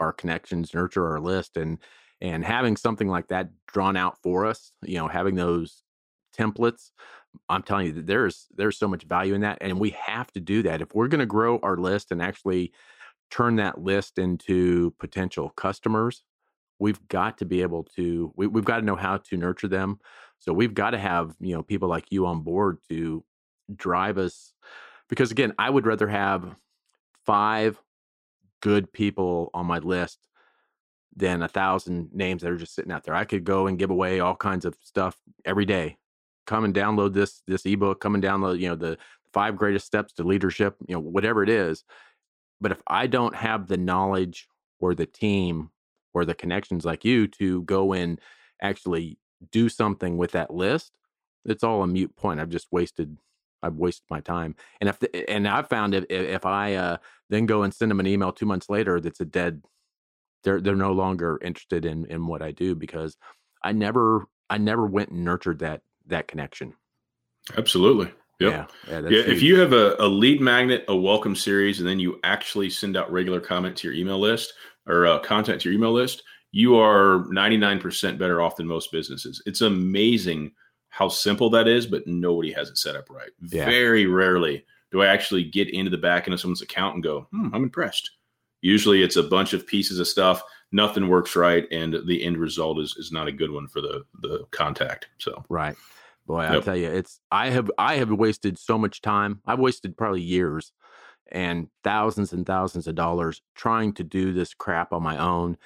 our 0.01 0.13
connections, 0.13 0.75
nurture 0.75 1.07
our 1.07 1.21
list, 1.21 1.57
and 1.57 1.79
and 2.21 2.45
having 2.45 2.77
something 2.77 3.07
like 3.07 3.29
that 3.29 3.51
drawn 3.69 3.97
out 3.97 4.17
for 4.23 4.47
us. 4.47 4.73
You 4.83 4.99
know, 4.99 5.07
having 5.07 5.37
those 5.37 5.83
templates. 6.37 6.91
I'm 7.51 7.63
telling 7.63 7.87
you, 7.87 8.03
there's 8.03 8.47
there's 8.57 8.79
so 8.79 8.89
much 8.89 9.05
value 9.05 9.35
in 9.35 9.43
that, 9.43 9.59
and 9.61 9.79
we 9.79 9.91
have 9.91 10.33
to 10.33 10.41
do 10.41 10.63
that 10.63 10.81
if 10.81 10.95
we're 10.95 11.09
going 11.09 11.21
to 11.21 11.27
grow 11.27 11.61
our 11.63 11.77
list 11.77 12.11
and 12.11 12.23
actually 12.23 12.73
turn 13.31 13.57
that 13.57 13.83
list 13.83 14.19
into 14.19 14.93
potential 14.99 15.51
customers. 15.51 16.25
We've 16.81 17.07
got 17.09 17.39
to 17.39 17.45
be 17.45 17.61
able 17.61 17.85
to. 17.97 18.33
We, 18.35 18.47
we've 18.47 18.65
got 18.65 18.79
to 18.79 18.87
know 18.87 18.97
how 18.97 19.19
to 19.19 19.37
nurture 19.37 19.69
them 19.69 19.99
so 20.39 20.53
we've 20.53 20.75
got 20.75 20.91
to 20.91 20.99
have, 20.99 21.35
you 21.41 21.55
know, 21.55 21.63
people 21.63 21.89
like 21.89 22.07
you 22.11 22.27
on 22.27 22.43
board 22.43 22.79
to 22.89 23.25
drive 23.75 24.19
us 24.19 24.53
because 25.09 25.31
again, 25.31 25.53
I 25.59 25.71
would 25.71 25.87
rather 25.87 26.09
have 26.09 26.55
five 27.27 27.81
good 28.61 28.93
people 28.93 29.51
on 29.55 29.67
my 29.67 29.79
list 29.79 30.19
than 31.17 31.43
a 31.43 31.49
thousand 31.49 32.11
names 32.13 32.43
that 32.43 32.51
are 32.53 32.57
just 32.57 32.75
sitting 32.75 32.93
out 32.93 33.05
there. 33.05 33.15
I 33.15 33.25
could 33.25 33.45
go 33.45 33.67
and 33.67 33.79
give 33.79 33.91
away 33.91 34.21
all 34.21 34.37
kinds 34.37 34.65
of 34.65 34.77
stuff 34.83 35.17
every 35.45 35.65
day. 35.65 35.97
Come 36.47 36.65
and 36.65 36.75
download 36.75 37.13
this 37.13 37.43
this 37.47 37.67
ebook, 37.67 38.01
come 38.01 38.15
and 38.15 38.25
download, 38.25 38.59
you 38.59 38.69
know, 38.69 38.77
the 38.77 38.99
five 39.33 39.57
greatest 39.57 39.87
steps 39.87 40.13
to 40.15 40.23
leadership, 40.23 40.77
you 40.87 40.95
know, 40.95 41.01
whatever 41.01 41.43
it 41.43 41.49
is. 41.49 41.85
But 42.61 42.73
if 42.73 42.83
I 42.87 43.07
don't 43.07 43.35
have 43.35 43.67
the 43.67 43.77
knowledge 43.77 44.49
or 44.81 44.95
the 44.95 45.07
team 45.07 45.71
or 46.15 46.25
the 46.25 46.35
connections 46.35 46.85
like 46.85 47.05
you 47.05 47.27
to 47.29 47.63
go 47.63 47.93
and 47.93 48.21
actually 48.63 49.19
do 49.51 49.69
something 49.69 50.17
with 50.17 50.33
that 50.33 50.53
list, 50.53 50.93
it's 51.45 51.65
all 51.65 51.83
a 51.83 51.87
mute 51.87 52.15
point. 52.17 52.41
I've 52.41 52.51
just 52.51 52.69
wasted 52.71 53.17
I've 53.63 53.77
wasted 53.77 54.05
my 54.11 54.21
time. 54.21 54.55
And 54.81 54.89
if 54.89 54.99
the, 55.01 55.29
and 55.31 55.49
I've 55.49 55.69
found 55.69 55.95
if 55.95 56.05
if 56.09 56.47
I 56.47 56.75
uh, 56.75 56.97
then 57.29 57.47
go 57.47 57.63
and 57.63 57.75
send 57.75 57.91
them 57.91 58.01
an 58.01 58.07
email 58.07 58.33
two 58.33 58.47
months 58.47 58.69
later, 58.69 59.01
that's 59.01 59.21
a 59.21 59.25
dead. 59.25 59.63
They're 60.45 60.61
they're 60.61 60.77
no 60.77 60.93
longer 60.93 61.39
interested 61.43 61.85
in 61.85 62.07
in 62.07 62.27
what 62.27 62.43
I 62.43 62.53
do 62.53 62.75
because 62.75 63.17
I 63.63 63.73
never 63.73 64.27
I 64.49 64.59
never 64.59 64.87
went 64.87 65.11
and 65.11 65.25
nurtured 65.25 65.59
that 65.61 65.83
that 66.07 66.29
connection. 66.29 66.75
Absolutely. 67.57 68.13
Yep. 68.41 68.53
Yeah. 68.53 68.67
Yeah. 68.89 69.09
yeah 69.09 69.23
if 69.27 69.43
you 69.43 69.59
have 69.59 69.73
a, 69.73 69.97
a 69.99 70.07
lead 70.07 70.41
magnet, 70.41 70.85
a 70.87 70.95
welcome 70.95 71.35
series, 71.35 71.81
and 71.81 71.89
then 71.89 71.99
you 71.99 72.21
actually 72.23 72.71
send 72.71 72.97
out 72.97 73.11
regular 73.11 73.41
comment 73.41 73.77
to 73.79 73.89
your 73.89 73.97
email 73.97 74.19
list 74.19 74.53
or 74.87 75.07
uh, 75.07 75.19
content 75.19 75.61
to 75.63 75.69
your 75.69 75.77
email 75.77 75.93
list, 75.93 76.23
you 76.53 76.77
are 76.77 77.25
99% 77.31 78.19
better 78.19 78.41
off 78.41 78.57
than 78.57 78.67
most 78.67 78.91
businesses. 78.91 79.43
It's 79.47 79.61
amazing 79.61 80.53
how 80.89 81.09
simple 81.09 81.51
that 81.51 81.69
is, 81.69 81.87
but 81.87 82.07
nobody 82.07 82.53
has 82.53 82.71
it 82.71 82.79
set 82.79 82.97
up 82.97 83.11
right. 83.11 83.31
Yeah. 83.51 83.67
Very 83.67 84.07
rarely 84.07 84.65
do 84.91 85.03
I 85.03 85.07
actually 85.07 85.45
get 85.45 85.69
into 85.69 85.91
the 85.91 85.99
back 85.99 86.27
end 86.27 86.35
of 86.35 86.41
someone's 86.41 86.63
account 86.63 86.95
and 86.95 87.03
go, 87.03 87.27
hmm, 87.31 87.49
I'm 87.53 87.65
impressed. 87.65 88.11
Usually 88.61 89.03
it's 89.03 89.17
a 89.17 89.23
bunch 89.23 89.53
of 89.53 89.67
pieces 89.67 90.01
of 90.01 90.09
stuff, 90.09 90.43
nothing 90.73 91.09
works 91.09 91.37
right, 91.37 91.67
and 91.71 91.97
the 92.07 92.25
end 92.25 92.39
result 92.39 92.81
is 92.81 92.97
is 92.97 93.13
not 93.13 93.29
a 93.29 93.33
good 93.33 93.51
one 93.51 93.69
for 93.69 93.81
the 93.81 94.05
the 94.21 94.47
contact. 94.51 95.09
So 95.19 95.45
right. 95.49 95.77
Boy, 96.27 96.43
yep. 96.43 96.53
I 96.53 96.61
tell 96.61 96.77
you, 96.77 96.89
it's 96.89 97.21
I 97.31 97.51
have 97.51 97.71
I 97.79 97.97
have 97.97 98.11
wasted 98.11 98.59
so 98.59 98.77
much 98.77 99.01
time. 99.01 99.41
I've 99.47 99.61
wasted 99.61 99.97
probably 99.97 100.23
years 100.23 100.73
and 101.31 101.69
thousands 101.85 102.33
and 102.33 102.45
thousands 102.45 102.87
of 102.87 102.95
dollars 102.95 103.43
trying 103.55 103.93
to 103.95 104.05
do 104.05 104.33
this 104.33 104.55
crap 104.55 104.93
on 104.93 105.03
my 105.03 105.19
own 105.19 105.57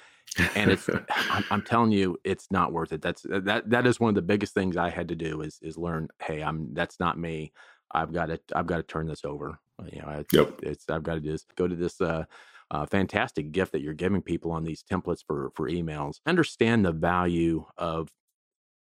and 0.55 0.71
it's 0.71 0.89
I'm, 1.29 1.43
I'm, 1.51 1.61
telling 1.61 1.91
you 1.91 2.17
it's 2.23 2.47
not 2.51 2.71
worth 2.71 2.91
it. 2.93 3.01
That's 3.01 3.25
uh, 3.25 3.39
that 3.43 3.69
that 3.69 3.85
is 3.87 3.99
one 3.99 4.09
of 4.09 4.15
the 4.15 4.21
biggest 4.21 4.53
things 4.53 4.77
i 4.77 4.89
had 4.89 5.07
to 5.09 5.15
do 5.15 5.41
is 5.41 5.59
is 5.61 5.77
learn 5.77 6.07
hey 6.21 6.41
i'm 6.41 6.73
that's 6.73 6.99
not 6.99 7.17
me. 7.17 7.51
I've 7.91 8.13
got 8.13 8.27
to 8.27 8.39
i've 8.55 8.67
got 8.67 8.77
to 8.77 8.83
turn 8.83 9.07
this 9.07 9.25
over. 9.25 9.59
Uh, 9.79 9.85
you 9.91 10.01
know 10.01 10.09
it's, 10.09 10.33
yep. 10.33 10.59
it's 10.61 10.89
i've 10.89 11.03
got 11.03 11.15
to 11.15 11.21
just 11.21 11.53
go 11.55 11.67
to 11.67 11.75
this 11.75 11.99
uh, 12.01 12.25
uh, 12.71 12.85
fantastic 12.85 13.51
gift 13.51 13.71
that 13.71 13.81
you're 13.81 13.93
giving 13.93 14.21
people 14.21 14.51
on 14.51 14.63
these 14.63 14.83
templates 14.83 15.23
for 15.25 15.51
for 15.55 15.69
emails. 15.69 16.15
Understand 16.25 16.85
the 16.85 16.91
value 16.91 17.65
of 17.77 18.09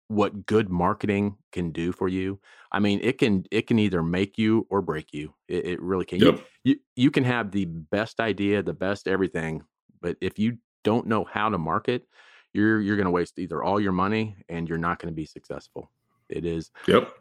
what 0.08 0.44
good 0.44 0.68
marketing 0.68 1.36
can 1.52 1.70
do 1.72 1.92
for 1.92 2.08
you. 2.08 2.38
I 2.70 2.80
mean 2.80 3.00
it 3.02 3.18
can 3.18 3.44
it 3.50 3.66
can 3.66 3.78
either 3.78 4.02
make 4.02 4.38
you 4.38 4.66
or 4.70 4.82
break 4.82 5.08
you. 5.12 5.34
It, 5.48 5.66
it 5.66 5.82
really 5.82 6.04
can. 6.04 6.20
Yep. 6.20 6.34
you, 6.36 6.44
you 6.64 6.76
you 6.96 7.10
can 7.10 7.24
have 7.24 7.50
the 7.50 7.66
best 7.66 8.20
idea 8.20 8.62
the 8.62 8.74
best 8.74 9.08
everything 9.08 9.62
but 10.02 10.16
if 10.20 10.38
you 10.38 10.58
don't 10.84 11.06
know 11.06 11.24
how 11.24 11.48
to 11.48 11.58
market, 11.58 12.06
you're 12.52 12.80
you're 12.80 12.96
going 12.96 13.06
to 13.06 13.10
waste 13.10 13.38
either 13.38 13.62
all 13.62 13.80
your 13.80 13.92
money 13.92 14.36
and 14.48 14.68
you're 14.68 14.78
not 14.78 14.98
going 14.98 15.12
to 15.12 15.16
be 15.16 15.24
successful. 15.24 15.90
It 16.28 16.44
is. 16.44 16.70
Yep. 16.86 17.12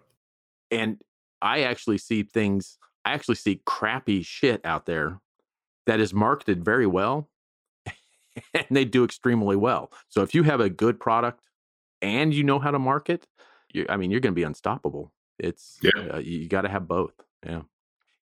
And 0.71 1.02
I 1.41 1.62
actually 1.62 1.97
see 1.97 2.24
things. 2.24 2.78
I 3.04 3.13
actually 3.13 3.36
see 3.36 3.62
crappy 3.65 4.21
shit 4.21 4.62
out 4.63 4.86
there 4.86 5.19
that 5.88 6.00
is 6.00 6.13
marketed 6.13 6.63
very 6.63 6.88
well, 6.88 7.30
and 8.54 8.65
they 8.69 8.86
do 8.86 9.04
extremely 9.04 9.56
well. 9.56 9.91
So 10.10 10.21
if 10.21 10.36
you 10.36 10.43
have 10.43 10.62
a 10.62 10.69
good 10.69 11.00
product 11.00 11.50
and 12.02 12.34
you 12.34 12.43
know 12.43 12.60
how 12.60 12.71
to 12.71 12.80
market, 12.80 13.28
you, 13.74 13.86
I 13.89 13.97
mean, 13.97 14.12
you're 14.12 14.19
going 14.19 14.34
to 14.34 14.39
be 14.39 14.43
unstoppable. 14.43 15.12
It's 15.39 15.80
yeah. 15.82 16.13
Uh, 16.13 16.19
you 16.19 16.47
got 16.47 16.62
to 16.62 16.69
have 16.69 16.88
both. 16.88 17.13
Yeah. 17.45 17.62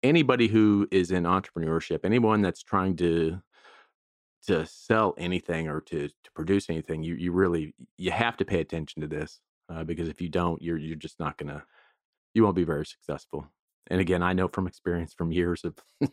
Anybody 0.03 0.49
who 0.49 0.89
is 0.91 1.11
in 1.11 1.25
entrepreneurship, 1.25 2.01
anyone 2.05 2.43
that's 2.43 2.63
trying 2.63 2.97
to 2.97 3.41
to 4.47 4.67
sell 4.67 5.15
anything 5.19 5.69
or 5.69 5.81
to 5.81 6.09
to 6.09 6.33
produce 6.35 6.69
anything, 6.69 7.03
you 7.03 7.15
you 7.15 7.33
really 7.33 7.75
you 7.97 8.11
have 8.11 8.37
to 8.39 8.45
pay 8.45 8.61
attention 8.61 9.03
to 9.03 9.09
this 9.09 9.41
uh, 9.69 9.85
because 9.85 10.09
if 10.09 10.21
you 10.21 10.29
don't, 10.29 10.61
you're 10.63 10.79
you're 10.79 10.97
just 10.97 11.21
not 11.21 11.39
gonna 11.39 11.65
you 12.35 12.43
won't 12.43 12.57
be 12.57 12.65
very 12.65 12.87
successful. 12.87 13.47
And 13.89 14.01
again, 14.01 14.23
I 14.23 14.33
know 14.33 14.49
from 14.49 14.67
experience 14.67 15.13
from 15.13 15.33
years 15.33 15.65
of 15.65 15.75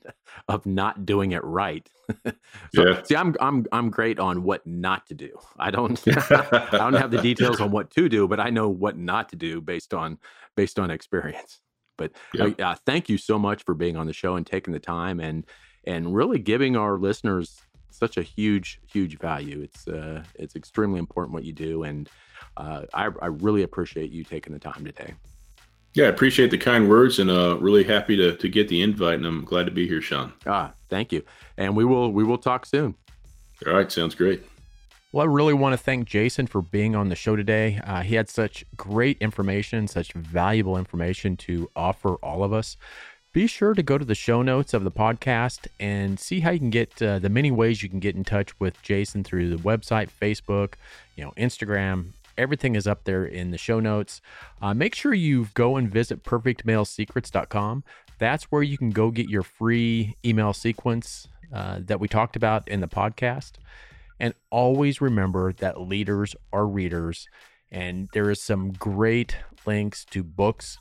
of 0.47 0.65
not 0.65 1.05
doing 1.05 1.31
it 1.31 1.43
right. 1.43 1.89
so 2.25 2.33
yeah. 2.75 3.03
see, 3.03 3.15
I'm 3.15 3.35
I'm 3.39 3.65
I'm 3.71 3.89
great 3.89 4.19
on 4.19 4.43
what 4.43 4.65
not 4.65 5.05
to 5.07 5.13
do. 5.13 5.37
I 5.57 5.71
don't 5.71 6.01
I 6.07 6.67
don't 6.71 6.93
have 6.93 7.11
the 7.11 7.21
details 7.21 7.61
on 7.61 7.71
what 7.71 7.91
to 7.91 8.09
do, 8.09 8.27
but 8.27 8.39
I 8.39 8.49
know 8.49 8.69
what 8.69 8.97
not 8.97 9.29
to 9.29 9.35
do 9.35 9.61
based 9.61 9.93
on 9.93 10.17
based 10.55 10.79
on 10.79 10.91
experience. 10.91 11.61
But 11.97 12.13
yeah. 12.33 12.51
uh, 12.59 12.75
thank 12.85 13.09
you 13.09 13.17
so 13.17 13.37
much 13.37 13.63
for 13.63 13.75
being 13.75 13.97
on 13.97 14.07
the 14.07 14.13
show 14.13 14.35
and 14.35 14.45
taking 14.45 14.73
the 14.73 14.79
time 14.79 15.19
and 15.19 15.45
and 15.85 16.13
really 16.13 16.39
giving 16.39 16.75
our 16.75 16.97
listeners 16.97 17.61
such 17.89 18.17
a 18.17 18.21
huge, 18.21 18.79
huge 18.91 19.17
value. 19.19 19.61
It's 19.61 19.87
uh, 19.87 20.23
it's 20.35 20.55
extremely 20.55 20.99
important 20.99 21.33
what 21.33 21.43
you 21.43 21.53
do, 21.53 21.83
and 21.83 22.09
uh, 22.57 22.83
I, 22.93 23.09
I 23.21 23.27
really 23.27 23.63
appreciate 23.63 24.11
you 24.11 24.23
taking 24.23 24.53
the 24.53 24.59
time 24.59 24.85
today. 24.85 25.13
Yeah, 25.95 26.05
I 26.05 26.09
appreciate 26.09 26.51
the 26.51 26.57
kind 26.57 26.87
words, 26.87 27.19
and 27.19 27.29
uh, 27.29 27.57
really 27.59 27.83
happy 27.83 28.15
to 28.17 28.35
to 28.35 28.49
get 28.49 28.67
the 28.67 28.81
invite, 28.81 29.15
and 29.15 29.25
I'm 29.25 29.43
glad 29.43 29.65
to 29.65 29.71
be 29.71 29.87
here, 29.87 30.01
Sean. 30.01 30.33
Ah, 30.45 30.73
thank 30.89 31.11
you, 31.11 31.23
and 31.57 31.75
we 31.75 31.85
will 31.85 32.11
we 32.11 32.23
will 32.23 32.37
talk 32.37 32.65
soon. 32.65 32.95
All 33.65 33.73
right, 33.73 33.91
sounds 33.91 34.15
great. 34.15 34.43
Well, 35.11 35.23
I 35.23 35.25
really 35.25 35.55
want 35.55 35.73
to 35.73 35.77
thank 35.77 36.07
Jason 36.07 36.45
for 36.45 36.61
being 36.61 36.95
on 36.95 37.09
the 37.09 37.15
show 37.15 37.35
today. 37.35 37.81
Uh, 37.83 38.01
he 38.01 38.13
had 38.13 38.29
such 38.29 38.63
great 38.77 39.17
information, 39.19 39.87
such 39.87 40.13
valuable 40.13 40.77
information 40.77 41.35
to 41.37 41.67
offer 41.75 42.13
all 42.17 42.43
of 42.43 42.53
us 42.53 42.77
be 43.39 43.47
sure 43.47 43.73
to 43.73 43.81
go 43.81 43.97
to 43.97 44.03
the 44.03 44.13
show 44.13 44.41
notes 44.41 44.73
of 44.73 44.83
the 44.83 44.91
podcast 44.91 45.65
and 45.79 46.19
see 46.19 46.41
how 46.41 46.49
you 46.49 46.59
can 46.59 46.69
get 46.69 47.01
uh, 47.01 47.19
the 47.19 47.29
many 47.29 47.51
ways 47.51 47.81
you 47.81 47.87
can 47.87 48.01
get 48.01 48.13
in 48.13 48.21
touch 48.25 48.59
with 48.59 48.81
Jason 48.81 49.23
through 49.23 49.49
the 49.49 49.63
website, 49.63 50.09
Facebook, 50.09 50.73
you 51.15 51.23
know, 51.23 51.31
Instagram. 51.37 52.11
Everything 52.37 52.75
is 52.75 52.85
up 52.85 53.05
there 53.05 53.23
in 53.23 53.51
the 53.51 53.57
show 53.57 53.79
notes. 53.79 54.19
Uh, 54.61 54.73
make 54.73 54.93
sure 54.93 55.13
you 55.13 55.47
go 55.53 55.77
and 55.77 55.89
visit 55.89 56.21
perfectmailsecrets.com. 56.25 57.85
That's 58.17 58.43
where 58.51 58.61
you 58.61 58.77
can 58.77 58.89
go 58.89 59.09
get 59.09 59.29
your 59.29 59.43
free 59.43 60.17
email 60.25 60.51
sequence 60.51 61.25
uh, 61.53 61.79
that 61.85 62.01
we 62.01 62.09
talked 62.09 62.35
about 62.35 62.67
in 62.67 62.81
the 62.81 62.89
podcast. 62.89 63.53
And 64.19 64.33
always 64.49 64.99
remember 64.99 65.53
that 65.53 65.79
leaders 65.79 66.35
are 66.51 66.67
readers. 66.67 67.29
And 67.71 68.09
there 68.11 68.29
is 68.29 68.41
some 68.41 68.73
great 68.73 69.37
links 69.65 70.03
to 70.11 70.25
books 70.25 70.77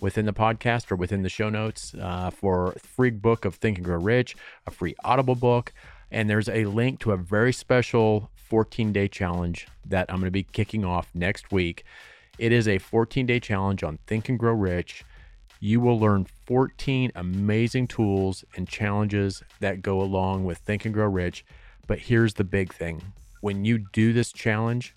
within 0.00 0.26
the 0.26 0.32
podcast 0.32 0.90
or 0.90 0.96
within 0.96 1.22
the 1.22 1.28
show 1.28 1.48
notes 1.48 1.94
uh, 2.00 2.30
for 2.30 2.74
free 2.82 3.10
book 3.10 3.44
of 3.44 3.54
Think 3.56 3.78
and 3.78 3.84
Grow 3.84 3.98
Rich, 3.98 4.36
a 4.66 4.70
free 4.70 4.94
Audible 5.04 5.34
book, 5.34 5.72
and 6.10 6.28
there's 6.28 6.48
a 6.48 6.64
link 6.64 7.00
to 7.00 7.12
a 7.12 7.16
very 7.16 7.52
special 7.52 8.30
14 8.36 8.92
day 8.92 9.08
challenge 9.08 9.66
that 9.84 10.06
I'm 10.08 10.16
going 10.16 10.26
to 10.26 10.30
be 10.30 10.42
kicking 10.42 10.84
off 10.84 11.08
next 11.14 11.52
week. 11.52 11.84
It 12.38 12.52
is 12.52 12.68
a 12.68 12.78
14 12.78 13.26
day 13.26 13.40
challenge 13.40 13.82
on 13.82 13.98
Think 14.06 14.28
and 14.28 14.38
Grow 14.38 14.54
Rich. 14.54 15.04
You 15.60 15.80
will 15.80 15.98
learn 15.98 16.26
14 16.46 17.10
amazing 17.16 17.88
tools 17.88 18.44
and 18.56 18.68
challenges 18.68 19.42
that 19.60 19.82
go 19.82 20.00
along 20.00 20.44
with 20.44 20.58
Think 20.58 20.84
and 20.84 20.94
Grow 20.94 21.08
Rich. 21.08 21.44
But 21.86 21.98
here's 21.98 22.34
the 22.34 22.44
big 22.44 22.72
thing 22.72 23.02
when 23.40 23.64
you 23.64 23.78
do 23.78 24.12
this 24.12 24.32
challenge, 24.32 24.94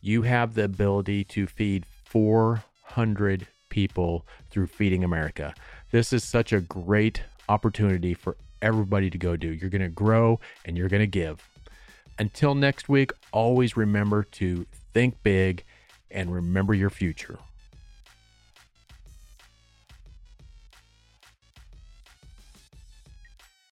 you 0.00 0.22
have 0.22 0.54
the 0.54 0.64
ability 0.64 1.24
to 1.24 1.46
feed 1.46 1.84
400 1.86 3.46
people 3.74 4.24
through 4.50 4.68
Feeding 4.68 5.02
America. 5.02 5.52
This 5.90 6.12
is 6.12 6.22
such 6.22 6.52
a 6.52 6.60
great 6.60 7.24
opportunity 7.48 8.14
for 8.14 8.36
everybody 8.62 9.10
to 9.10 9.18
go 9.18 9.34
do. 9.34 9.48
You're 9.48 9.68
going 9.68 9.82
to 9.82 9.88
grow 9.88 10.38
and 10.64 10.78
you're 10.78 10.88
going 10.88 11.02
to 11.02 11.08
give. 11.08 11.48
Until 12.16 12.54
next 12.54 12.88
week, 12.88 13.10
always 13.32 13.76
remember 13.76 14.22
to 14.22 14.64
think 14.92 15.20
big 15.24 15.64
and 16.08 16.32
remember 16.32 16.72
your 16.72 16.88
future. 16.88 17.40